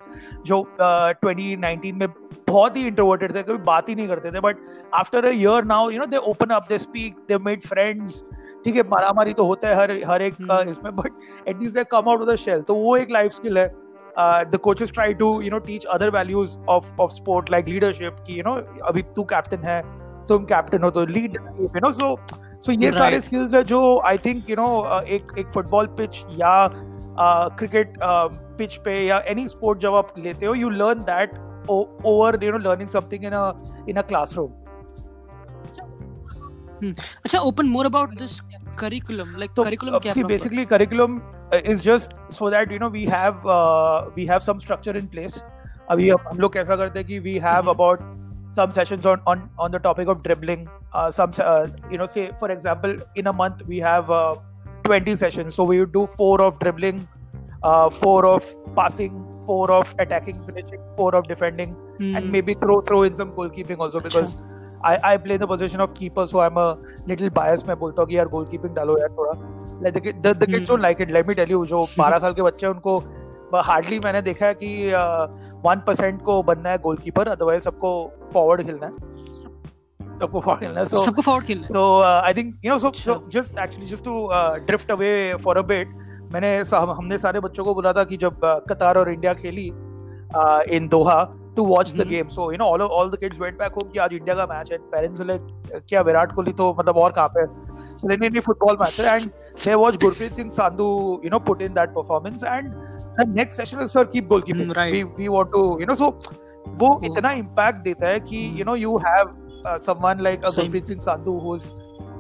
जो 0.46 0.60
uh, 0.80 1.14
2019 1.24 1.94
में 1.94 2.08
बहुत 2.50 2.78
ही 2.78 2.90
introverted 2.92 3.36
थे 3.36 3.44
कभी 3.44 3.64
बात 3.66 3.90
ही 3.90 3.96
नहीं 3.96 4.08
करते 4.08 4.32
थे 4.32 4.42
but 4.42 4.62
after 4.94 5.24
a 5.26 5.34
year 5.34 5.62
now 5.66 5.82
you 5.90 6.00
know 6.00 6.10
they 6.14 6.24
open 6.34 6.52
up 6.52 6.68
they 6.68 6.80
speak 6.80 7.26
they 7.28 7.40
made 7.50 7.68
friends 7.68 8.22
ठीक 8.66 8.76
है 8.76 8.84
मारामारी 8.90 9.34
तो 9.34 9.46
होता 9.46 9.68
है 9.68 9.76
हर 9.76 9.92
हर 10.08 10.22
एक 10.22 10.34
हम्म। 10.42 10.70
इसमें 10.70 10.96
but 10.96 11.48
at least 11.48 11.76
they 11.76 11.84
come 11.92 12.10
out 12.10 12.22
of 12.22 12.30
the 12.30 12.36
shell 12.38 12.62
तो 12.62 12.76
वो 12.76 12.96
एक 12.98 13.12
लाइफ 13.12 13.32
स्किल 13.32 13.58
है 13.58 13.68
the 14.52 14.60
coaches 14.64 14.92
try 14.94 15.14
to 15.14 15.30
you 15.42 15.50
know 15.52 15.60
teach 15.70 15.86
other 15.96 16.10
values 16.10 16.58
of 16.70 17.02
of 17.02 17.12
sport 17.14 17.52
like 17.52 17.68
leadership 17.68 18.16
कि 18.28 18.38
यू 18.40 18.44
नो 18.48 18.56
अभी 18.88 19.02
तू 19.16 19.24
कैप्टन 19.34 19.64
है 19.64 19.82
तुम 20.28 20.46
कैप्टन 20.46 20.84
हो 20.84 20.90
तो 20.92 21.06
lead 21.06 21.38
you 21.62 21.80
know 21.84 21.92
so 21.92 22.16
so 22.66 22.72
ये 22.72 22.92
सारे 22.92 23.20
स्किल्स 23.22 23.54
है 23.54 23.64
जो 23.64 23.80
आई 24.06 24.18
थिंक 24.26 24.50
यू 24.50 24.56
नो 24.56 25.00
एक 25.18 25.32
एक 25.40 25.50
फुटबॉल 25.54 25.88
पिच 26.00 26.24
या 26.40 26.54
क्रिकेट 27.60 27.94
पिच 28.58 28.76
पे 28.86 29.00
या 29.06 29.20
एनी 29.28 29.48
स्पोर्ट 29.48 29.80
जब 29.80 29.94
आप 29.96 30.14
लेते 30.18 30.46
हो 30.46 30.54
you 30.56 30.70
learn 30.70 31.00
that 31.10 31.38
over 31.70 32.44
you 32.44 32.52
know 32.52 32.58
learning 32.70 32.90
something 32.90 33.26
in 33.26 33.34
a 33.34 33.52
in 33.90 33.98
a 33.98 34.02
classroom 34.12 34.52
अच्छा 36.84 37.40
open 37.40 37.66
more 37.70 37.86
about 37.86 38.14
this 38.20 38.40
curriculum 38.80 39.36
like 39.38 39.52
So, 39.52 39.64
curriculum 39.64 39.96
uh, 39.96 40.02
क्या 40.02 40.14
see, 40.14 40.22
proper? 40.22 40.34
basically, 40.34 40.66
curriculum 40.66 41.18
uh, 41.54 41.60
is 41.74 41.82
just 41.88 42.14
so 42.38 42.50
that 42.50 42.72
you 42.72 42.80
know 42.84 42.90
we 42.96 43.04
have 43.14 43.46
uh, 43.56 44.06
we 44.16 44.26
have 44.32 44.46
some 44.46 44.62
structure 44.64 44.96
in 45.02 45.10
place. 45.16 45.42
अभी 45.90 46.10
हम 46.10 46.40
लोग 46.40 46.54
कैसा 46.54 46.76
करते 46.76 47.00
हैं 47.00 47.08
कि 47.08 47.20
we 47.20 47.34
have 47.46 47.62
Mhm. 47.64 47.72
about 48.51 48.55
some 48.55 48.71
sessions 48.71 49.07
on 49.07 49.21
on 49.27 49.49
on 49.59 49.71
the 49.71 49.79
topic 49.79 50.09
of 50.09 50.23
dribbling. 50.23 50.69
Uh, 50.93 51.11
some 51.11 51.33
uh, 51.41 51.67
you 51.91 51.99
know, 51.99 52.07
say 52.07 52.31
for 52.39 52.51
example, 52.51 52.95
in 53.15 53.27
a 53.27 53.33
month 53.33 53.63
we 53.67 53.79
have 53.79 54.11
uh, 54.11 54.35
20 54.85 55.17
sessions. 55.17 55.55
So 55.55 55.65
we 55.65 55.81
would 55.81 55.93
do 55.93 56.07
four 56.07 56.41
of 56.41 56.59
dribbling, 56.59 57.07
uh, 57.63 57.91
four 57.91 58.27
of 58.27 58.45
passing, 58.75 59.25
four 59.47 59.71
of 59.71 59.95
attacking, 59.99 60.43
finishing, 60.45 60.81
four 60.97 61.15
of 61.15 61.29
defending, 61.29 61.75
Hmm. 61.99 62.17
and 62.17 62.31
maybe 62.33 62.55
throw 62.55 62.81
throw 62.81 63.03
in 63.03 63.15
some 63.15 63.33
goalkeeping 63.33 63.79
also 63.79 64.01
because 64.01 64.37
I 64.85 64.99
I 65.13 65.17
play 65.17 65.37
the 65.37 65.47
position 65.47 65.81
of 65.81 65.95
keeper, 65.95 66.27
so 66.27 66.41
I'm 66.41 66.57
a 66.57 66.77
little 67.07 67.31
biased. 67.31 67.67
मैं 67.69 67.79
बोलता 67.79 68.03
हूँ 68.03 68.09
कि 68.09 68.17
यार 68.19 68.27
goalkeeping 68.35 68.75
डालो 68.75 68.99
यार 68.99 69.09
थोड़ा. 69.19 69.33
Like 69.83 69.95
the, 69.95 70.01
kid- 70.01 70.23
the, 70.23 70.35
the 70.35 70.47
kids 70.47 70.69
Hmm. 70.69 70.75
don't 70.75 70.83
like 70.83 71.01
it. 71.01 71.11
Let 71.11 71.27
me 71.27 71.35
tell 71.35 71.49
you, 71.49 71.65
जो 71.67 71.87
12 71.97 72.19
साल 72.21 72.33
के 72.35 72.43
बच्चे 72.43 72.67
हैं 72.67 72.75
उनको 72.75 72.99
हार्डली 73.55 73.99
मैंने 74.05 74.23
देखा 74.23 74.47
है 74.47 74.55
कि 74.55 74.91
वन 75.66 75.82
परसेंट 75.88 76.22
को 76.22 76.42
बनना 76.44 76.70
है 76.70 76.78
गोलकीपर 76.86 77.28
अदरवाइज़ 77.28 77.64
सबको 77.64 77.92
फॉरवर्ड 78.34 78.64
खेलना 78.66 78.86
है 78.86 78.94
सबको 80.20 80.40
फॉरवर्ड 80.40 80.60
खेलना 80.60 80.80
है 80.80 80.86
सो 80.86 81.04
सबको 81.06 81.22
फॉरवर्ड 81.22 81.46
खेलना 81.46 81.68
है 81.68 81.74
you 82.64 82.72
know 82.72 82.78
so, 82.78 82.92
so 82.94 83.16
अच्छा। 83.16 83.30
just 83.36 83.62
actually 83.66 83.92
just 83.92 84.04
to 84.04 84.16
uh, 84.40 84.60
drift 84.70 84.90
away 84.90 85.14
for 85.46 85.58
a 85.58 85.68
bit 85.74 86.00
मैंने 86.34 86.58
हमने 86.74 87.18
सारे 87.18 87.40
बच्चों 87.40 87.64
को 87.66 87.74
बोला 87.76 87.94
था 87.94 88.04
कि 88.04 88.18
जब 88.18 88.42
uh, 88.42 88.60
कतार 88.70 88.98
और 88.98 89.12
इंडिया 89.12 89.34
खेली 89.34 89.68
in 90.76 90.88
Doha 90.92 91.24
to 91.56 91.64
watch 91.66 91.92
the. 91.94 92.08
Game 92.08 92.28
so 92.30 92.52
you 92.52 92.58
know 92.58 92.66
all 92.66 92.82
all 92.82 93.10
the 93.12 93.18
kids 93.20 93.40
went 93.40 93.58
back 93.60 93.74
home 93.74 93.90
कि 93.92 94.00
आज 94.00 94.14
इंडिया 94.14 94.36
का 94.36 94.46
मैच 94.52 94.72
है 94.72 94.78
पेरेंट्स 94.92 95.22
लाइक 95.22 95.84
क्या 95.90 96.02
विराट 96.02 96.32
कोहली 96.36 96.54
तो 96.60 96.76
मतलब 96.80 96.98
और 96.98 97.12
कहाँ 97.12 97.30
पे 97.38 97.46
सो 97.46 98.08
नहीं 98.08 98.30
नहीं 98.30 98.42
फुटबॉल 98.42 98.78
मैच 98.82 99.00
है 99.00 99.16
and 99.16 99.30
they 99.66 99.76
watch 99.84 99.98
Gurpreet 100.04 100.36
Singh 100.42 100.52
Sandhu, 100.60 100.88
you 101.24 101.30
know, 101.34 101.40
put 101.50 101.62
in 101.68 101.74
that 101.80 101.94
performance, 101.98 102.44
and 102.54 102.74
the 103.20 103.26
next 103.40 103.62
session 103.62 103.82
is 103.86 103.92
sir 103.98 104.06
keep 104.16 104.30
goalkeeping. 104.34 104.72
Mm, 104.72 104.78
right. 104.82 104.94
We 104.98 105.04
we 105.22 105.30
want 105.38 105.52
to 105.58 105.64
you 105.84 105.88
know 105.92 105.98
so 106.04 106.12
वो 106.82 106.88
Oh. 106.96 107.06
इतना 107.12 107.32
impact 107.44 107.80
देता 107.84 108.08
है 108.10 108.20
कि 108.20 108.42
Hmm. 108.48 108.58
You 108.60 108.66
know 108.66 108.76
you 108.86 108.98
have 109.06 109.34
someone 109.88 110.22
like 110.28 110.46
a 110.50 110.52
Singh 110.58 110.68
Gurpreet 110.68 110.92
Singh 110.92 111.02
Sandhu 111.08 111.34
who's 111.48 111.68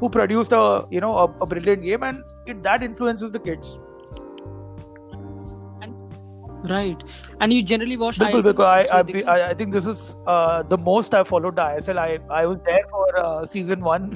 who 0.01 0.09
produced 0.17 0.53
a 0.59 0.63
you 0.95 1.01
know 1.05 1.13
a, 1.23 1.25
a 1.45 1.47
brilliant 1.53 1.87
game 1.87 2.03
and 2.09 2.51
it, 2.53 2.61
that 2.67 2.85
influences 2.89 3.31
the 3.37 3.41
kids. 3.47 3.71
Right 6.70 7.02
and 7.42 7.52
you 7.52 7.60
generally 7.62 7.96
watch 7.96 8.18
Because, 8.18 8.46
because 8.48 8.68
I, 8.68 8.98
I, 8.98 9.22
I 9.32 9.36
I 9.48 9.54
think 9.60 9.74
this 9.76 9.86
is 9.92 10.00
uh, 10.34 10.62
the 10.72 10.78
most 10.88 11.14
I 11.18 11.22
followed 11.30 11.60
the 11.60 11.66
ISL. 11.76 12.00
I 12.04 12.08
I 12.38 12.42
was 12.52 12.58
there 12.68 12.86
for 12.94 13.04
uh, 13.22 13.44
season 13.54 13.86
one 13.88 14.08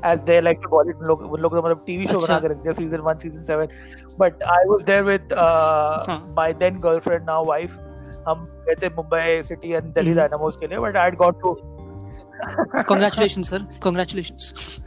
as 0.11 0.23
they 0.29 0.37
like 0.47 0.63
to 0.65 0.71
call 0.75 0.93
it. 0.93 1.03
लोग 1.11 1.21
उन 1.31 1.41
लोग 1.41 1.55
तो 1.55 1.63
मतलब 1.67 1.83
TV 1.85 2.07
show 2.07 2.17
अच्छा। 2.17 2.27
बना 2.27 2.39
के 2.39 2.53
रखते 2.53 2.69
हैं 2.69 2.75
season 2.79 3.05
one, 3.09 3.21
season 3.25 3.45
seven. 3.51 3.75
But 4.23 4.47
I 4.55 4.61
was 4.73 4.87
there 4.91 5.05
with 5.11 5.37
uh, 5.45 6.05
हाँ। 6.09 6.19
my 6.39 6.49
then 6.63 6.81
girlfriend, 6.87 7.31
now 7.33 7.39
wife. 7.51 7.77
हम 8.27 8.47
गए 8.67 8.75
थे 8.81 8.89
Mumbai 8.95 9.41
city 9.43 9.71
and 9.71 9.83
Delhi 9.83 10.09
hmm. 10.09 10.19
Dynamos 10.19 10.57
के 10.63 10.67
लिए 10.67 10.79
but 10.79 10.97
I 10.97 11.11
got 11.23 11.41
to 11.41 11.53
congratulation 12.89 13.43
sir 13.43 13.65
congratulations 13.83 14.79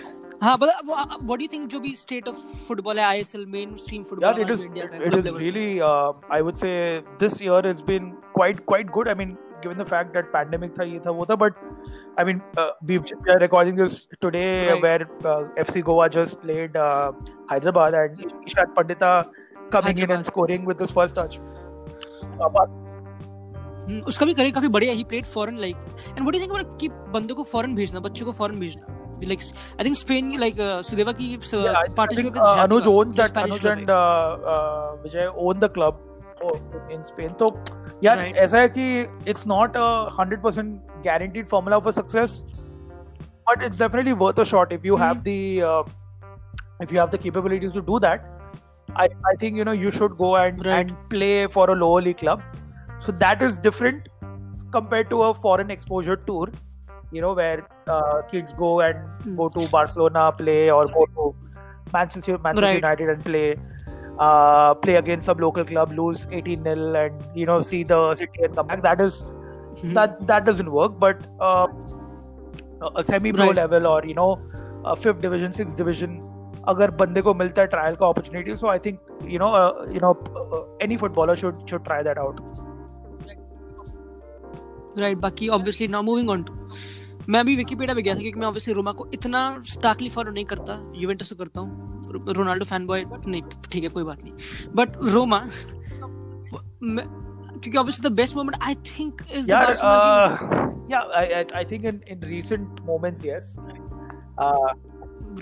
हाँ 0.42 0.56
बट 0.58 0.68
व्हाट 0.84 1.38
डू 1.38 1.46
थिंक 1.52 1.68
जो 1.70 1.78
भी 1.80 1.94
state 1.96 2.28
of 2.28 2.36
football 2.66 2.98
है 2.98 3.04
ISL 3.04 3.44
mainstream 3.76 4.02
football 4.04 4.40
it 4.40 4.50
is 4.50 4.64
it 4.66 5.14
is 5.14 5.28
really 5.28 5.78
I 5.78 6.40
would 6.40 6.54
say 6.56 6.70
this 7.20 7.42
year 7.42 7.66
has 7.66 7.82
been 7.84 8.10
quite 8.34 8.60
quite 8.68 8.90
good 8.90 9.08
I 9.08 9.14
mean 9.14 9.36
given 9.62 9.82
the 9.82 9.86
fact 9.86 10.12
that 10.14 10.32
pandemic 10.32 10.78
था 10.78 10.84
ये 10.84 10.98
था 11.06 11.10
वो 11.10 11.24
था 11.30 11.34
but 11.36 11.54
I 12.18 12.24
mean 12.24 12.40
we 12.84 12.96
are 12.96 13.40
recording 13.40 13.78
this 13.78 14.00
today 14.20 14.44
where 14.82 15.02
FC 15.58 15.80
Goa 15.80 16.06
just 16.16 16.36
played 16.42 16.76
Hyderabad 17.52 17.94
and 17.94 18.20
Ishan 18.46 18.72
Pandita 18.76 19.20
coming 19.72 19.98
in 19.98 20.10
and 20.10 20.24
scoring 20.24 20.66
with 20.68 20.76
this 20.76 20.92
first 20.92 21.18
touch 21.18 21.38
उसका 24.06 24.26
भी 24.26 24.34
career 24.34 24.52
काफ़ी 24.54 24.68
बढ़िया 24.68 24.92
ही 24.92 25.04
played 25.04 25.24
foreign 25.26 25.58
like 25.58 25.76
and 25.76 26.20
what 26.20 26.32
do 26.32 26.38
you 26.38 26.40
think 26.40 26.52
about 26.52 26.80
कि 26.80 26.88
बंदे 26.88 27.34
को 27.34 27.42
foreign 27.44 27.74
भेजना 27.74 28.00
बच्चे 28.00 28.24
को 28.24 28.32
फॉरेन 28.32 28.60
भेजना? 28.60 28.99
लाइक 29.23 29.39
आई 29.79 29.85
थिंक 29.85 29.95
स्पेन 29.95 30.31
की 30.31 30.37
लाइक 30.37 30.55
सुदेवा 30.85 31.11
की 31.19 31.27
yeah, 31.37 31.71
I, 31.71 31.81
I 31.81 31.85
think 31.85 31.95
partnership 31.97 32.37
uh, 32.37 32.65
Anuj 32.65 32.87
owns 32.87 33.15
that. 33.15 33.33
Anuj 33.43 33.71
and 33.71 33.89
uh, 33.89 34.37
uh, 34.53 34.97
Vijay 35.05 35.31
own 35.35 35.59
the 35.59 35.69
club 35.69 36.01
oh, 36.43 36.59
in 36.91 37.03
Spain. 37.03 37.33
So, 37.39 37.49
yeah, 38.01 38.15
Right. 38.21 38.35
ऐसा 38.45 38.59
है 38.59 38.69
कि 38.77 39.07
it's 39.33 39.45
not 39.45 39.75
a 39.75 40.09
hundred 40.19 40.43
percent 40.43 40.79
guaranteed 41.03 41.47
formula 41.47 41.81
for 41.87 41.93
success, 41.99 42.43
but 43.49 43.65
it's 43.69 43.77
definitely 43.77 44.13
worth 44.13 44.39
a 44.39 44.45
shot 44.45 44.71
if 44.79 44.85
you 44.91 44.97
have 44.97 45.23
the 45.23 45.61
uh, 45.61 45.83
if 46.81 46.91
you 46.91 46.99
have 46.99 47.11
the 47.11 47.21
capabilities 47.27 47.73
to 47.73 47.81
do 47.81 47.99
that. 48.07 48.31
I, 49.03 49.07
I 49.29 49.35
think 49.39 49.57
you 49.57 49.65
know 49.65 49.71
you 49.85 49.91
should 49.91 50.17
go 50.17 50.35
and, 50.37 50.65
Right. 50.65 50.91
and 50.91 51.09
play 51.09 51.47
for 51.47 51.69
a 51.69 51.75
lower 51.75 52.01
league 52.01 52.17
club. 52.17 52.43
So 52.99 53.11
that 53.23 53.41
is 53.41 53.57
different 53.59 54.07
compared 54.71 55.09
to 55.09 55.23
a 55.23 55.33
foreign 55.33 55.71
exposure 55.71 56.15
tour. 56.15 56.49
You 57.11 57.21
know 57.21 57.33
where 57.33 57.65
uh, 57.87 58.21
kids 58.31 58.53
go 58.61 58.69
and 58.81 58.97
Hmm. 59.23 59.35
go 59.41 59.47
to 59.57 59.67
Barcelona 59.75 60.25
play 60.41 60.59
or 60.77 60.83
go 60.97 61.05
to 61.17 61.27
Manchester 61.93 62.37
Manchester 62.45 62.67
Right. 62.67 62.83
United 62.83 63.09
and 63.15 63.23
play 63.29 63.45
uh, 64.19 64.73
play 64.85 64.95
against 64.95 65.25
some 65.31 65.37
local 65.43 65.65
club, 65.71 65.91
lose 66.01 66.25
18 66.31 66.63
0 66.69 66.93
and 67.03 67.23
you 67.41 67.45
know 67.51 67.59
see 67.71 67.83
the 67.93 67.99
city 68.21 68.43
and 68.49 68.55
come 68.61 68.67
back. 68.73 68.83
That 68.89 69.01
is 69.07 69.21
Hmm. 69.81 69.93
that 69.99 70.19
that 70.33 70.45
doesn't 70.51 70.71
work. 70.79 70.99
But 71.05 71.25
uh, 71.49 71.67
a- 72.81 72.93
a 73.01 73.03
semi-pro 73.09 73.47
Right. 73.47 73.55
level 73.63 73.87
or 73.93 73.97
you 74.11 74.15
know 74.21 74.29
a 74.85 74.95
fifth 75.05 75.21
division, 75.27 75.57
sixth 75.61 75.83
division 75.83 76.21
अगर 76.71 76.91
बंदे 76.99 77.21
को 77.21 77.33
मिलता 77.39 77.61
है 77.61 77.67
trial 77.73 77.95
का 77.95 78.07
opportunity 78.07 78.53
so 78.57 78.67
I 78.67 78.79
think 78.85 78.99
you 79.31 79.39
know 79.39 79.47
you 79.93 79.99
know 80.03 80.11
any 80.81 80.95
footballer 80.97 81.35
should 81.41 81.65
should 81.69 81.83
try 81.83 82.03
that 82.03 82.17
out 82.19 82.39
right 84.99 85.17
बाकी 85.25 85.47
obviously 85.57 85.87
now 85.87 86.01
moving 86.03 86.29
on 86.29 86.43
to 86.43 86.53
मैं 87.28 87.44
भी 87.46 87.56
Wikipedia 87.56 87.94
पे 87.94 88.02
गया 88.02 88.14
था 88.14 88.18
क्योंकि 88.18 88.40
मैं 88.40 88.46
ऑब्वियसली 88.46 88.74
रोमा 88.74 88.92
को 88.92 89.06
इतना 89.14 89.62
स्टार्कली 89.66 90.08
फॉलो 90.08 90.30
नहीं 90.32 90.44
करता 90.44 90.92
यूवेंटस 90.96 91.32
को 91.32 91.36
करता 91.36 91.60
हूँ। 91.60 92.32
रोनाल्डो 92.34 92.64
फ़ैन 92.64 92.86
बॉय 92.86 93.04
बट 93.04 93.26
नहीं 93.26 93.42
ठीक 93.72 93.82
है 93.82 93.88
कोई 93.88 94.02
बात 94.04 94.22
नहीं। 94.22 94.32
बट 94.76 94.96
रोमा 95.12 95.38
क्योंकि 96.82 97.78
obviously 97.78 98.08
the 98.08 98.12
best 98.12 98.36
moment 98.36 98.62
I 98.62 98.74
think 98.74 99.22
is 99.32 99.50
the 99.50 99.54
Barcelona 99.54 100.86
या 100.92 101.00
I 101.18 101.26
I 101.56 101.64
think 101.64 101.84
in 101.84 102.00
in 102.08 102.22
recent 102.24 102.80
moments 102.80 103.26
yes 103.26 103.56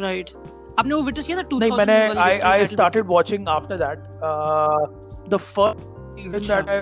right 0.01 0.31
आपने 0.79 0.95
वो 0.95 1.03
विटनेस 1.03 1.27
किया 1.27 1.37
था 1.39 1.43
2000 1.49 1.61
नहीं 1.61 1.73
मैंने 1.73 2.21
I 2.21 2.39
I 2.39 2.67
started 2.67 3.07
watching 3.07 3.49
after 3.49 3.77
that 3.77 3.99
the 5.31 5.37
first 5.37 5.79
season 6.19 6.39
that 6.39 6.71
I 6.71 6.81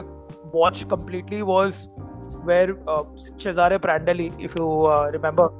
watch 0.55 0.82
completely 0.90 1.42
was 1.42 1.86
where 2.45 2.77
uh, 2.89 3.05
Cesare 3.39 3.79
Prandelli, 3.79 4.33
if 4.43 4.55
you 4.57 4.87
uh, 4.87 5.11
remember, 5.12 5.51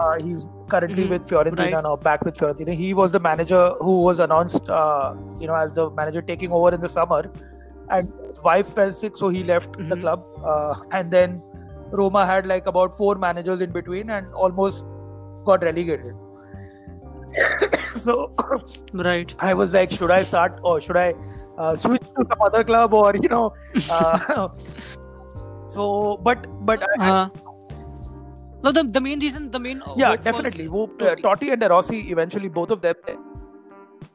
uh, 0.00 0.22
he's 0.22 0.48
currently 0.68 1.04
mm-hmm. 1.04 1.12
with 1.12 1.26
Fiorentina 1.26 1.72
right. 1.72 1.82
now, 1.82 1.96
back 1.96 2.24
with 2.24 2.36
Fiorentina. 2.36 2.74
He 2.74 2.94
was 2.94 3.12
the 3.12 3.20
manager 3.20 3.72
who 3.80 4.00
was 4.02 4.18
announced, 4.18 4.68
uh, 4.68 5.14
you 5.40 5.46
know, 5.46 5.54
as 5.54 5.72
the 5.72 5.90
manager 5.90 6.22
taking 6.22 6.52
over 6.52 6.74
in 6.74 6.80
the 6.80 6.88
summer, 6.88 7.30
and 7.90 8.12
his 8.28 8.42
wife 8.42 8.74
fell 8.74 8.92
sick, 8.92 9.16
so 9.16 9.28
he 9.28 9.42
left 9.42 9.72
mm-hmm. 9.72 9.88
the 9.88 9.96
club, 9.96 10.24
uh, 10.44 10.74
and 10.92 11.10
then 11.10 11.42
Roma 11.90 12.26
had 12.26 12.46
like 12.46 12.66
about 12.66 12.96
four 12.96 13.14
managers 13.16 13.60
in 13.60 13.72
between, 13.72 14.10
and 14.10 14.32
almost 14.34 14.84
got 15.44 15.62
relegated. 15.62 16.14
so, 17.96 18.32
right, 18.92 19.34
I 19.38 19.54
was 19.54 19.74
like, 19.74 19.90
should 19.90 20.10
I 20.10 20.22
start 20.22 20.58
or 20.62 20.80
should 20.80 20.96
I 20.96 21.14
uh, 21.58 21.76
switch 21.76 22.02
to 22.02 22.26
some 22.30 22.40
other 22.40 22.64
club, 22.64 22.94
or 22.94 23.14
you 23.16 23.28
know. 23.28 23.54
So, 25.67 26.17
but 26.23 26.45
but 26.65 26.83
uh, 26.99 27.29
no, 28.63 28.71
the 28.71 28.83
the 28.83 29.01
main 29.01 29.19
reason, 29.19 29.51
the 29.51 29.59
main 29.59 29.81
yeah, 29.95 30.15
definitely. 30.15 30.67
Wo, 30.67 30.83
uh, 30.85 31.15
Totti 31.15 31.51
and 31.51 31.61
De 31.61 31.69
Rossi, 31.69 32.01
eventually 32.11 32.49
both 32.49 32.69
of 32.69 32.81
them 32.81 32.95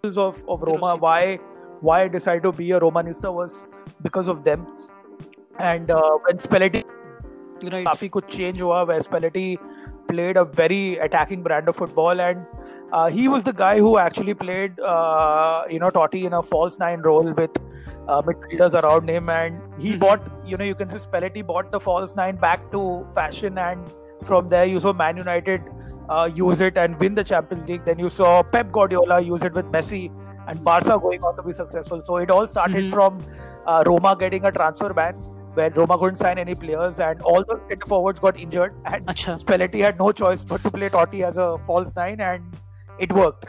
of 0.05 0.43
of 0.49 0.63
Roma. 0.63 0.97
Why 0.97 1.39
why 1.81 2.03
I 2.03 2.09
decided 2.09 2.43
to 2.45 2.53
be 2.53 2.71
a 2.73 2.81
Romanista 2.81 3.33
was 3.33 3.67
because 4.03 4.29
of 4.29 4.45
them. 4.45 4.67
And 5.59 5.91
uh, 5.91 6.19
when 6.27 6.39
Spalletti 6.39 6.85
right. 7.65 7.87
काफी 7.87 8.09
कुछ 8.09 8.29
change 8.29 8.61
हुआ, 8.61 8.87
where 8.87 9.01
Spalletti 9.01 9.59
played 10.07 10.37
a 10.37 10.45
very 10.45 10.97
attacking 10.99 11.43
brand 11.43 11.69
of 11.69 11.77
football 11.77 12.21
and. 12.21 12.47
uh, 12.98 13.10
he 13.10 13.28
was 13.28 13.44
the 13.44 13.52
guy 13.60 13.80
who 13.80 13.92
actually 13.98 14.34
played, 14.40 14.80
uh, 14.80 15.64
you 15.68 15.80
know, 15.84 15.90
Totti 15.90 16.26
in 16.26 16.34
a 16.40 16.42
false 16.44 16.78
nine 16.82 17.02
role 17.02 17.30
with 17.38 17.56
uh, 18.08 18.22
midfielders 18.22 18.76
around 18.80 19.10
him, 19.10 19.30
and 19.36 19.60
he 19.82 19.90
mm-hmm. 19.90 20.00
bought, 20.00 20.28
you 20.46 20.58
know, 20.58 20.68
you 20.72 20.76
can 20.76 20.90
see 20.90 20.98
Spalletti 20.98 21.44
bought 21.52 21.72
the 21.72 21.80
false 21.80 22.14
nine 22.16 22.36
back 22.36 22.72
to 22.76 22.82
fashion, 23.16 23.58
and 23.58 23.92
from 24.24 24.48
there 24.48 24.66
you 24.74 24.80
saw 24.80 24.94
Man 24.94 25.18
United 25.18 25.72
uh, 26.08 26.30
use 26.42 26.62
it 26.62 26.78
and 26.78 27.00
win 27.00 27.16
the 27.16 27.24
Champions 27.24 27.68
League. 27.68 27.84
Then 27.84 27.98
you 27.98 28.10
saw 28.10 28.44
Pep 28.44 28.72
Guardiola 28.72 29.20
use 29.22 29.42
it 29.42 29.54
with 29.54 29.66
Messi, 29.78 30.12
and 30.48 30.64
Barca 30.64 31.00
going 31.00 31.24
on 31.24 31.36
to 31.38 31.42
be 31.42 31.54
successful. 31.62 32.02
So 32.02 32.18
it 32.18 32.30
all 32.30 32.46
started 32.46 32.76
mm-hmm. 32.76 32.94
from 32.94 33.24
uh, 33.66 33.84
Roma 33.88 34.16
getting 34.20 34.46
a 34.46 34.52
transfer 34.52 34.94
ban. 34.94 35.16
Where 35.56 35.70
Roma 35.70 35.98
couldn't 35.98 36.16
sign 36.16 36.40
any 36.40 36.54
players 36.56 37.00
and 37.00 37.22
all 37.22 37.44
the 37.44 37.60
centre 37.70 37.86
forwards 37.88 38.20
got 38.20 38.40
injured, 38.40 38.74
and 38.86 39.06
Achha. 39.06 39.40
Spalletti 39.44 39.82
had 39.82 40.00
no 40.00 40.12
choice 40.12 40.44
but 40.44 40.64
to 40.64 40.72
play 40.72 40.90
Totti 40.90 41.24
as 41.24 41.38
a 41.38 41.60
false 41.68 41.92
nine, 41.96 42.22
and 42.22 42.44
it 43.00 43.12
worked. 43.14 43.46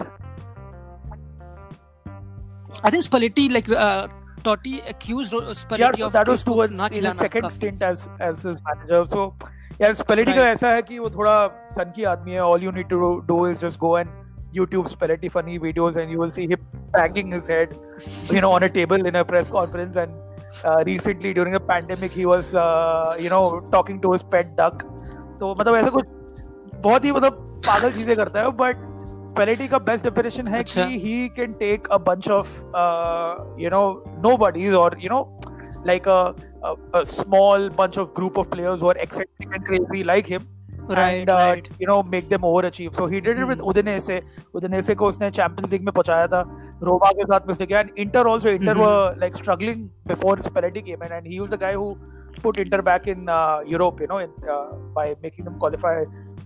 I 2.82 2.90
think 2.90 3.04
Spalletti 3.04 3.50
like 3.52 3.68
uh, 3.70 4.08
Totti 4.42 4.88
accused 4.88 5.32
Spalletti 5.32 5.78
yeah, 5.78 5.92
so 5.92 6.08
that 6.10 6.28
was 6.28 6.44
towards 6.44 6.74
in 6.74 7.04
his 7.04 7.16
second 7.16 7.50
stint 7.50 7.82
as 7.82 8.08
as 8.20 8.42
his 8.42 8.56
manager. 8.66 9.04
So 9.06 9.34
yeah, 9.78 9.92
Spalletti 9.92 10.34
का 10.34 10.48
ऐसा 10.50 10.70
है 10.70 10.82
कि 10.82 10.98
वो 10.98 11.10
थोड़ा 11.10 11.36
सन 11.76 11.92
की 11.96 12.04
आदमी 12.04 12.32
है. 12.32 12.40
All 12.40 12.62
you 12.62 12.72
need 12.72 12.88
to 12.90 13.22
do 13.28 13.44
is 13.46 13.58
just 13.58 13.78
go 13.78 13.96
and 13.96 14.10
YouTube 14.54 14.90
Spalletti 14.90 15.30
funny 15.30 15.58
videos 15.58 15.96
and 15.96 16.10
you 16.10 16.18
will 16.18 16.30
see 16.30 16.46
him 16.46 16.60
banging 16.92 17.32
his 17.32 17.46
head, 17.46 17.78
you 18.30 18.40
know, 18.40 18.52
on 18.52 18.62
a 18.62 18.68
table 18.68 19.06
in 19.06 19.16
a 19.16 19.24
press 19.24 19.48
conference. 19.48 19.96
And 19.96 20.12
uh, 20.64 20.84
recently 20.86 21.34
during 21.34 21.54
a 21.54 21.60
pandemic, 21.60 22.12
he 22.12 22.26
was, 22.26 22.54
uh, 22.54 23.16
you 23.18 23.28
know, 23.28 23.60
talking 23.72 24.00
to 24.02 24.12
his 24.12 24.22
pet 24.22 24.56
duck. 24.56 24.84
तो 25.38 25.54
मतलब 25.54 25.74
ऐसा 25.76 25.90
कुछ 25.90 26.04
बहुत 26.82 27.04
ही 27.04 27.12
मतलब 27.12 27.62
पागल 27.66 27.92
चीज़ें 27.92 28.16
करता 28.16 28.40
है 28.40 28.50
बट 28.58 28.76
पेलेटी 29.36 29.68
का 29.68 29.78
बेस्ट 29.88 30.04
डेफिनेशन 30.04 30.48
है 30.48 30.62
कि 30.64 30.98
he 30.98 31.28
can 31.36 31.52
take 31.60 31.86
a 31.86 31.98
bunch 32.08 32.28
of 32.30 32.56
you 33.60 33.70
know 33.70 33.82
know 34.24 34.36
और 34.78 34.98
you 35.00 35.10
know 35.10 35.20
like 35.86 36.08
a 36.08 37.02
small 37.04 37.68
bunch 37.78 37.98
of 37.98 38.08
group 38.16 38.38
of 38.38 38.48
players 38.48 38.82
और 38.82 38.96
eccentric 38.96 39.54
and 39.54 39.64
crazy 39.66 40.02
like 40.04 40.26
him 40.26 40.46
right 40.90 41.30
right 41.30 41.68
you 41.82 41.86
know 41.88 42.02
make 42.12 42.28
them 42.28 42.44
overachieve 42.64 42.90
so 42.92 43.06
he 43.06 43.20
did 43.20 43.38
it 43.38 43.44
with 43.48 43.60
Udinese 43.72 44.20
Udinese 44.54 44.94
को 44.94 45.06
उसने 45.08 45.30
Champions 45.30 45.72
League 45.72 45.84
में 45.84 45.92
पहुँचाया 45.92 46.26
था 46.26 46.40
Roma 46.82 47.10
के 47.10 47.24
साथ 47.24 47.46
में 47.46 47.52
उसने 47.54 47.66
किया 47.66 47.80
and 47.80 47.90
Inter 47.98 48.26
also 48.26 48.48
Inter 48.48 48.76
were 48.76 49.16
like 49.20 49.36
struggling 49.36 49.88
before 50.08 50.38
his 50.38 50.52
पेलेटी 50.54 50.82
game 50.82 51.02
and 51.02 51.26
he 51.26 51.38
was 51.38 51.50
the 51.50 51.60
guy 51.60 51.74
who 51.74 51.94
put 52.42 52.58
inter 52.58 52.82
back 52.82 53.06
in 53.06 53.28
uh, 53.28 53.60
europe 53.64 54.00
you 54.00 54.06
know 54.06 54.18
in, 54.18 54.30
uh, 54.48 54.72
by 54.96 55.14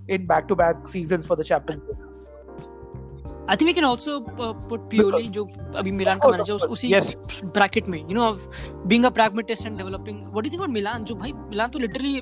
in 0.08 0.26
back 0.26 0.48
to 0.48 0.56
back 0.56 0.86
seasons 0.88 1.26
for 1.26 1.36
the 1.36 1.44
champions 1.44 1.82
league. 1.88 2.07
I 3.50 3.56
think 3.56 3.66
we 3.68 3.72
can 3.72 3.84
also 3.84 4.18
put 4.38 4.80
Pioli 4.90 5.28
जो 5.36 5.46
अभी 5.76 5.90
Milan 5.98 6.18
का 6.22 6.28
manager 6.28 6.66
उसी 6.76 6.92
bracket 7.58 7.86
में 7.88 7.98
you 7.98 8.14
know 8.14 8.32
being 8.86 9.04
a 9.04 9.10
pragmatist 9.18 9.68
and 9.68 9.80
developing 9.82 10.18
what 10.34 10.44
do 10.44 10.50
you 10.50 10.54
think 10.54 10.64
about 10.64 10.74
Milan 10.78 11.04
जो 11.10 11.14
भाई 11.22 11.32
Milan 11.36 11.70
तो 11.76 11.78
literally 11.84 12.12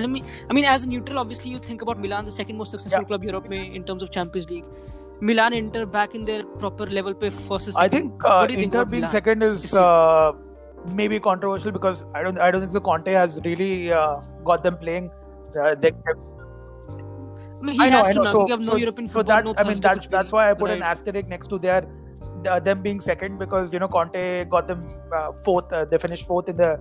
I 0.00 0.06
mean 0.06 0.26
I 0.50 0.56
mean 0.58 0.68
as 0.72 0.84
a 0.88 0.90
neutral 0.94 1.22
obviously 1.22 1.54
you 1.54 1.62
think 1.68 1.86
about 1.86 2.02
Milan 2.04 2.28
the 2.30 2.36
second 2.36 2.60
most 2.62 2.76
successful 2.76 3.02
yeah. 3.02 3.08
club 3.12 3.24
Europe 3.30 3.48
में 3.50 3.74
in 3.78 3.86
terms 3.90 4.06
of 4.06 4.12
Champions 4.18 4.50
League 4.50 4.64
Milan 5.30 5.56
Inter 5.60 5.84
back 5.96 6.14
in 6.20 6.26
their 6.30 6.42
proper 6.64 6.88
level 6.98 7.18
पे 7.24 7.30
first 7.36 7.80
I 7.84 7.88
think 7.96 8.28
uh, 8.32 8.46
Inter 8.66 8.84
being 8.84 9.06
Milan? 9.06 9.14
second 9.16 9.48
is 9.48 9.66
uh, 9.86 10.32
maybe 11.00 11.20
controversial 11.30 11.76
because 11.78 12.04
I 12.14 12.22
don't 12.28 12.44
I 12.46 12.50
don't 12.50 12.66
think 12.66 12.78
the 12.78 12.86
Conte 12.90 13.12
has 13.22 13.40
really 13.48 13.92
uh, 14.02 14.14
got 14.52 14.68
them 14.68 14.78
playing 14.84 15.10
uh, 15.64 15.74
they 15.86 15.92
he 17.63 17.79
I 17.79 17.89
know, 17.89 17.97
has 17.97 18.07
I 18.07 18.11
know. 18.11 18.13
to 18.13 18.23
now. 18.23 18.31
So, 18.31 18.55
no 18.55 18.71
so, 18.71 18.75
European 18.77 19.07
football. 19.07 19.23
So 19.23 19.27
that, 19.27 19.45
no 19.45 19.53
I 19.57 19.63
mean, 19.63 19.79
that's 19.79 20.07
that's 20.07 20.31
why 20.31 20.49
I 20.49 20.53
put 20.53 20.69
right. 20.69 20.77
an 20.77 20.83
asterisk 20.83 21.27
next 21.27 21.47
to 21.47 21.59
their 21.59 21.85
uh, 22.47 22.59
them 22.59 22.81
being 22.81 22.99
second 22.99 23.37
because 23.37 23.73
you 23.73 23.79
know 23.79 23.87
Conte 23.87 24.45
got 24.45 24.67
them 24.67 24.87
uh, 25.15 25.31
fourth. 25.43 25.71
Uh, 25.73 25.85
they 25.85 25.97
finished 25.97 26.25
fourth 26.27 26.49
in 26.49 26.57
the 26.57 26.79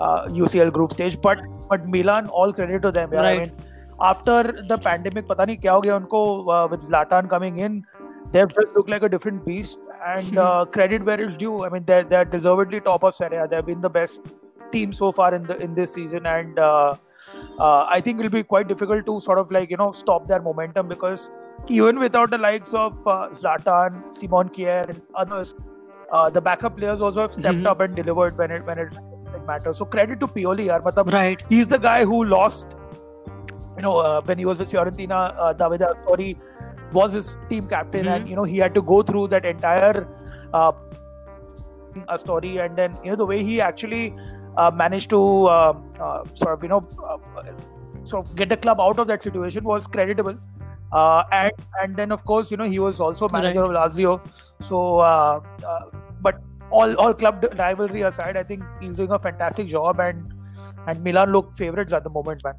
UCL 0.00 0.68
uh, 0.68 0.70
group 0.70 0.92
stage. 0.92 1.20
But 1.20 1.40
but 1.68 1.86
Milan, 1.88 2.28
all 2.28 2.52
credit 2.52 2.82
to 2.82 2.92
them. 2.92 3.10
Yeah, 3.12 3.22
right. 3.22 3.40
I 3.40 3.44
mean, 3.44 3.52
after 4.00 4.42
the 4.68 4.78
pandemic, 4.78 5.26
पता 5.28 5.44
नहीं 5.44 5.56
क्या 5.60 5.72
हो 5.72 5.80
गया 5.80 5.96
उनको 5.96 6.22
uh, 6.56 6.68
with 6.70 6.88
Zlatan 6.88 7.28
coming 7.28 7.58
in, 7.58 7.82
they've 8.32 8.54
just 8.60 8.76
looked 8.76 8.90
like 8.90 9.02
a 9.02 9.08
different 9.08 9.44
beast. 9.44 9.78
And 10.06 10.38
uh, 10.38 10.64
credit 10.64 11.04
where 11.04 11.20
it's 11.20 11.36
due. 11.36 11.64
I 11.64 11.68
mean, 11.68 11.84
they're 11.84 12.04
they're 12.04 12.24
deservedly 12.24 12.80
top 12.80 13.02
of 13.04 13.14
Serie 13.14 13.36
A. 13.36 13.48
They've 13.48 13.66
been 13.66 13.80
the 13.80 13.90
best 13.90 14.20
team 14.72 14.92
so 14.92 15.12
far 15.12 15.34
in 15.34 15.42
the 15.42 15.58
in 15.58 15.74
this 15.74 15.92
season 15.92 16.26
and 16.26 16.58
uh, 17.59 17.85
I 17.89 18.01
think 18.01 18.19
it'll 18.19 18.31
be 18.31 18.43
quite 18.43 18.67
difficult 18.67 19.05
to 19.05 19.19
sort 19.19 19.37
of 19.39 19.51
like 19.51 19.69
you 19.69 19.77
know 19.77 19.91
stop 19.91 20.27
their 20.27 20.41
momentum 20.41 20.87
because 20.87 21.29
even 21.67 21.99
without 21.99 22.29
the 22.29 22.37
likes 22.37 22.73
of 22.73 23.07
uh, 23.07 23.29
Zlatan, 23.31 24.13
Simon 24.13 24.49
Kjaer, 24.49 24.89
and 24.89 25.01
others, 25.15 25.55
uh, 26.11 26.29
the 26.29 26.41
backup 26.41 26.77
players 26.77 27.01
also 27.01 27.21
have 27.21 27.31
stepped 27.31 27.57
mm-hmm. 27.57 27.67
up 27.67 27.79
and 27.79 27.95
delivered 27.95 28.37
when 28.37 28.51
it 28.51 28.65
when 28.65 28.77
it, 28.77 28.89
it 29.33 29.45
matters. 29.45 29.77
So 29.77 29.85
credit 29.85 30.19
to 30.19 30.27
Pioli, 30.27 30.65
yaar. 30.67 30.81
Matlab, 30.81 31.11
right. 31.13 31.41
He's 31.49 31.67
the 31.67 31.77
guy 31.77 32.03
who 32.03 32.25
lost. 32.25 32.75
You 33.77 33.81
know, 33.81 33.97
uh, 33.97 34.21
when 34.21 34.37
he 34.37 34.45
was 34.45 34.59
with 34.59 34.71
Fiorentina, 34.71 35.35
uh, 35.37 35.53
Davide 35.53 35.93
Astori 35.93 36.37
was 36.93 37.11
his 37.11 37.35
team 37.49 37.67
captain, 37.67 38.05
mm-hmm. 38.05 38.13
and 38.13 38.29
you 38.29 38.35
know 38.35 38.43
he 38.43 38.57
had 38.57 38.75
to 38.75 38.81
go 38.81 39.01
through 39.01 39.27
that 39.29 39.45
entire 39.45 40.07
uh, 40.53 40.71
story, 42.17 42.57
and 42.57 42.77
then 42.77 42.97
you 43.03 43.09
know 43.09 43.15
the 43.15 43.25
way 43.25 43.43
he 43.43 43.59
actually 43.59 44.13
Uh, 44.57 44.71
managed 44.71 45.09
to 45.09 45.47
uh, 45.47 45.73
uh, 45.99 46.23
sort 46.33 46.53
of 46.53 46.63
you 46.63 46.69
know 46.69 46.81
uh, 47.03 47.17
sort 48.05 48.25
of 48.25 48.35
get 48.35 48.49
the 48.49 48.57
club 48.57 48.79
out 48.79 48.99
of 48.99 49.07
that 49.07 49.21
situation 49.21 49.63
was 49.63 49.87
creditable. 49.87 50.37
Uh, 50.91 51.23
and 51.31 51.51
and 51.81 51.95
then 51.95 52.11
of 52.11 52.23
course 52.23 52.51
you 52.51 52.57
know 52.57 52.69
he 52.69 52.79
was 52.79 52.99
also 52.99 53.27
manager 53.33 53.63
right. 53.63 53.75
of 53.75 53.91
Lazio. 53.91 54.21
So 54.61 54.79
but 56.21 56.41
all 56.71 56.95
all 56.95 57.13
club 57.13 57.45
rivalry 57.57 58.03
aside, 58.03 58.37
I 58.37 58.43
think 58.43 58.63
he's 58.79 58.95
doing 58.95 59.11
a 59.11 59.19
fantastic 59.19 59.67
job, 59.67 59.99
and 59.99 60.33
and 60.87 61.03
Milan 61.03 61.31
look 61.31 61.53
favorites 61.57 61.93
at 61.93 62.03
the 62.03 62.09
moment, 62.09 62.43
man. 62.43 62.55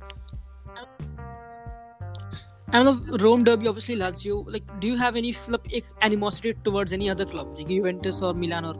And 2.73 2.89
the 2.89 3.19
Rome 3.19 3.45
derby, 3.45 3.69
obviously 3.69 3.97
Lazio. 3.97 4.45
Like, 4.53 4.65
do 4.81 4.89
you 4.89 4.97
have 4.97 5.17
any 5.17 5.33
flip 5.33 5.67
animosity 6.03 6.55
towards 6.65 6.93
any 6.93 7.09
other 7.09 7.25
club, 7.25 7.57
like 7.57 7.69
Juventus 7.69 8.21
or 8.21 8.35
Milan 8.35 8.65
or 8.65 8.75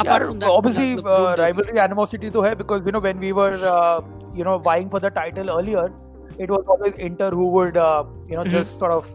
apart 0.00 0.26
from 0.26 0.38
that 0.38 0.48
obviously 0.48 0.94
the, 0.96 1.02
the, 1.02 1.10
uh, 1.10 1.36
rivalry 1.38 1.78
animosity 1.78 2.30
to 2.30 2.42
hai 2.42 2.54
because 2.54 2.84
you 2.86 2.92
know 2.92 3.02
when 3.08 3.18
we 3.18 3.32
were 3.32 3.56
uh, 3.76 4.00
you 4.34 4.44
know 4.44 4.58
vying 4.58 4.88
for 4.94 5.00
the 5.00 5.10
title 5.10 5.50
earlier 5.58 5.90
it 6.38 6.50
was 6.50 6.64
always 6.66 6.94
inter 7.08 7.30
who 7.30 7.48
would 7.56 7.76
uh, 7.76 8.04
you 8.28 8.36
know 8.36 8.42
mm-hmm. 8.42 8.58
just 8.58 8.78
sort 8.78 8.92
of 8.92 9.10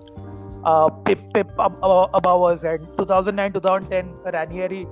uh, 0.66 0.90
Pep, 0.90 1.20
Pep 1.34 1.52
above 1.60 2.44
us, 2.44 2.64
and 2.64 2.86
2009 2.98 3.54
2010 3.54 4.34
Ranieri. 4.34 4.88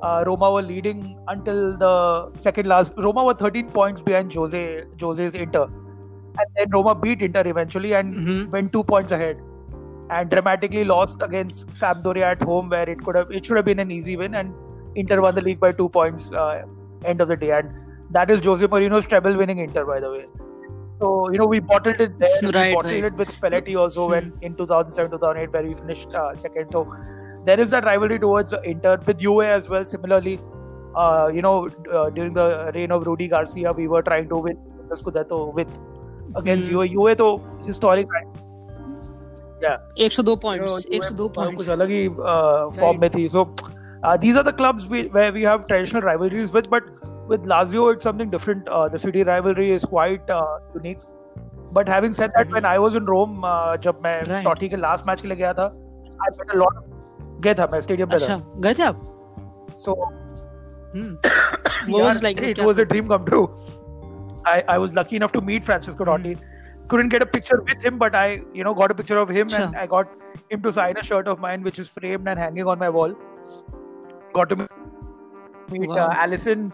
Uh, 0.00 0.22
Roma 0.24 0.52
were 0.52 0.62
leading 0.62 1.18
until 1.26 1.76
the 1.76 2.30
second 2.38 2.68
last. 2.68 2.92
Roma 2.96 3.24
were 3.24 3.34
13 3.34 3.68
points 3.70 4.00
behind 4.00 4.32
Jose 4.32 4.84
Jose's 5.00 5.34
Inter, 5.34 5.64
and 5.64 6.46
then 6.56 6.70
Roma 6.70 6.94
beat 6.94 7.20
Inter 7.20 7.42
eventually 7.46 7.94
and 7.94 8.14
Mhm. 8.14 8.50
went 8.52 8.72
two 8.72 8.84
points 8.84 9.10
ahead, 9.10 9.40
and 10.10 10.30
dramatically 10.30 10.84
lost 10.84 11.26
against 11.28 11.66
Sampdoria 11.80 12.30
at 12.36 12.46
home, 12.52 12.68
where 12.68 12.88
it 12.88 13.04
could 13.04 13.16
have 13.20 13.32
it 13.40 13.44
should 13.44 13.56
have 13.56 13.68
been 13.72 13.84
an 13.86 13.90
easy 13.90 14.16
win, 14.22 14.36
and 14.42 14.54
Inter 14.97 15.21
won 15.21 15.35
the 15.35 15.41
league 15.41 15.59
by 15.59 15.71
two 15.71 15.89
points. 15.89 16.31
Uh, 16.31 16.63
end 17.05 17.21
of 17.21 17.27
the 17.27 17.35
day, 17.35 17.51
and 17.51 17.69
that 18.11 18.29
is 18.31 18.43
Jose 18.45 18.65
Mourinho's 18.67 19.05
treble 19.05 19.35
winning 19.35 19.57
Inter, 19.59 19.85
by 19.85 19.99
the 19.99 20.11
way. 20.11 20.25
So 20.99 21.29
you 21.31 21.37
know 21.37 21.45
we 21.45 21.59
bottled 21.59 21.99
it 21.99 22.17
there. 22.19 22.29
we 22.41 22.51
Right, 22.51 22.73
bottled 22.75 22.93
right. 22.93 23.03
it 23.05 23.13
with 23.13 23.31
Spalletti 23.37 23.75
also 23.75 24.09
when 24.09 24.31
in 24.41 24.55
2007-2008 24.55 25.51
where 25.51 25.63
we 25.63 25.73
finished 25.73 26.13
uh, 26.13 26.33
second. 26.35 26.71
So 26.71 26.83
there 27.45 27.59
is 27.59 27.71
that 27.71 27.83
rivalry 27.83 28.19
towards 28.19 28.53
Inter 28.63 28.97
with 29.05 29.17
Juve 29.19 29.41
as 29.55 29.67
well. 29.69 29.83
Similarly, 29.83 30.39
uh, 30.95 31.29
you 31.33 31.41
know 31.41 31.69
uh, 31.91 32.09
during 32.11 32.33
the 32.33 32.71
reign 32.75 32.91
of 32.91 33.05
Rudy 33.07 33.27
Garcia, 33.27 33.73
we 33.73 33.87
were 33.87 34.01
trying 34.01 34.29
to 34.29 34.37
win 34.37 34.57
the 34.89 34.95
Scudetto 34.95 35.53
with 35.53 35.67
against 36.35 36.67
Hmm. 36.67 36.73
Juve. 36.73 36.89
Juve 36.91 37.15
तो 37.23 37.31
historic 37.65 38.07
right? 38.19 38.27
102 39.63 40.31
You 40.31 40.37
points 40.37 40.71
know, 40.71 40.79
Juve, 40.79 40.99
102 40.99 41.25
uh, 41.25 41.29
points 41.29 41.55
कुछ 41.57 41.69
अलग 41.69 41.89
ही 41.89 42.07
form 42.79 42.99
में 43.01 43.09
थी. 43.09 43.27
So 43.29 43.45
uh, 44.03 44.17
these 44.17 44.35
are 44.35 44.43
the 44.43 44.53
clubs 44.53 44.87
we, 44.87 45.03
where 45.07 45.31
we 45.31 45.43
have 45.43 45.65
traditional 45.67 46.01
rivalries 46.01 46.51
with, 46.51 46.69
but 46.69 46.83
with 47.27 47.43
Lazio 47.53 47.93
it's 47.93 48.03
something 48.03 48.29
different. 48.29 48.67
Uh, 48.67 48.87
the 48.89 48.99
city 48.99 49.23
rivalry 49.23 49.71
is 49.71 49.85
quite 49.85 50.29
uh, 50.29 50.45
unique. 50.75 50.99
But 51.71 51.87
having 51.89 52.13
said 52.13 52.31
that, 52.37 52.49
when 52.51 52.65
I 52.65 52.77
was 52.79 52.95
in 52.95 53.05
Rome, 53.05 53.43
uh, 53.43 53.77
जब 53.85 54.01
मैं 54.03 54.15
Right. 54.31 54.43
टॉटी 54.45 54.69
के 54.69 54.75
last 54.77 55.07
match 55.07 55.21
के 55.21 55.27
लिए 55.27 55.37
गया 55.37 55.53
था, 55.59 55.67
I 56.25 56.31
met 56.39 56.55
a 56.55 56.57
lot. 56.63 56.81
गया 57.45 57.53
था 57.59 57.67
मैं 57.71 57.79
स्टेडियम 57.81 58.09
पे 58.09 58.15
अच्छा 58.15 58.37
था. 58.37 58.59
गए 58.65 58.73
थे 58.79 58.83
आप 58.83 58.99
So 59.85 59.95
hmm 60.95 61.91
What 61.93 62.03
was 62.05 62.17
it 62.17 62.23
like? 62.23 62.41
it 62.49 62.55
क्या 62.59 62.65
was 62.67 62.77
a 62.77 62.85
था? 62.85 62.89
dream 62.91 63.07
come 63.13 63.25
true. 63.31 63.45
I, 64.51 64.57
I 64.75 64.77
was 64.83 64.93
lucky 64.99 65.15
enough 65.21 65.31
to 65.37 65.41
meet 65.49 65.63
Francisco 65.69 66.03
Hmm. 66.05 66.11
Totti. 66.11 66.35
Couldn't 66.93 67.13
get 67.15 67.23
a 67.23 67.25
picture 67.33 67.57
with 67.67 67.81
him, 67.87 67.97
but 68.03 68.15
I, 68.21 68.25
you 68.59 68.63
know, 68.67 68.73
got 68.79 68.91
a 68.91 68.95
picture 69.01 69.17
of 69.23 69.29
him 69.29 69.47
and 69.47 69.53
Sure. 69.57 69.83
I 69.83 69.87
got 69.87 70.09
him 70.53 70.61
to 70.67 70.73
sign 70.77 70.97
a 70.97 71.03
shirt 71.09 71.27
of 71.33 71.39
mine, 71.45 71.63
which 71.69 71.79
is 71.83 71.89
framed 71.99 72.27
and 72.33 72.43
hanging 72.45 72.67
on 72.73 72.79
my 72.85 72.89
wall. 72.97 73.15
Got 74.34 74.48
to 74.50 74.56
meet 74.56 74.68
Wow. 75.70 75.96
uh, 75.96 76.14
Allison, 76.16 76.72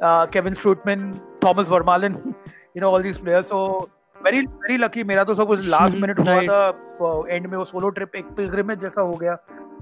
uh, 0.00 0.26
Kevin 0.28 0.54
Strootman, 0.54 1.20
Thomas 1.40 1.68
Vermaelen, 1.68 2.34
you 2.74 2.80
know, 2.80 2.90
all 2.90 3.02
these 3.02 3.18
players. 3.18 3.48
So 3.48 3.90
very, 4.16 4.46
very 4.60 4.78
lucky. 4.78 5.04
मेरा 5.04 5.24
तो 5.24 5.34
सब 5.34 5.46
कुछ 5.46 5.68
last 5.68 5.96
minute 6.02 6.18
हुआ 6.18 6.40
था. 6.42 7.26
And 7.28 7.46
में 7.46 7.56
वो 7.58 7.64
solo 7.64 7.88
trip 7.96 8.14
एक 8.16 8.26
pilgrimage 8.36 8.80
जैसा 8.80 9.00
हो 9.00 9.14
गया. 9.14 9.36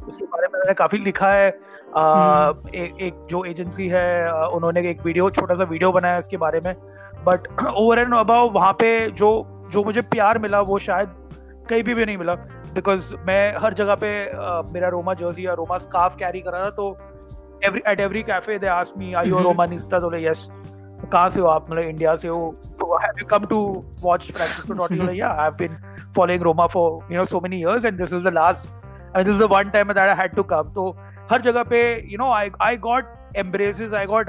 उसके 0.09 0.25
बारे 0.25 0.49
में 0.49 0.59
मैंने 0.59 0.75
काफ़ी 0.75 0.99
लिखा 0.99 1.31
है. 1.33 1.51
आ, 1.97 2.03
हम्म। 2.03 2.75
एक 2.75 3.01
एक 3.03 3.27
जो 3.31 3.45
एजेंसी 3.45 3.89
है 3.89 4.07
उन्होंने 4.49 4.89
एक 4.91 5.05
वीडियो 5.05 5.31
छोटा 5.31 5.55
सा 5.55 5.64
वीडियो 5.64 5.93
बनाया 5.93 6.18
इसके 6.18 6.37
बारे 6.37 6.61
में 6.64 6.75
बट 7.27 7.49
ओवर 7.66 7.99
एंड 7.99 8.14
अबाउ 8.14 8.51
वहाँ 8.51 8.72
पे 8.81 8.91
जो 9.20 9.31
जो 9.72 9.85
मुझे 9.85 10.03
प्यार 10.14 10.39
मिला 10.39 10.61
वो 10.70 10.79
शायद 10.89 11.14
कहीं 11.70 11.83
भी 11.83 11.95
भी 11.95 12.05
नहीं 12.05 12.16
मिला 12.18 12.35
बिकॉज़ 12.75 13.12
मैं 13.27 13.57
हर 13.62 13.75
जगह 13.75 13.95
पे 14.05 14.11
आ, 14.29 14.61
मेरा 14.72 14.89
रोमा 14.95 15.14
जर्सी 15.14 15.47
या 15.47 15.53
रोमा 15.62 15.79
स्कार्फ 15.79 16.16
कैरी 16.18 16.41
कर 16.41 16.53
रहा 16.53 16.64
था 16.64 16.70
तो 16.81 16.97
every 17.64 17.83
at 17.91 18.01
every 18.01 18.22
cafe 18.31 18.59
they 18.59 18.66
ask 18.66 18.99
me 18.99 19.12
are 19.14 19.27
you 19.29 19.35
Mhm. 19.37 19.45
Romanista 19.45 19.99
तो 20.01 20.14
यस 20.16 20.47
कहाँ 21.12 21.29
से 21.31 21.41
हो 21.41 21.47
आप? 21.47 21.70
मतलब 21.70 21.83
इंडिया 21.89 22.14
से 22.16 22.29
हो. 22.29 22.55
तो 22.81 22.97
have 23.03 23.18
you 23.20 23.27
come 23.31 23.45
to 23.47 23.59
watch 24.03 24.31
Francesco 24.33 24.75
Totti 24.75 24.99
तो 25.07 25.12
या 25.12 25.29
I 25.31 25.43
have 25.43 25.55
been 25.59 25.77
following 26.16 26.43
Roma 26.43 26.66
for 26.77 27.12
you 27.12 27.18
know 27.18 27.25
so 27.33 27.41
many 27.41 27.61
years 27.61 27.85
and 27.85 27.97
this 27.99 28.12
is 28.12 28.29
the 28.29 28.33
last 28.35 28.70
and 29.16 29.25
this 29.25 29.35
is 29.35 29.43
the 29.43 29.49
one 29.53 29.70
time 29.70 29.93
that 29.93 30.09
I 30.09 30.16
had 30.22 30.35
to 30.37 30.43
come 30.55 30.72
तो 30.75 30.89
हर 31.31 31.41
जगह 31.41 31.62
पे 31.72 31.83
you 32.12 32.18
know 32.18 32.31
I 32.33 32.51
I 32.62 32.77
got 32.89 33.12
embraces 33.43 33.95
I 33.95 34.07
got 34.07 34.29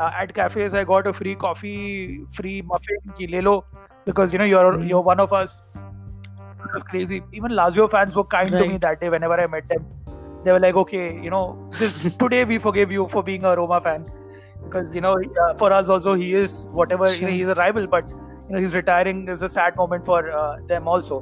uh, 0.00 0.10
at 0.20 0.30
cafes 0.36 0.74
i 0.78 0.82
got 0.88 1.06
a 1.08 1.12
free 1.16 1.32
coffee 1.40 2.20
free 2.36 2.52
muffin 2.68 3.10
ki 3.18 3.26
le 3.32 3.40
lo 3.48 3.52
because 4.06 4.34
you 4.34 4.38
know 4.42 4.46
you're 4.50 4.68
Mhm. 4.68 4.86
you're 4.90 5.02
one 5.08 5.20
of 5.24 5.34
us. 5.38 5.52
it 6.69 6.75
was 6.77 6.83
crazy 6.91 7.21
even 7.39 7.55
lazio 7.61 7.87
fans 7.95 8.15
were 8.21 8.27
kind 8.35 8.51
to 8.57 8.61
me 8.61 8.67
Right. 8.73 8.81
that 8.87 9.01
day 9.05 9.09
whenever 9.15 9.39
i 9.45 9.47
met 9.55 9.67
them 9.73 9.87
they 10.43 10.51
were 10.57 10.61
like 10.67 10.79
okay 10.83 11.05
you 11.25 11.33
know 11.35 11.43
this 11.79 11.97
today 12.23 12.43
we 12.53 12.59
forgive 12.67 12.91
you 12.99 13.07
for 13.15 13.23
being 13.31 13.45
a 13.51 13.55
roma 13.61 13.79
fan 13.87 14.05
because 14.65 14.93
you 14.99 15.01
know 15.07 15.15
uh, 15.45 15.49
for 15.63 15.71
us 15.79 15.89
also 15.97 16.13
he 16.23 16.29
is 16.43 16.55
whatever 16.81 17.07
you 17.13 17.21
know, 17.21 17.27
Sure. 17.27 17.35
he's 17.39 17.47
a 17.55 17.59
rival 17.63 17.87
but 17.97 18.15
you 18.15 18.53
know 18.55 18.61
he's 18.65 18.75
retiring 18.79 19.27
is 19.35 19.41
a 19.49 19.49
sad 19.57 19.75
moment 19.83 20.05
for 20.11 20.19
uh, 20.43 20.55
them 20.73 20.87
also 20.95 21.19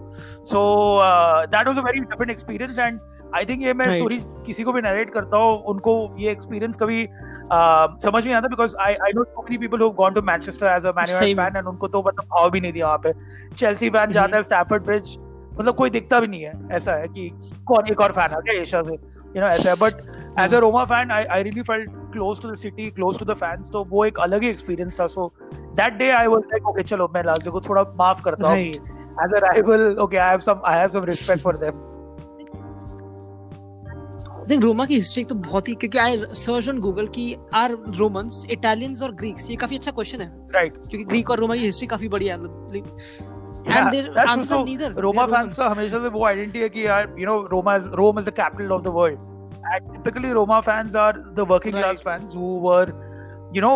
so 0.54 0.64
uh, 1.08 1.46
that 1.56 1.72
was 1.72 1.82
a 1.84 1.86
very 1.90 2.06
different 2.12 2.32
experience 2.38 2.86
and 2.90 3.10
I 3.38 3.46
think 3.50 3.62
ये 3.62 3.74
मैं 3.74 3.86
Right. 3.88 3.96
Story 4.00 4.18
किसी 4.46 4.64
को 4.64 4.72
भी 4.74 4.82
narrate 4.82 5.10
करता 5.14 5.38
हूँ 5.38 5.54
उनको 5.72 5.94
ये 6.20 6.32
experience 6.32 6.76
कभी 6.82 6.98
uh, 7.06 7.86
समझ 8.04 8.24
नहीं 8.24 8.34
आता 8.36 8.48
because 8.48 8.76
I 8.86 8.94
I 9.06 9.12
know 9.16 9.24
so 9.24 9.42
many 9.44 9.58
people 9.58 9.82
who 9.82 9.90
gone 10.02 10.14
to 10.14 10.22
Manchester 10.30 10.68
as 10.76 10.86
a 10.86 10.92
man 10.98 11.06
Same. 11.14 11.38
Fan 11.38 11.56
and 11.58 11.68
उनको 11.68 11.88
तो 11.96 12.02
मतलब 12.08 12.26
भाव 12.34 12.50
भी 12.52 12.60
नहीं 12.62 12.74
दिया 12.74 12.86
वहाँ 12.86 12.98
पे 13.06 13.14
चेल्सी 13.58 13.90
फैन 13.96 14.12
जाता 14.12 14.36
है 14.36 14.42
स्टैफर्ड 14.50 14.84
ब्रिज 14.86 15.16
मतलब 15.59 15.75
कोई 15.75 15.91
दिखता 15.91 16.21
भी 16.21 16.27
नहीं 16.27 16.43
है। 16.43 16.53
ऐसा 16.73 16.95
है 16.95 17.09
कि 17.09 17.31
कौन 17.69 17.87
एक 17.91 18.01
और 18.01 18.13
फ़ैन 18.13 18.35
आ 18.35 18.41
गया 18.41 18.61
एशिया 18.61 18.83
से 18.83 18.93
यू 18.93 19.41
नो 19.41 19.47
ऐसा 19.47 19.71
है। 19.71 19.77
But 19.77 19.95
as 20.41 20.55
a 20.55 20.59
Roma 20.59 20.85
fan 20.85 21.11
I 21.11 21.25
I 21.25 21.43
really 21.43 21.63
felt 21.63 21.91
close 22.13 22.43
to 22.43 22.51
the 22.51 22.55
city 22.57 22.91
close 22.91 23.19
to 23.19 23.25
the 23.25 23.35
fans 23.37 23.71
तो 23.73 23.85
वो 23.91 24.05
एक 24.05 24.19
अलग 24.21 24.43
ही 24.43 24.49
एक्सपीरियंस 24.49 25.01
था। 25.01 25.07
So 25.09 25.33
that 25.55 25.93
day 25.95 26.11
I 26.13 26.27
was 26.27 26.43
like 26.53 26.69
okay 26.69 26.83
चलो 26.85 27.11
मैं 27.15 27.23
लाल 27.25 27.51
को 27.51 27.61
थोड़ा 27.61 27.83
माफ़ 27.99 28.23
करता 28.25 28.49
हूँ. 28.49 28.57
As 28.57 29.35
a 29.35 29.39
rival 29.43 29.97
okay 30.01 30.17
I 30.17 30.31
have 30.31 30.41
some 30.41 30.63
I 30.67 30.79
have 30.79 30.89
some 30.89 31.05
respect 31.05 31.43
for 31.43 31.57
them 31.57 31.87
think 34.51 34.63
Roma 34.63 34.85
की 34.87 34.95
हिस्ट्री 34.95 35.25
तो 35.25 35.35
बहुत 35.35 35.69
ही 35.69 35.75
क्योंकि 35.75 35.99
आई 35.99 36.17
सर्च 36.35 36.69
ऑन 36.69 36.79
गूगल 36.81 37.07
की 37.15 37.25
आर 37.55 37.73
रोमन्स 37.97 38.45
इटालियंस 38.51 39.03
और 39.03 39.13
ग्रीक्स 39.15 39.51
ये 39.51 39.57
काफ़ी 39.57 39.77
अच्छा 39.77 39.91
क्वेश्चन 39.91 40.21
है। 40.21 40.29
Right 40.55 40.73
right. 40.73 40.89
क्योंकि 40.91 41.05
ग्रीक 41.05 41.31
और 41.31 41.39
रोमा 41.39 41.55
की 41.55 41.61
हिस्ट्री 41.61 41.87
काफ़ी 41.87 42.09
बड़ी 42.09 42.27
है 42.27 42.37
Yeah, 42.39 43.38
and 43.71 43.91
their 43.91 44.19
answer 44.19 44.35
also- 44.35 44.65
neither 44.65 44.93
Roma 45.03 45.27
fans 45.27 45.57
का 45.59 45.69
हमेशा 45.69 45.99
से 45.99 46.09
वो 46.09 46.25
आइडेंटिटी 46.27 46.61
है 46.61 46.69
कि 46.69 46.87
यार 46.87 47.15
you 47.19 47.27
know 47.27 47.41
Roma 47.51 47.77
is 47.77 47.89
Rome 48.01 48.19
is 48.19 48.27
the 48.27 48.33
capital 48.37 48.73
of 48.73 48.83
the 48.83 48.95
world 48.95 49.19
and 49.75 49.93
typically 49.93 50.33
Roma 50.33 50.61
fans 50.61 50.97
are 50.97 51.19
the 51.19 51.47
working 51.51 51.75
Right. 51.75 51.85
Class 51.85 52.01
fans 52.05 52.33
were 52.37 52.93
you 53.57 53.63
know 53.63 53.73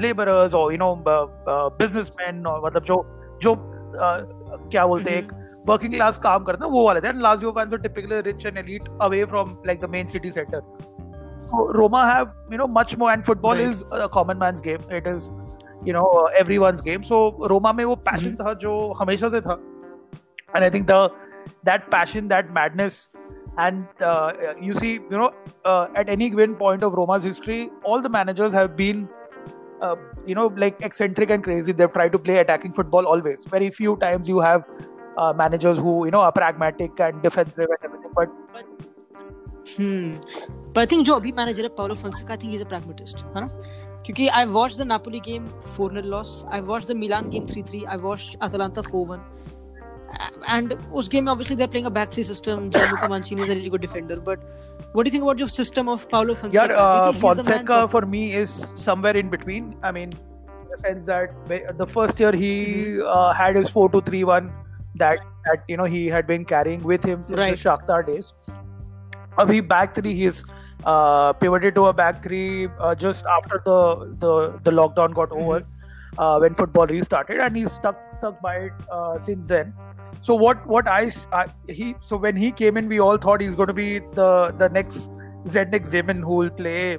labourers 0.00 0.54
और 0.54 0.72
you 0.72 0.78
know 0.78 0.94
businessman 1.08 2.46
और 2.46 2.64
मतलब 2.66 2.82
जो 2.84 3.04
जो 3.42 3.52
uh, 3.52 4.70
क्या 4.70 4.86
बोलते 4.86 5.10
हैं 5.10 5.18
एक 5.18 5.32
वर्किंग 5.68 5.94
क्लास 5.94 6.18
काम 6.24 6.44
करते 6.44 6.64
हैं 6.64 6.72
वो 6.72 6.86
वाले 6.86 7.00
थे 7.00 7.08
and 7.08 7.20
Lazio 7.22 7.50
fans 7.52 7.72
are 7.72 7.78
typically 7.78 8.20
rich 8.30 8.46
and 8.46 8.58
elite 8.58 8.88
away 9.02 9.24
from 9.32 9.56
like 9.66 9.80
the 9.80 9.90
main 9.90 10.06
city 10.16 10.30
centre 10.30 10.60
So 11.50 11.58
Roma 11.74 11.98
have 12.04 12.30
you 12.52 12.58
know 12.58 12.66
much 12.76 12.92
more, 13.00 13.08
and 13.10 13.24
football 13.26 13.52
Right. 13.54 13.66
is 13.72 13.82
a 13.96 14.06
common 14.14 14.38
man's 14.38 14.62
game. 14.62 14.86
It 14.90 15.04
is 15.10 15.26
you 15.85 15.93
know 15.93 16.05
uh, 16.19 16.25
everyone's 16.43 16.81
game. 16.81 17.03
So 17.03 17.21
Roma 17.53 17.73
में 17.73 17.83
वो 17.85 17.95
passion 18.09 18.35
था 18.41 18.53
जो 18.65 18.75
हमेशा 18.99 19.29
से 19.29 19.41
था, 19.47 19.57
and 20.55 20.63
I 20.63 20.69
think 20.69 20.87
the 20.87 20.99
that 21.69 21.89
passion, 21.95 22.27
that 22.27 22.53
madness, 22.59 23.09
and 23.57 24.03
uh, 24.11 24.53
you 24.61 24.73
see 24.73 24.93
you 24.93 25.17
know 25.23 25.31
uh, 25.65 25.87
at 25.95 26.09
any 26.09 26.29
given 26.29 26.55
point 26.55 26.83
of 26.83 26.93
Roma's 26.93 27.23
history, 27.23 27.69
all 27.83 28.01
the 28.01 28.09
managers 28.19 28.53
have 28.53 28.77
been. 28.85 29.09
Uh, 29.85 29.95
you 30.27 30.35
know, 30.35 30.45
like 30.61 30.81
eccentric 30.87 31.31
and 31.31 31.43
crazy. 31.43 31.71
They've 31.71 31.91
tried 31.91 32.11
to 32.11 32.19
play 32.19 32.37
attacking 32.37 32.73
football 32.73 33.07
always. 33.07 33.45
Very 33.45 33.71
few 33.71 33.95
times 34.03 34.27
you 34.27 34.39
have 34.39 34.67
uh, 35.17 35.33
managers 35.33 35.79
who 35.79 36.05
you 36.05 36.11
know 36.11 36.21
are 36.21 36.31
pragmatic 36.31 36.99
and 36.99 37.23
defensive 37.23 37.73
and 37.77 37.87
everything. 37.89 38.11
But 38.15 38.29
हम्म 39.69 40.13
पर 40.73 40.79
I 40.79 40.85
think 40.91 41.05
जो 41.05 41.15
अभी 41.15 41.31
manager 41.37 41.63
है 41.63 41.69
Paulo 41.77 41.95
Fonseca 41.95 42.33
I 42.33 42.37
think 42.37 42.51
he 42.51 42.55
is 42.55 42.65
a 42.65 42.69
pragmatist 42.69 43.23
है 43.25 43.41
ना 43.41 43.47
क्योंकि 44.05 44.27
I 44.27 44.45
watch 44.57 44.77
the 44.77 44.81
Napoli 44.87 45.19
game 45.25 45.47
4-0 45.77 46.03
loss 46.13 46.43
I 46.53 46.61
watch 46.69 46.87
the 46.91 46.95
Milan 46.97 47.29
game 47.29 47.43
3-3 47.53 47.85
I 47.87 47.97
watch 48.07 48.35
Atalanta 48.41 48.81
4-1 48.89 49.19
and 50.53 50.73
उस 50.99 51.07
game 51.09 51.25
में 51.25 51.31
obviously 51.33 51.55
they're 51.59 51.71
playing 51.73 51.85
a 51.89 51.91
back 51.97 52.09
three 52.13 52.23
system 52.29 52.63
Gianluca 52.75 53.07
Mancini 53.11 53.43
is 53.43 53.51
a 53.53 53.55
really 53.59 53.69
good 53.75 53.83
defender 53.85 54.17
but 54.25 54.41
what 54.95 55.05
do 55.05 55.09
you 55.09 55.11
think 55.13 55.23
about 55.27 55.43
your 55.43 55.47
system 55.57 55.91
of 55.93 56.03
Paulo 56.13 56.33
Fonseca 56.39 56.57
Yeah, 56.57 56.67
Do 56.71 56.73
you 56.73 56.79
uh, 56.79 57.11
think 57.11 57.15
he's 57.15 57.21
the 57.21 57.51
man 57.51 57.59
Fonseca 57.59 57.77
for- 57.83 57.91
for 57.93 58.09
me 58.15 58.23
is 58.39 58.55
somewhere 58.87 59.13
in 59.21 59.29
between. 59.35 59.69
I 59.89 59.91
mean, 59.99 60.17
in 60.63 60.73
the 60.73 60.79
sense 60.81 61.05
that 61.11 61.37
whe- 61.51 61.77
the 61.83 61.87
first 61.93 62.19
year 62.25 62.33
he 62.41 62.51
Mm-hmm. 62.55 63.13
uh, 63.13 63.31
had 63.41 63.61
his 63.61 63.71
four 63.77 63.85
two 63.95 64.01
three 64.09 64.23
one 64.31 64.49
that 65.03 65.23
that 65.47 65.71
you 65.73 65.77
know 65.83 65.87
he 65.95 66.01
had 66.17 66.27
been 66.33 66.45
carrying 66.51 66.83
with 66.93 67.07
him 67.11 67.23
since 67.29 67.39
Right. 67.43 67.55
the 67.57 67.63
Shakhtar 67.63 68.01
days. 68.11 68.33
Abhi 69.45 69.61
back 69.75 69.95
three 69.99 70.13
he's 70.21 70.43
uh, 70.85 71.33
pivoted 71.33 71.75
to 71.75 71.85
a 71.87 71.93
back 71.93 72.21
three 72.23 72.67
uh, 72.79 72.95
just 72.95 73.25
after 73.37 73.61
the 73.65 73.77
the 74.25 74.33
the 74.63 74.71
lockdown 74.71 75.13
got 75.21 75.31
over 75.31 75.61
uh, 76.17 76.37
when 76.39 76.53
football 76.53 76.87
restarted 76.87 77.39
and 77.47 77.55
he's 77.61 77.71
stuck 77.71 77.99
stuck 78.17 78.41
by 78.41 78.55
it 78.67 78.73
uh, 78.91 79.17
since 79.17 79.47
then. 79.47 79.73
So 80.21 80.35
what 80.35 80.65
what 80.67 80.87
I, 80.87 81.05
s- 81.05 81.27
I- 81.33 81.47
he 81.67 81.95
so 81.99 82.17
when 82.17 82.35
he 82.35 82.51
came 82.51 82.77
in 82.77 82.87
we 82.95 82.99
all 82.99 83.17
thought 83.17 83.41
he's 83.41 83.55
going 83.55 83.67
to 83.75 83.77
be 83.81 83.99
the 84.21 84.27
the 84.63 84.69
next 84.69 85.09
Zednik 85.45 85.87
Zeman 85.93 86.19
who 86.29 86.35
will 86.41 86.49
play 86.63 86.97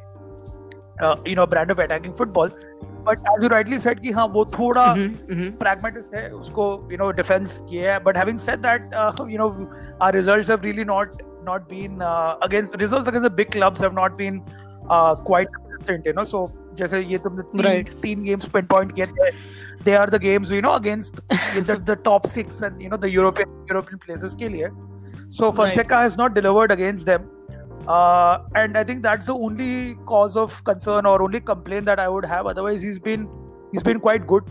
uh, 1.00 1.16
you 1.24 1.34
know 1.34 1.46
brand 1.46 1.70
of 1.70 1.78
attacking 1.88 2.14
football 2.22 2.50
but 3.07 3.18
as 3.28 3.42
you 3.42 3.48
rightly 3.48 3.78
said 3.78 4.00
कि 4.00 4.11
हाँ 4.16 4.26
वो 4.34 4.44
थोड़ा 4.59 4.82
pragmatist 5.61 6.12
है 6.14 6.28
उसको 6.40 6.66
you 6.90 6.98
know 6.98 7.07
defense 7.20 7.55
किया 7.70 7.92
है 7.94 8.00
but 8.05 8.18
having 8.20 8.36
said 8.44 8.62
that 8.66 8.92
uh, 9.05 9.24
you 9.30 9.38
know 9.40 9.48
our 10.00 10.11
results 10.16 10.53
have 10.55 10.64
really 10.68 10.84
not 11.46 11.46
not 11.46 11.68
been 11.68 12.03
uh, 12.03 12.36
against 12.42 12.76
results 12.76 13.09
against 13.09 13.22
the 13.22 13.30
big 13.30 13.50
clubs 13.50 13.80
have 13.80 13.94
not 13.94 14.16
been 14.18 14.42
uh, 14.90 15.14
quite 15.14 15.48
consistent 15.55 16.07
you 16.07 16.12
know 16.12 16.24
so 16.24 16.48
जैसे 16.74 17.00
ये 17.00 17.18
तुमने 17.18 17.42
तीन, 17.42 17.64
Right. 17.64 18.03
तीन 18.03 18.22
games 18.24 18.48
pin 18.48 18.66
point 18.66 18.92
किए 18.94 19.07
थे 19.07 19.30
they 19.86 19.96
are 20.03 20.07
the 20.07 20.18
games 20.18 20.50
you 20.50 20.62
know 20.62 20.74
against 20.74 21.20
the, 21.68 21.76
the 21.90 21.96
top 21.96 22.26
six 22.26 22.62
and 22.62 22.82
you 22.82 22.88
know 22.88 22.96
the 22.96 23.11
European 23.11 23.48
European 23.70 23.98
places 24.07 24.34
के 24.34 24.48
लिए 24.48 24.68
so 25.30 25.50
Fonseca 25.53 25.96
has 25.96 26.16
not 26.16 26.34
delivered 26.34 26.70
against 26.70 27.07
them 27.07 27.30
uh, 27.88 28.38
and 28.55 28.78
I 28.78 28.84
think 28.84 29.03
that's 29.03 29.26
the 29.26 29.34
only 29.34 29.94
cause 30.07 30.36
of 30.36 30.64
concern 30.64 31.07
or 31.07 31.22
only 31.22 31.40
complaint 31.40 31.84
that 31.86 31.98
I 31.98 32.09
would 32.09 32.24
have. 32.24 32.46
Otherwise, 32.46 32.82
he's 32.82 32.98
been 32.98 33.28
he's 33.72 33.82
been 33.82 34.00
quite 34.00 34.26
good. 34.26 34.44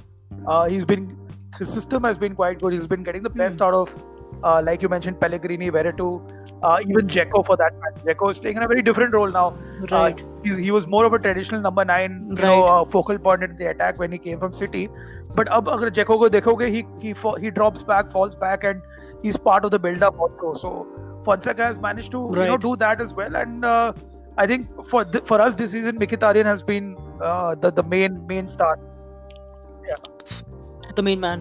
Uh, 0.48 0.66
he's 0.66 0.86
been 0.86 1.18
his 1.60 1.72
system 1.72 2.04
has 2.04 2.18
been 2.18 2.36
quite 2.36 2.60
good. 2.60 2.74
He's 2.74 2.88
been 2.88 3.04
getting 3.04 3.24
the 3.24 3.30
best 3.30 3.62
out 3.62 3.74
of, 3.74 4.04
uh, 4.44 4.62
like 4.66 4.82
you 4.82 4.90
mentioned, 4.90 5.20
Pellegrini, 5.20 5.72
Veretout, 5.72 6.45
uh, 6.64 6.78
even 6.88 7.08
Dzeko 7.08 7.46
for 7.46 7.58
that 7.58 7.74
matter. 7.80 8.02
Dzeko 8.06 8.32
is 8.32 8.40
playing 8.40 8.58
in 8.58 8.64
a 8.64 8.68
very 8.68 8.82
different 8.82 9.14
role 9.14 9.32
now. 9.38 9.46
Right. 9.92 10.22
Uh, 10.22 10.26
he, 10.44 10.64
he 10.66 10.72
was 10.72 10.88
more 10.88 11.06
of 11.06 11.14
a 11.14 11.20
traditional 11.20 11.62
number 11.62 11.84
nine, 11.86 12.18
you 12.30 12.36
know, 12.42 12.62
Right. 12.62 12.82
uh, 12.82 12.86
focal 12.86 13.18
point 13.18 13.44
in 13.44 13.56
the 13.58 13.66
attack 13.72 13.98
when 14.00 14.12
he 14.12 14.20
came 14.20 14.40
from 14.40 14.54
City. 14.54 14.88
But 15.36 15.48
अब 15.60 15.70
अगर 15.78 15.90
Dzeko 16.00 16.18
को 16.24 16.30
देखोगे, 16.38 16.70
he 16.78 16.86
he 17.06 17.14
fa- 17.14 17.38
he 17.46 17.50
drops 17.60 17.84
back, 17.84 18.12
falls 18.12 18.36
back, 18.36 18.64
and 18.64 18.82
he's 19.24 19.38
part 19.38 19.66
of 19.66 19.72
the 19.72 19.80
build-up 19.80 20.20
also. 20.20 20.54
So 20.54 20.88
Fonseca 21.26 21.64
has 21.72 21.80
managed 21.80 22.12
to 22.12 22.20
you 22.20 22.36
know 22.36 22.52
Right. 22.52 22.60
do 22.70 22.76
that 22.86 23.02
as 23.02 23.14
well, 23.14 23.36
and 23.36 23.66
uh, 23.66 23.94
I 24.38 24.48
think 24.48 24.68
for 24.94 25.04
th- 25.06 25.24
for 25.32 25.42
us 25.42 25.56
this 25.56 25.72
season, 25.72 25.98
Mkhitaryan 26.06 26.46
has 26.46 26.64
been 26.72 26.96
uh, 27.22 27.56
the 27.66 27.72
the 27.82 27.84
main 27.96 28.22
main 28.34 28.48
star. 28.58 28.74
the 30.96 31.04
main 31.04 31.20
man. 31.20 31.40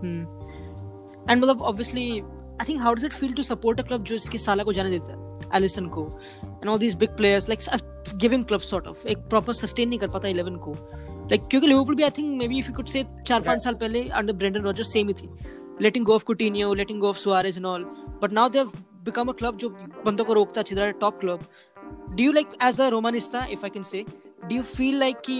Hmm. 0.00 0.24
And 1.28 1.42
मतलब 1.42 1.60
obviously, 1.70 2.24
I 2.61 2.65
think 2.67 2.81
how 2.81 2.93
does 2.93 3.05
it 3.05 3.13
feel 3.13 3.33
to 3.33 3.43
support 3.43 3.79
a 3.79 3.83
club 3.83 4.03
जो 4.03 4.15
इसके 4.15 4.37
Salah 4.37 4.63
को 4.63 4.73
जाने 4.73 4.89
देता 4.89 5.13
है? 5.13 5.49
Alisson 5.55 5.87
को. 5.87 6.03
And 6.43 6.69
all 6.69 6.79
these 6.79 6.95
big 6.95 7.15
players 7.17 7.49
like 7.49 8.15
giving 8.15 8.45
club 8.45 8.61
sort 8.61 8.87
of 8.87 9.07
एक 9.07 9.17
proper 9.29 9.53
sustain 9.53 9.89
नहीं 9.89 9.99
कर 9.99 10.09
पाता 10.09 10.27
इलेवन 10.27 10.55
को. 10.57 10.73
लाइक 10.73 11.29
like, 11.31 11.49
क्योंकि 11.49 11.67
लिवरपूल 11.67 11.95
भी 11.95 12.03
I 12.03 12.09
think 12.17 12.37
maybe 12.47 12.59
if 12.59 12.67
you 12.67 12.73
could 12.73 12.87
say 12.87 13.05
चार 13.27 13.41
पाँच 13.41 13.63
साल 13.63 13.73
पहले 13.75 14.07
अंडर 14.09 14.33
ब्रेंडन 14.33 14.61
रॉजर्स 14.61 14.93
सेम 14.93 15.07
ही 15.07 15.13
थी. 15.13 15.29
Letting 15.81 16.05
go 16.05 16.13
of 16.15 16.23
Coutinho 16.23 16.73
letting 16.73 16.99
go 17.01 17.09
of 17.09 17.17
Suarez 17.17 17.57
and 17.57 17.65
all 17.65 17.83
but 18.21 18.31
now 18.31 18.49
they 18.49 18.59
have 18.59 18.71
become 19.05 19.27
a 19.27 19.33
club 19.33 19.57
जो 19.57 19.69
बंदों 20.05 20.25
को 20.25 20.33
रोकता 20.33 20.63
है 20.71 20.91
top 20.91 21.19
club 21.19 21.45
do 22.09 22.23
you 22.23 22.31
like 22.31 22.57
as 22.63 22.81
a 22.81 22.87
Romanista 22.89 23.45
if 23.51 23.65
I 23.65 23.69
can 23.69 23.83
say 23.83 24.03
do 24.45 24.55
you 24.55 24.61
feel 24.63 24.97
like 24.99 25.17
की 25.19 25.39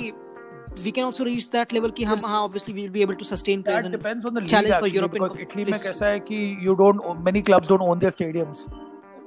we 0.85 0.91
can 0.97 1.05
also 1.05 1.25
reach 1.25 1.49
that 1.55 1.73
level 1.77 1.91
कि 1.97 2.05
हम 2.05 2.21
हाँ 2.27 2.39
obviously 2.45 2.75
we 2.77 2.83
will 2.85 2.93
be 2.93 3.03
able 3.07 3.17
to 3.23 3.25
sustain 3.31 3.63
players 3.67 3.83
That 3.85 3.91
and 3.93 3.97
depends 4.03 4.25
on 4.31 4.35
the 4.35 4.41
league 4.45 4.51
challenge 4.53 4.75
for 4.75 4.87
actually, 4.87 4.99
European 5.01 5.25
because 5.27 5.37
Italy 5.47 5.65
में 5.65 5.71
places. 5.73 5.87
कैसा 5.87 6.07
है 6.13 6.21
कि 6.31 6.39
you 6.69 6.77
don't 6.83 7.23
many 7.29 7.43
clubs 7.51 7.69
don't 7.73 7.83
own 7.89 7.99
their 8.05 8.15
stadiums. 8.17 8.63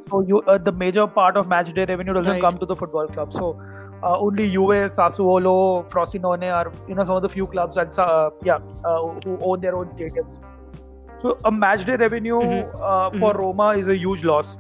So 0.10 0.22
you 0.32 0.40
uh, 0.54 0.58
the 0.70 0.72
major 0.84 1.06
part 1.20 1.38
of 1.42 1.48
match 1.54 1.70
day 1.80 1.86
revenue 1.92 2.16
doesn't 2.20 2.32
Right. 2.38 2.42
come 2.48 2.58
to 2.64 2.70
the 2.72 2.76
football 2.82 3.08
club. 3.18 3.32
So 3.38 3.52
uh, 4.04 4.18
only 4.26 4.48
Juve, 4.56 4.82
Sassuolo, 4.96 5.54
Frosinone 5.94 6.48
are 6.58 6.66
you 6.90 6.96
know 7.00 7.06
some 7.12 7.16
of 7.16 7.24
the 7.28 7.32
few 7.36 7.48
clubs 7.56 7.78
and 7.84 8.00
uh, 8.08 8.30
yeah 8.50 8.60
uh, 8.92 9.00
who 9.26 9.38
own 9.52 9.62
their 9.68 9.76
own 9.82 9.94
stadiums. 9.96 10.42
So 11.24 11.38
a 11.52 11.52
match 11.60 11.86
day 11.92 11.96
revenue 12.04 12.40
Mhm. 12.40 12.82
uh, 12.92 13.10
for 13.20 13.32
Mhm. 13.34 13.40
Roma 13.44 13.70
is 13.84 13.94
a 13.96 13.98
huge 14.02 14.26
loss. 14.32 14.52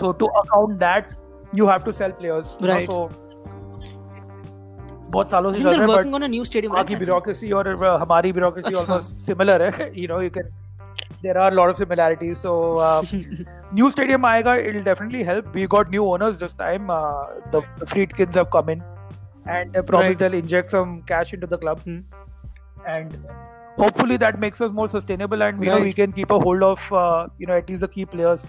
So 0.00 0.12
to 0.22 0.30
account 0.42 0.78
that, 0.86 1.12
you 1.60 1.66
have 1.74 1.84
to 1.90 1.92
sell 2.00 2.16
players. 2.22 2.54
you 2.60 2.66
know, 2.68 2.74
Right. 2.74 2.92
so 2.94 3.00
बहुत 5.09 5.29
सालों 5.29 5.53
से 5.53 5.63
चल 5.63 5.69
रहा 5.69 5.81
है 5.81 5.87
working 5.87 6.15
on 6.15 6.23
a 6.23 6.27
new 6.27 6.45
stadium, 6.45 6.73
की 6.89 7.49
I 7.49 7.53
और 7.53 7.73
uh, 7.75 7.99
हमारी 8.01 8.31
अच्छा. 8.31 8.85
almost 8.85 9.21
similar 9.21 9.59
है 9.61 9.91
you 9.95 10.21
you 10.25 10.31
can 10.37 10.49
there 11.21 11.37
are 11.37 11.51
a 11.51 11.55
lot 11.55 11.69
of 11.69 11.77
similarities 11.77 12.41
so 12.45 12.53
uh, 12.87 13.01
new 13.79 13.91
stadium 13.91 14.25
आएगा 14.25 14.55
it'll 14.69 14.87
definitely 14.89 15.23
help 15.29 15.55
we 15.59 15.67
got 15.75 15.89
new 15.95 16.05
owners 16.05 16.39
this 16.43 16.53
time 16.53 16.89
uh, 16.89 17.25
the, 17.51 17.61
the 17.79 17.85
Friedkins 17.93 18.39
have 18.41 18.49
come 18.57 18.69
in 18.75 18.83
and 19.55 19.73
they 19.73 19.81
promised 19.81 20.09
Right. 20.09 20.19
they'll 20.19 20.39
inject 20.39 20.69
some 20.69 21.01
cash 21.13 21.33
into 21.33 21.47
the 21.47 21.57
club 21.65 21.83
Hmm. 21.85 21.99
and 22.95 23.17
hopefully 23.77 24.17
that 24.17 24.39
makes 24.39 24.61
us 24.61 24.71
more 24.71 24.87
sustainable 24.87 25.43
and 25.47 25.63
you 25.63 25.69
know 25.69 25.79
we 25.81 25.93
can 25.93 26.11
keep 26.11 26.31
a 26.31 26.39
hold 26.39 26.63
of 26.63 26.91
uh, 26.93 27.27
you 27.37 27.47
know 27.47 27.57
at 27.63 27.69
least 27.69 27.81
the 27.81 27.87
key 27.87 28.05
players 28.05 28.45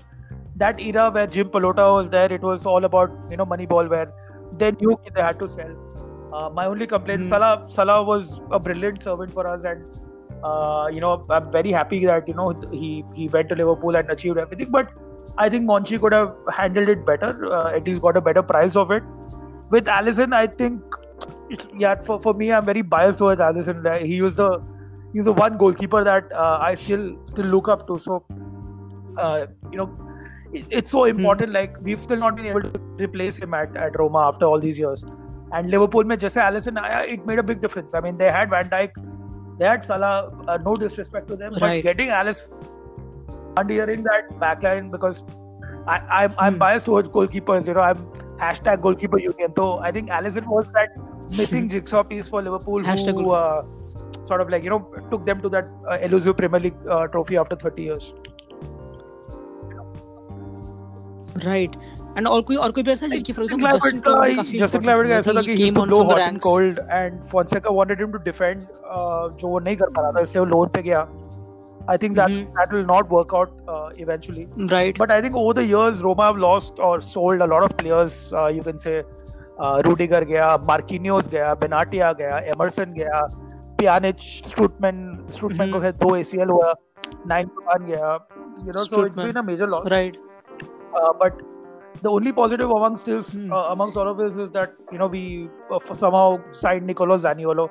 that 0.56 0.80
era 0.80 1.10
where 1.10 1.26
Jim 1.26 1.48
Palota 1.56 1.86
was 1.94 2.10
there 2.10 2.32
it 2.32 2.42
was 2.42 2.66
all 2.66 2.84
about 2.84 3.10
you 3.30 3.36
know 3.36 3.46
Moneyball 3.46 3.88
where 3.88 4.12
they 4.62 4.70
knew 4.72 4.98
they 5.14 5.22
had 5.22 5.38
to 5.38 5.48
sell 5.48 5.72
uh, 6.32 6.50
my 6.50 6.66
only 6.66 6.86
complaint 6.86 7.22
Hmm. 7.22 7.28
Salah 7.28 7.64
Salah 7.68 8.02
was 8.02 8.40
a 8.50 8.60
brilliant 8.60 9.02
servant 9.02 9.32
for 9.32 9.46
us 9.46 9.64
and 9.64 9.88
uh, 10.42 10.88
you 10.92 11.00
know 11.00 11.24
I'm 11.30 11.50
very 11.50 11.72
happy 11.72 12.04
that 12.04 12.28
you 12.28 12.34
know 12.34 12.48
he 12.72 13.04
he 13.14 13.28
went 13.28 13.48
to 13.50 13.54
Liverpool 13.54 13.96
and 13.96 14.10
achieved 14.10 14.38
everything 14.38 14.70
but 14.70 14.92
I 15.36 15.48
think 15.48 15.66
Monchi 15.66 16.00
could 16.00 16.12
have 16.12 16.34
handled 16.52 16.88
it 16.88 17.04
better 17.06 17.52
uh, 17.52 17.72
at 17.74 17.86
least 17.86 18.02
got 18.02 18.16
a 18.16 18.20
better 18.20 18.42
price 18.42 18.76
of 18.76 18.90
it. 18.90 19.02
With 19.70 19.88
Allison 19.88 20.32
I 20.32 20.46
think 20.46 20.82
it's, 21.50 21.66
yeah 21.78 21.94
for, 22.02 22.20
for 22.20 22.34
me 22.34 22.52
I'm 22.52 22.64
very 22.64 22.82
biased 22.82 23.18
towards 23.18 23.40
Allison 23.40 23.86
he 24.04 24.22
was 24.22 24.36
the 24.36 24.60
he's 25.12 25.24
the 25.24 25.32
one 25.32 25.56
goalkeeper 25.56 26.04
that 26.04 26.32
uh, 26.32 26.58
I 26.60 26.74
still 26.74 27.18
still 27.24 27.46
look 27.46 27.68
up 27.68 27.86
to. 27.86 27.98
So 27.98 28.24
uh, 29.16 29.46
you 29.72 29.78
know 29.78 29.90
it, 30.52 30.64
it's 30.70 30.90
so 30.90 31.04
important 31.04 31.52
like 31.52 31.76
we've 31.82 32.02
still 32.02 32.18
not 32.18 32.36
been 32.36 32.46
able 32.46 32.62
to 32.62 32.80
replace 32.98 33.36
him 33.36 33.54
at, 33.54 33.76
at 33.76 33.98
Roma 33.98 34.28
after 34.28 34.46
all 34.46 34.60
these 34.60 34.78
years 34.78 35.04
and 35.57 35.69
Liverpool 35.75 36.05
में 36.11 36.17
जैसे 36.25 36.41
Allison 36.41 36.77
आया 36.83 37.01
it 37.15 37.25
made 37.31 37.41
a 37.41 37.47
big 37.51 37.61
difference 37.65 37.93
I 37.99 38.01
mean 38.07 38.17
they 38.23 38.31
had 38.37 38.49
Van 38.55 38.69
Dijk 38.75 38.95
they 39.59 39.67
had 39.69 39.83
Salah 39.87 40.11
uh, 40.47 40.57
no 40.67 40.75
disrespect 40.83 41.27
to 41.33 41.35
them 41.43 41.53
but 41.59 41.67
Right. 41.67 41.83
getting 41.87 42.09
Allison 42.09 42.53
and 43.61 43.69
hearing 43.77 44.03
that 44.09 44.31
backline 44.43 44.89
because 44.97 45.23
I, 45.87 45.97
I'm, 46.21 46.33
I'm 46.39 46.53
Hmm. 46.53 46.59
biased 46.63 46.87
towards 46.91 47.09
goalkeepers 47.17 47.67
you 47.71 47.75
know 47.79 47.85
I'm 47.89 48.01
hashtag 48.41 48.81
goalkeeper 48.87 49.19
union 49.25 49.53
so 49.61 49.67
I 49.89 49.91
think 49.91 50.09
Allison 50.19 50.49
was 50.55 50.65
that 50.79 50.97
missing 51.37 51.69
jigsaw 51.75 52.03
piece 52.03 52.27
for 52.27 52.41
Liverpool 52.41 52.81
Hashtag 52.91 53.21
who 53.23 53.31
uh, 53.31 53.63
sort 54.31 54.41
of 54.41 54.49
like 54.49 54.63
you 54.63 54.69
know 54.71 54.79
took 55.11 55.23
them 55.29 55.41
to 55.45 55.49
that 55.49 55.69
uh, 55.91 55.97
elusive 56.09 56.35
Premier 56.37 56.59
League 56.67 56.81
uh, 56.89 57.07
trophy 57.07 57.37
after 57.37 57.55
30 57.55 57.83
years 57.91 58.13
Right. 61.45 61.75
and 62.16 62.28
और 62.28 62.42
कोई 62.42 62.56
और 62.56 62.70
कोई 62.70 62.82
player 62.82 62.98
था 62.98 63.06
जिसकी 63.06 63.32
for 63.32 63.44
example 63.44 63.78
Justin 63.78 64.00
का 64.00 64.42
Justin 64.58 64.82
Kluivert 64.82 65.08
का 65.08 65.14
ऐसा 65.14 65.32
था 65.32 65.42
कि 65.42 65.54
he 65.54 65.70
was 65.70 65.88
low 65.88 66.02
hot 66.02 66.18
and 66.18 66.40
cold 66.40 66.78
and 66.90 67.20
Fonseca 67.22 67.70
wanted 67.70 67.98
him 67.98 68.12
to 68.12 68.18
defend 68.18 68.60
जो 68.60 69.48
वो 69.48 69.58
नहीं 69.58 69.76
कर 69.76 69.86
पा 69.86 70.02
रहा 70.02 70.12
था 70.12 70.20
इसलिए 70.20 70.40
वो 70.40 70.46
लोन 70.46 70.68
पे 70.68 70.82
गया। 70.82 71.00
I 71.90 71.96
think 71.96 72.16
that 72.18 72.30
that 72.30 72.72
will 72.74 72.84
not 72.84 73.12
work 73.12 73.34
out 73.34 73.96
eventually 73.98 74.46
right 74.70 75.00
but 75.00 75.12
I 75.12 75.22
think 75.22 75.36
over 75.36 75.54
the 75.54 75.58
years 75.58 76.00
Roma 76.00 76.26
have 76.26 76.36
lost 76.36 76.80
और 76.80 77.00
sold 77.02 77.42
a 77.42 77.46
lot 77.46 77.62
of 77.62 77.72
players 77.72 78.30
you 78.34 78.62
can 78.62 78.76
say 78.76 79.02
Rudiger 79.60 80.24
गया 80.24 80.56
मार्किनियोस 80.56 81.28
गया 81.28 81.54
बेनाटिया 81.54 82.12
गया 82.12 82.38
Emerson 82.38 82.92
गया 82.92 83.20
Pjanic 83.78 84.20
Strootman 84.46 85.26
Strootman 85.30 85.72
को 85.72 85.80
दो 85.80 86.16
ACL 86.16 86.48
हुआ 86.48 86.74
nine 87.26 87.46
पान 87.46 87.84
गया 87.84 88.12
you 88.64 88.72
know 88.76 88.84
so 88.84 89.06
it's 89.06 89.18
been 89.18 89.32
a 89.32 89.42
major 89.42 89.66
loss 89.66 89.92
right 89.92 90.16
but 90.96 91.42
the 92.01 92.09
only 92.09 92.31
positive 92.37 92.69
amongst 92.77 93.05
this, 93.05 93.33
Hmm. 93.33 93.51
uh, 93.53 93.65
amongst 93.73 93.97
all 93.97 94.07
of 94.13 94.17
this, 94.17 94.35
is 94.45 94.51
that 94.51 94.73
you 94.91 94.97
know 95.03 95.07
we 95.07 95.23
uh, 95.71 95.75
f- 95.81 95.95
somehow 95.97 96.39
signed 96.51 96.87
Nicolo 96.93 97.17
Zaniolo. 97.27 97.67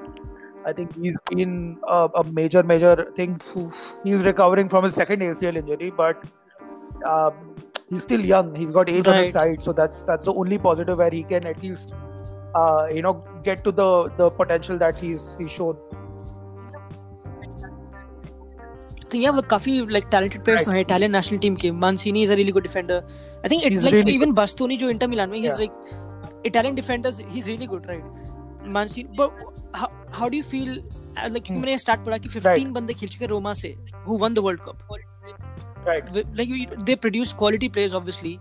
I 0.65 0.73
think 0.73 0.95
he's 1.05 1.17
been 1.31 1.55
uh, 1.89 2.09
a 2.15 2.23
major, 2.41 2.63
major 2.63 2.93
thing. 3.17 3.37
Oof. 3.57 3.81
He's 4.05 4.23
recovering 4.23 4.69
from 4.69 4.85
his 4.85 4.95
second 4.95 5.21
ACL 5.29 5.57
injury, 5.63 5.91
but 6.03 6.23
um, 7.15 7.33
he's 7.91 8.05
still 8.05 8.25
young. 8.33 8.55
He's 8.55 8.71
got 8.71 8.89
age 8.89 9.09
on 9.09 9.19
his 9.23 9.35
Right. 9.35 9.41
side, 9.41 9.63
so 9.63 9.73
that's 9.81 10.05
that's 10.13 10.25
the 10.31 10.35
only 10.45 10.59
positive 10.69 10.99
where 11.05 11.11
he 11.11 11.25
can 11.35 11.47
at 11.55 11.61
least 11.63 11.95
uh, 12.55 12.87
you 12.99 13.03
know 13.09 13.15
get 13.51 13.65
to 13.65 13.73
the 13.83 13.89
the 14.23 14.31
potential 14.43 14.79
that 14.87 14.97
he's 15.07 15.27
he's 15.41 15.51
shown. 15.51 15.77
तो 19.13 19.19
yeah, 19.19 19.31
मतलब 19.33 19.47
काफी 19.49 19.73
like 19.95 20.09
talented 20.11 20.43
players 20.45 20.67
Right. 20.67 20.75
हैं 20.77 20.85
Italian 20.85 21.13
national 21.13 21.41
team 21.41 21.57
के. 21.65 21.71
Mancini 21.81 22.23
is 22.27 22.31
a 22.31 22.37
really 22.41 22.53
good 22.59 22.67
defender. 22.69 23.01
I 23.44 23.48
think 23.48 23.64
it's 23.64 23.84
like 23.84 23.94
really 23.94 24.14
even 24.14 24.30
good. 24.34 24.38
Bastoni 24.42 24.78
जो 24.84 24.90
Inter 24.96 25.08
Milan 25.14 25.34
he's 25.34 25.44
Yeah. 25.46 25.58
like 25.64 26.46
Italian 26.52 26.76
defenders 26.76 27.20
he's 27.36 27.48
really 27.54 27.68
good 27.74 27.86
right. 27.88 28.06
Mancini 28.78 29.10
but 29.18 29.32
how, 29.82 29.90
how 30.20 30.30
do 30.30 30.38
you 30.38 30.44
feel 30.54 30.72
uh, 30.78 31.30
like 31.36 31.48
Hmm. 31.48 31.60
मैंने 31.64 31.78
start 31.84 32.06
पढ़ा 32.06 32.18
कि 32.26 32.30
15 32.38 32.72
बंदे 32.80 32.94
खेल 33.02 33.10
चुके 33.10 33.26
हैं 33.26 33.30
रोमा 33.32 33.54
से 33.64 33.76
who 34.08 34.18
won 34.24 34.38
the 34.40 34.44
World 34.48 34.64
Cup. 34.70 34.84
Right. 35.88 36.08
Like 36.40 36.50
they 36.88 36.96
produce 37.08 37.34
quality 37.42 37.70
players 37.76 37.94
obviously 38.00 38.34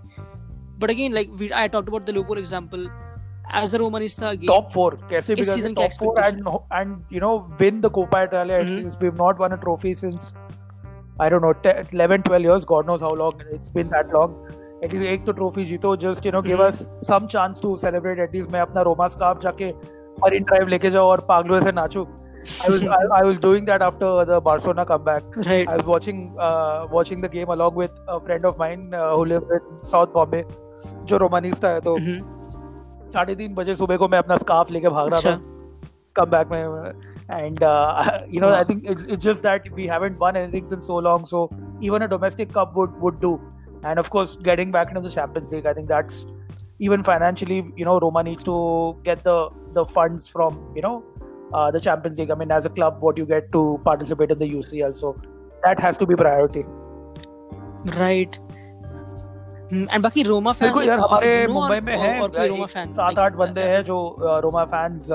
but 0.85 0.91
again 0.95 1.13
like 1.19 1.29
we, 1.43 1.51
I 1.65 1.69
talked 1.75 1.89
about 1.95 2.07
the 2.07 2.13
Liverpool 2.17 2.39
example 2.45 2.89
as 3.61 3.75
a 3.75 3.79
Romanista 3.79 4.31
again 4.33 4.49
Top 4.55 4.73
four, 4.73 4.89
कैसे 5.11 5.35
इस 5.43 5.51
season 5.55 5.75
top 5.81 5.93
four 6.01 6.15
and 6.25 6.49
and 6.81 7.15
you 7.17 7.21
know 7.25 7.35
win 7.61 7.81
the 7.87 7.91
Copa 7.99 8.23
Italia. 8.29 8.59
Mhm. 8.65 8.85
least 8.87 9.05
we've 9.07 9.21
not 9.23 9.45
won 9.45 9.53
a 9.57 9.59
trophy 9.67 9.93
since 10.03 10.27
I 11.25 11.29
don't 11.35 11.47
know 11.49 11.53
10, 11.67 11.87
11, 11.93 12.23
12 12.31 12.47
years. 12.49 12.65
God 12.73 12.89
knows 12.93 13.05
how 13.09 13.13
long 13.21 13.45
it's 13.59 13.71
been 13.77 13.93
that 13.93 14.11
long. 14.17 14.35
Least 14.83 15.03
एक 15.03 15.25
तो 15.25 15.33
trophy 15.33 15.65
जीतो 15.65 15.97
know 16.33 16.43
give 16.43 16.59
Mhm. 16.59 16.69
us 16.69 16.87
some 17.03 17.27
chance 17.27 17.61
to 17.61 17.77
celebrate. 17.79 18.19
At 18.19 18.35
least 18.35 18.51
मैं 18.53 18.61
अपना 18.61 18.83
Roma 18.83 19.09
scarf 19.09 19.41
जाके 19.43 19.73
मरीन 20.25 20.43
ड्राइव 20.43 20.67
लेके 20.69 20.91
जाओ 20.91 21.09
और 21.09 21.21
पागलों 21.29 21.61
से 21.61 21.73
नाचो 21.73 22.07
I 22.47 22.69
was 22.71 22.83
I, 22.83 22.99
I, 23.15 23.23
was 23.25 23.41
doing 23.41 23.65
that 23.65 23.83
after 23.83 24.25
the 24.25 24.41
Barcelona 24.41 24.85
comeback. 24.87 25.25
Right. 25.47 25.69
I 25.69 25.77
was 25.77 25.85
watching 25.85 26.37
uh, 26.39 26.87
watching 26.91 27.21
the 27.21 27.29
game 27.29 27.49
along 27.49 27.75
with 27.75 27.91
a 28.09 28.21
friend 28.21 28.45
of 28.45 28.57
mine 28.57 28.95
uh, 28.95 29.17
who 29.17 29.25
lives 29.25 29.51
in 29.57 29.85
South 29.93 30.13
Bombay, 30.13 30.45
जो 31.05 31.17
रोमानिस्टा 31.17 31.69
है 31.69 31.81
तो 31.81 31.97
साढ़े 33.13 33.35
तीन 33.35 33.55
बजे 33.55 33.75
सुबह 33.75 33.97
को 33.97 34.09
मैं 34.09 34.19
अपना 34.19 34.37
स्कार्फ 34.37 34.71
लेके 34.71 34.89
भाग 34.89 35.13
रहा 35.15 35.21
था 35.21 35.41
कम 36.17 36.31
बैक 36.31 36.49
में 36.53 36.93
uh, 37.61 38.21
know 38.41 38.49
wow. 38.49 38.55
I 38.55 38.65
think 38.65 38.85
it's, 38.85 39.03
it's 39.05 39.25
just 39.25 39.43
that 39.43 39.69
we 39.73 39.87
haven't 39.87 40.19
won 40.19 40.37
anything 40.37 40.67
since 40.67 40.87
so 40.87 40.99
long 41.09 41.27
so 41.27 41.51
even 41.81 42.03
a 42.03 42.09
domestic 42.09 42.53
cup 42.53 42.77
would 42.77 42.97
would 43.01 43.21
do 43.21 43.41
and 43.86 44.00
of 44.00 44.10
course 44.10 44.36
getting 44.50 44.72
back 44.72 44.90
into 44.90 45.02
the 45.02 45.10
Champions 45.10 45.52
League 45.52 45.66
I 45.66 45.74
think 45.74 45.88
that's 45.88 46.26
even 46.80 47.04
financially 47.04 47.64
you 47.76 47.86
know 47.86 48.00
Roma 48.00 48.24
needs 48.24 48.44
to 48.44 48.56
get 49.04 49.24
the 49.24 49.50
the 49.74 49.86
funds 49.86 50.28
from 50.28 50.62
you 50.76 50.82
know 50.82 51.04
uh, 51.54 51.72
the 51.72 51.80
Champions 51.80 52.18
League 52.18 52.32
I 52.32 52.36
mean 52.36 52.52
as 52.52 52.66
a 52.66 52.70
club 52.70 53.02
what 53.02 53.18
you 53.18 53.26
get 53.26 53.52
to 53.54 53.80
participate 53.84 54.32
in 54.32 54.40
the 54.40 54.50
UCL 54.50 54.96
so 54.96 55.20
that 55.64 55.80
has 55.80 55.98
to 55.98 56.06
be 56.06 56.16
priority 56.16 56.66
right 57.98 58.40
and 59.74 60.04
बाकी 60.04 60.24
Roma 60.24 60.52
fans 60.52 60.70
देखो 60.70 60.82
यार 60.84 61.00
हमारे 61.00 61.48
मुंबई 61.48 61.80
में 61.82 61.98
है 61.98 62.86
सात 62.88 63.20
आठ 63.20 63.34
बंदे 63.42 63.62
हैं 63.64 63.84
जो 63.84 64.00
रोमा 64.44 64.64
फैंस 64.74 65.08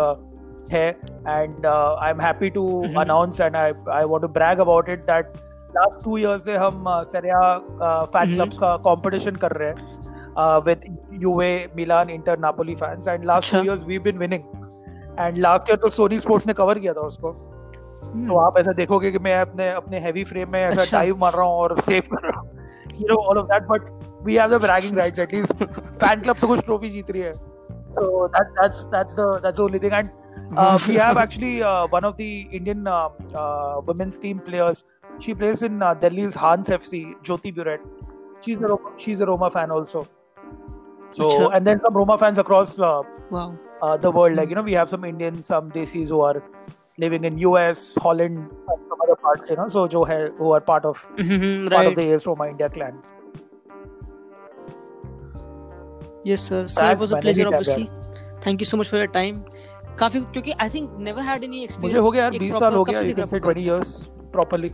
है 0.71 0.87
and 0.89 1.67
I 1.67 2.11
am 2.11 2.21
happy 2.21 2.51
to 2.51 2.65
announce 3.01 3.41
and 3.41 3.57
I 3.57 3.73
I 3.93 4.05
want 4.13 4.23
to 4.23 4.29
brag 4.39 4.59
about 4.61 4.89
it 4.89 5.01
that 5.11 5.33
last 5.78 6.04
two 6.04 6.18
years 6.18 6.46
से 6.46 6.56
हम 6.58 6.86
सेरिया 7.12 7.40
फ़ैन 8.14 8.34
क्लब्स 8.34 8.58
का 8.58 8.76
कंपटीशन 8.88 9.36
कर 9.44 9.52
रहे 9.52 9.68
हैं 9.68 9.76
with 10.66 10.86
Juve 11.24 11.52
Milan 11.76 12.10
Inter 12.10 12.40
Napoli 12.40 12.76
fans 12.82 13.08
and 13.08 13.26
last 13.26 13.52
two 13.56 13.62
years 13.64 13.86
we 13.88 14.00
been 14.08 14.18
winning 14.18 14.44
and 15.20 15.38
last 15.38 15.70
year 15.70 15.80
तो 15.80 15.90
Sony 16.00 16.20
sports 16.20 16.48
ने 16.48 16.54
cover 16.54 16.80
किया 16.80 16.94
था 16.94 17.02
उसको। 17.14 17.32
Hmm. 18.02 18.28
तो 18.28 18.38
आप 18.38 18.58
ऐसा 18.58 18.72
देखोगे 18.74 19.12
कि 19.12 19.20
मैं 19.20 19.36
अपने 19.42 19.70
अपने 19.72 20.00
हैवी 20.00 20.24
फ्रेम 20.24 20.52
में 20.52 20.60
ऐसा 20.60 20.86
डाइव 20.98 21.18
मार 21.22 21.34
रहा 21.34 21.46
हूँ 21.46 21.56
और 21.62 21.80
सेव 21.82 22.04
कर 22.14 22.28
रहा 22.28 22.40
हूँ। 22.40 22.50
You 23.00 23.08
know 23.12 23.22
all 23.30 23.38
of 23.38 23.48
that 23.48 23.64
but 23.68 23.90
we 24.26 24.36
have 24.36 24.58
the 24.58 24.62
bragging 24.62 24.98
rights 24.98 25.20
at least 25.20 25.64
fan 25.64 26.22
club 26.22 26.36
तो 26.42 26.48
कुछ 26.48 26.66
ट्रॉफी 26.66 26.90
जीत 26.90 27.12
रही 27.12 27.22
है। 27.22 27.34
So 27.94 28.04
that 28.34 28.52
that's 28.58 28.82
that's 28.92 29.16
the 29.16 29.24
that's 29.44 29.58
the 29.58 29.64
only 29.64 29.80
thing. 29.84 29.94
And 29.96 30.12
uh, 30.58 30.78
we 30.90 30.94
have 30.96 31.18
actually 31.24 31.50
uh, 31.70 31.88
one 31.96 32.06
of 32.10 32.14
the 32.20 32.28
Indian 32.60 32.86
uh, 32.88 33.10
uh, 33.42 33.82
women's 33.88 34.20
team 34.26 34.40
players. 34.46 34.84
She 35.21 35.35
plays 35.35 35.63
in 35.63 35.83
uh, 35.83 35.95
Delhi's 35.95 36.35
Hans 36.35 36.69
FC, 36.69 37.15
Jyoti 37.23 37.55
Buret. 37.55 37.81
She's 38.41 38.59
a 38.59 38.69
Roma, 38.69 38.93
she's 38.97 39.21
a 39.21 39.27
Roma 39.27 39.51
fan 39.51 39.71
also. 39.71 40.07
So 41.11 41.25
Achha. 41.25 41.57
and 41.57 41.67
then 41.67 41.81
some 41.81 41.95
Roma 41.95 42.19
fans 42.19 42.39
across 42.39 42.79
uh, 42.79 43.03
wow. 43.31 43.59
uh, 43.81 43.97
the 43.97 44.11
world. 44.11 44.37
Like 44.37 44.51
you 44.51 44.55
know, 44.55 44.63
we 44.63 44.73
have 44.73 44.89
some 44.89 45.05
Indians, 45.05 45.47
some 45.47 45.71
Desis 45.71 46.09
who 46.09 46.21
are 46.21 46.43
living 46.99 47.25
in 47.25 47.39
US, 47.39 47.95
Holland, 47.97 48.39
and 48.39 48.81
some 48.89 48.99
other 49.03 49.17
parts. 49.17 49.49
You 49.49 49.57
know, 49.57 49.69
so 49.69 49.87
jo 49.89 50.05
hai, 50.05 50.29
who 50.39 50.53
are 50.53 50.61
part 50.61 50.85
of 50.85 51.07
mm-hmm, 51.17 51.69
part 51.69 51.87
of 51.87 51.95
the 51.95 52.13
AS 52.13 52.27
Roma 52.27 52.49
India 52.49 52.69
clan. 52.69 53.01
Yes, 56.25 56.43
sir. 56.43 56.67
So 56.69 56.89
it 56.91 56.99
was 56.99 57.13
a 57.13 57.19
pleasure, 57.19 57.47
obviously. 57.47 57.91
Thank 58.41 58.61
you 58.61 58.67
so 58.67 58.77
much 58.77 58.89
for 58.89 58.99
your 59.05 59.13
time. 59.21 59.45
काफी 59.99 60.21
क्योंकि 60.21 60.53
I 60.61 60.69
think 60.69 60.97
never 61.01 61.23
had 61.23 61.45
any 61.45 61.63
experience 61.65 61.95
मुझे 61.95 62.05
हो 62.05 62.11
गया 62.11 62.23
यार 62.23 62.33
20 62.33 62.59
साल 62.61 62.75
हो 62.75 62.83
गया 62.85 63.01
you 63.01 63.15
can 63.15 63.27
say 63.27 63.39
20 63.41 63.59
years 63.59 63.93
properly 64.33 64.69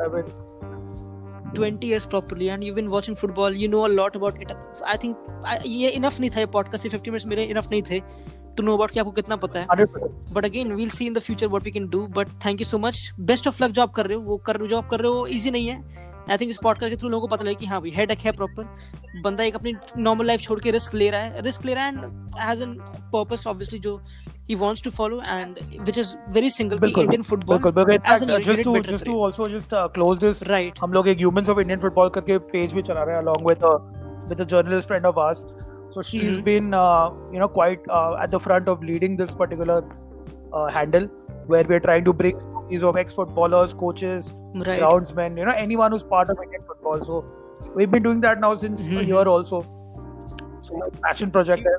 I 0.00 0.22
20 1.54 1.86
years 1.90 2.04
properly 2.06 2.48
and 2.54 2.64
you've 2.64 2.76
been 2.76 2.90
watching 2.90 3.16
football 3.20 3.56
you 3.60 3.68
know 3.70 3.84
a 3.86 3.92
lot 3.92 4.16
about 4.18 4.36
it 4.42 4.52
i 4.86 4.96
think 4.96 5.16
ये 5.66 5.90
enough 6.00 6.20
नहीं 6.20 6.30
था 6.30 6.40
ये 6.40 6.46
podcast 6.56 6.78
से 6.78 6.88
50 6.88 7.08
minutes 7.08 7.26
मेरे 7.26 7.46
enough 7.54 7.70
नहीं 7.70 7.82
थे 7.90 8.00
to 8.58 8.66
know 8.66 8.76
about 8.78 8.90
कि 8.90 9.00
आपको 9.00 9.10
कितना 9.10 9.36
पता 9.36 9.60
है 9.60 9.66
but 10.36 10.48
again 10.50 10.76
we'll 10.76 10.94
see 10.98 11.08
in 11.10 11.18
the 11.18 11.24
future 11.28 11.48
what 11.54 11.66
we 11.68 11.72
can 11.78 11.88
do 11.96 12.02
but 12.18 12.36
thank 12.46 12.62
you 12.64 12.68
so 12.72 12.80
much 12.86 13.02
best 13.32 13.50
of 13.50 13.60
luck 13.62 13.72
जो 13.72 13.82
आप 13.82 13.92
कर 13.94 14.06
रहे 14.06 14.16
हो 14.16 14.22
वो 14.22 14.36
कर 14.46 14.66
जो 14.66 14.78
आप 14.78 14.88
कर 14.90 15.00
रहे 15.00 15.12
हो 15.12 15.26
easy 15.28 15.52
नहीं 15.52 15.68
है 15.68 15.82
आई 16.30 16.36
थिंक 16.38 16.50
इस 16.50 16.58
पॉडकास्ट 16.62 16.90
के 16.90 16.96
थ्रू 16.96 17.08
लोगों 17.08 17.28
को 17.28 17.36
पता 17.36 17.44
लगे 17.44 17.54
कि 17.54 17.66
हाँ 17.66 17.80
भाई 17.80 17.90
हेड 17.90 18.12
है 18.12 18.32
प्रॉपर 18.32 18.64
बंदा 19.22 19.44
एक 19.44 19.54
अपनी 19.54 19.74
नॉर्मल 19.98 20.26
लाइफ 20.26 20.40
छोड़ 20.40 20.58
के 20.60 20.70
रिस्क 20.70 20.94
ले 20.94 21.10
रहा 21.10 21.20
है 21.20 21.42
रिस्क 21.42 21.64
ले 21.66 21.74
रहा 21.74 21.84
है 21.84 21.92
and 21.92 22.38
has 22.40 22.62
an 22.62 22.74
purpose 23.14 23.46
obviously 23.46 23.78
जो 23.78 24.00
he 24.50 24.56
wants 24.60 24.80
to 24.84 24.90
follow 24.94 25.18
and 25.32 25.58
which 25.88 25.98
is 26.02 26.08
very 26.36 26.48
single 26.54 26.78
बिल्कुल, 26.84 27.04
Indian 27.04 27.24
football 27.26 27.58
बिल्कुल 27.58 27.72
बिल्कुल 27.72 27.98
as 28.12 28.22
an 28.26 28.32
just 28.46 28.64
to 28.68 28.72
just 28.86 29.06
to 29.08 29.18
also 29.26 29.46
just 29.50 29.74
uh, 29.80 29.82
close 29.98 30.22
this 30.24 30.40
right 30.48 30.80
हम 30.82 30.92
लोग 30.92 31.08
एक 31.08 31.18
humans 31.18 31.50
of 31.52 31.60
Indian 31.64 31.82
football 31.84 32.10
करके 32.14 32.38
page 32.54 32.72
भी 32.74 32.82
चला 32.88 33.02
रहे 33.02 33.16
हैं 33.16 33.22
along 33.24 33.46
with 33.50 33.62
a 33.68 33.72
with 34.32 34.42
a 34.44 34.48
journalist 34.54 34.92
friend 34.92 35.08
of 35.12 35.20
ours 35.24 35.44
so 35.94 36.06
she's 36.08 36.24
mm-hmm. 36.24 36.44
been 36.48 36.74
uh, 36.80 37.06
you 37.36 37.44
know 37.44 37.50
quite 37.58 37.86
uh, 37.98 38.24
at 38.24 38.34
the 38.34 38.42
front 38.48 38.72
of 38.74 38.82
leading 38.90 39.16
this 39.22 39.36
particular 39.42 39.78
uh, 40.52 40.66
handle 40.78 41.08
where 41.54 41.70
we're 41.72 41.84
trying 41.86 42.10
to 42.10 42.16
bring 42.22 42.42
stories 42.69 42.83
of 42.83 42.97
ex-footballers, 42.97 43.73
coaches, 43.73 44.33
right. 44.53 44.81
groundsmen, 44.81 45.37
you 45.37 45.45
know, 45.45 45.51
anyone 45.51 45.91
who's 45.91 46.03
part 46.03 46.29
of 46.29 46.37
Indian 46.43 46.61
football. 46.67 47.03
So 47.03 47.25
we've 47.75 47.91
been 47.91 48.03
doing 48.03 48.21
that 48.21 48.39
now 48.39 48.55
since 48.55 48.81
mm-hmm. 48.81 48.97
a 48.97 49.01
year 49.03 49.27
also. 49.35 49.61
So 50.61 50.77
my 50.77 50.89
passion 51.01 51.31
project 51.31 51.67
है 51.71 51.77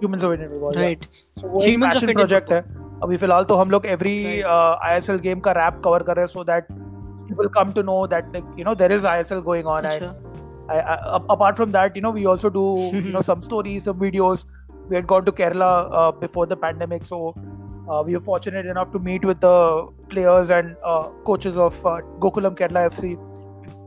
Humans 0.00 0.22
of 0.22 0.32
Indian 0.32 0.50
Football. 0.50 0.74
Right. 0.82 1.06
So 1.40 1.48
वो 1.48 1.62
एक 1.62 1.80
passion 1.84 2.14
project 2.20 2.52
है. 2.52 2.64
अभी 3.04 3.16
फिलहाल 3.22 3.44
तो 3.44 3.56
हम 3.56 3.70
लोग 3.70 3.86
every 3.94 4.18
uh, 4.50 4.76
ISL 4.90 5.18
game 5.24 5.40
का 5.46 5.54
rap 5.58 5.80
cover 5.86 6.04
कर 6.06 6.16
रहे 6.16 6.26
हैं 6.26 6.32
so 6.34 6.44
that 6.50 6.70
people 7.28 7.48
come 7.56 7.72
to 7.78 7.82
know 7.82 8.06
that 8.06 8.32
like, 8.36 8.44
you 8.56 8.64
know 8.68 8.74
there 8.82 8.92
is 8.92 9.10
ISL 9.16 9.44
going 9.50 9.66
on. 9.66 9.90
Achha. 9.90 10.14
I, 10.68 10.78
I, 10.80 11.16
apart 11.30 11.56
from 11.56 11.72
that, 11.72 11.94
you 11.94 12.02
know, 12.02 12.10
we 12.10 12.26
also 12.26 12.50
do 12.50 12.62
you 12.92 13.12
know 13.16 13.22
some 13.22 13.42
stories, 13.42 13.84
some 13.84 13.98
videos. 13.98 14.44
We 14.88 14.96
had 14.96 15.06
gone 15.06 15.24
to 15.26 15.32
Kerala 15.32 15.68
uh, 16.00 16.12
before 16.12 16.46
the 16.46 16.56
pandemic, 16.56 17.04
so 17.04 17.34
uh, 17.88 18.02
we 18.04 18.14
were 18.14 18.20
fortunate 18.20 18.66
enough 18.66 18.90
to 18.92 18.98
meet 18.98 19.24
with 19.24 19.40
the 19.40 19.88
players 20.08 20.50
and 20.50 20.76
uh, 20.84 21.08
coaches 21.24 21.56
of 21.56 21.74
uh, 21.86 22.00
Gokulam 22.18 22.56
Kerala 22.56 22.90
FC. 22.90 23.16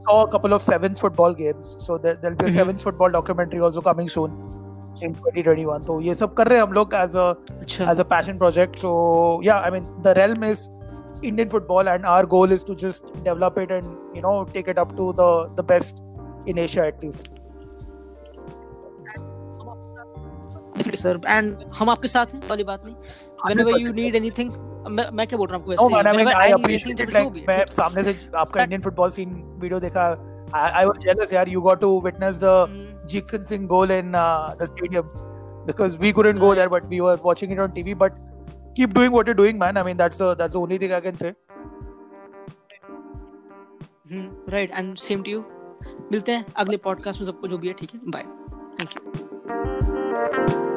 Saw 0.06 0.24
a 0.24 0.32
couple 0.32 0.54
of 0.54 0.62
sevens 0.62 1.00
football 1.00 1.34
games. 1.34 1.76
So 1.80 1.98
there, 1.98 2.18
will 2.24 2.32
be 2.32 2.46
a 2.46 2.48
mm-hmm. 2.48 2.56
sevens 2.56 2.82
football 2.82 3.10
documentary 3.10 3.60
also 3.60 3.82
coming 3.82 4.10
soon 4.10 4.32
in 5.02 5.14
2021. 5.14 5.84
So 5.84 6.00
ये 6.02 6.14
सब 6.14 6.34
कर 6.36 6.48
रहे 6.48 6.58
हैं 6.58 6.64
हम 6.66 6.74
लोग 6.74 6.94
as 6.94 7.16
a 7.16 7.28
as 7.92 8.00
a 8.00 8.06
passion 8.06 8.40
project. 8.40 8.80
So 8.80 9.42
yeah, 9.44 9.60
I 9.60 9.70
mean 9.70 9.90
the 10.02 10.14
realm 10.14 10.44
is 10.44 10.70
Indian 11.22 11.50
football 11.50 11.90
and 11.90 12.06
our 12.06 12.26
goal 12.26 12.52
is 12.52 12.64
to 12.64 12.76
just 12.76 13.12
develop 13.24 13.58
it 13.58 13.72
and 13.72 14.16
you 14.16 14.22
know 14.22 14.46
take 14.54 14.68
it 14.68 14.78
up 14.78 14.96
to 15.02 15.12
the 15.22 15.30
the 15.60 15.64
best 15.74 16.02
in 16.46 16.58
Asia 16.68 16.88
at 16.94 17.04
least. 17.04 17.30
Sir 21.00 21.20
and 21.28 21.64
हम 21.76 21.90
आपके 21.90 22.08
साथ 22.08 22.34
हैं 22.34 22.42
वाली 22.50 22.64
बात 22.64 22.86
नहीं 22.86 22.96
whenever 23.43 23.75
you 23.79 23.93
need 23.93 24.15
anything 24.21 24.51
uh, 24.51 25.11
मैं 25.13 25.27
क्या 25.27 25.37
बोल 25.39 25.49
रहा 25.49 25.57
हूँ 25.57 25.75
आपको 25.75 26.03
ऐसे? 26.03 26.25
मैं 26.25 26.35
आई 26.35 26.51
अप्रिशिएट 26.53 27.01
इट 27.01 27.13
लाइक 27.15 27.45
मैं 27.49 27.65
सामने 27.71 28.03
से 28.05 28.15
आपका 28.37 28.63
इंडियन 28.63 28.81
फुटबॉल 28.83 29.11
सीन 29.11 29.31
वीडियो 29.61 29.81
देखा। 29.81 30.03
आई 30.55 30.85
वाज 30.85 30.99
जेलस 31.05 31.33
यार। 31.33 31.49
You 31.49 31.61
got 31.61 31.81
to 31.81 32.01
witness 32.01 32.39
the 32.45 33.07
Jeakson 33.11 33.43
Singh 33.43 33.67
goal 33.67 33.91
in 33.91 34.13
the 34.13 34.65
stadium 34.65 35.09
because 35.67 35.99
we 35.99 36.13
couldn't 36.13 36.39
go 36.39 36.55
there 36.55 36.69
but 36.69 36.85
we 36.89 37.01
were 37.01 37.19
watching 37.25 37.53
it 37.53 37.59
on 37.61 37.71
TV 37.71 37.95
but 38.05 38.13
keep 38.77 38.95
doing 38.95 39.13
what 39.13 39.29
you 39.29 39.35
doing 39.35 39.61
man 39.61 39.77
I 39.77 39.85
mean 39.85 39.97
that's 39.97 40.23
the 40.23 40.35
that's 40.39 40.55
the 40.55 40.57
only 40.57 40.79
thing 40.79 40.93
I 40.93 41.01
can 41.01 41.17
say 41.17 41.35
right 44.53 44.71
and 44.75 44.97
same 44.99 45.23
to 45.23 45.31
you 45.31 45.45
मिलते 46.13 46.33
हैं 46.33 46.45
अगले 46.57 46.77
podcast 46.85 47.21
में 47.21 47.27
सबको 47.27 47.49
जो 47.49 47.59
भी 47.59 47.69
है 47.69 47.75
ठीक 47.75 47.95
है? 47.95 48.01
Bye 48.07 48.23
thank 48.81 48.97
you 48.97 50.74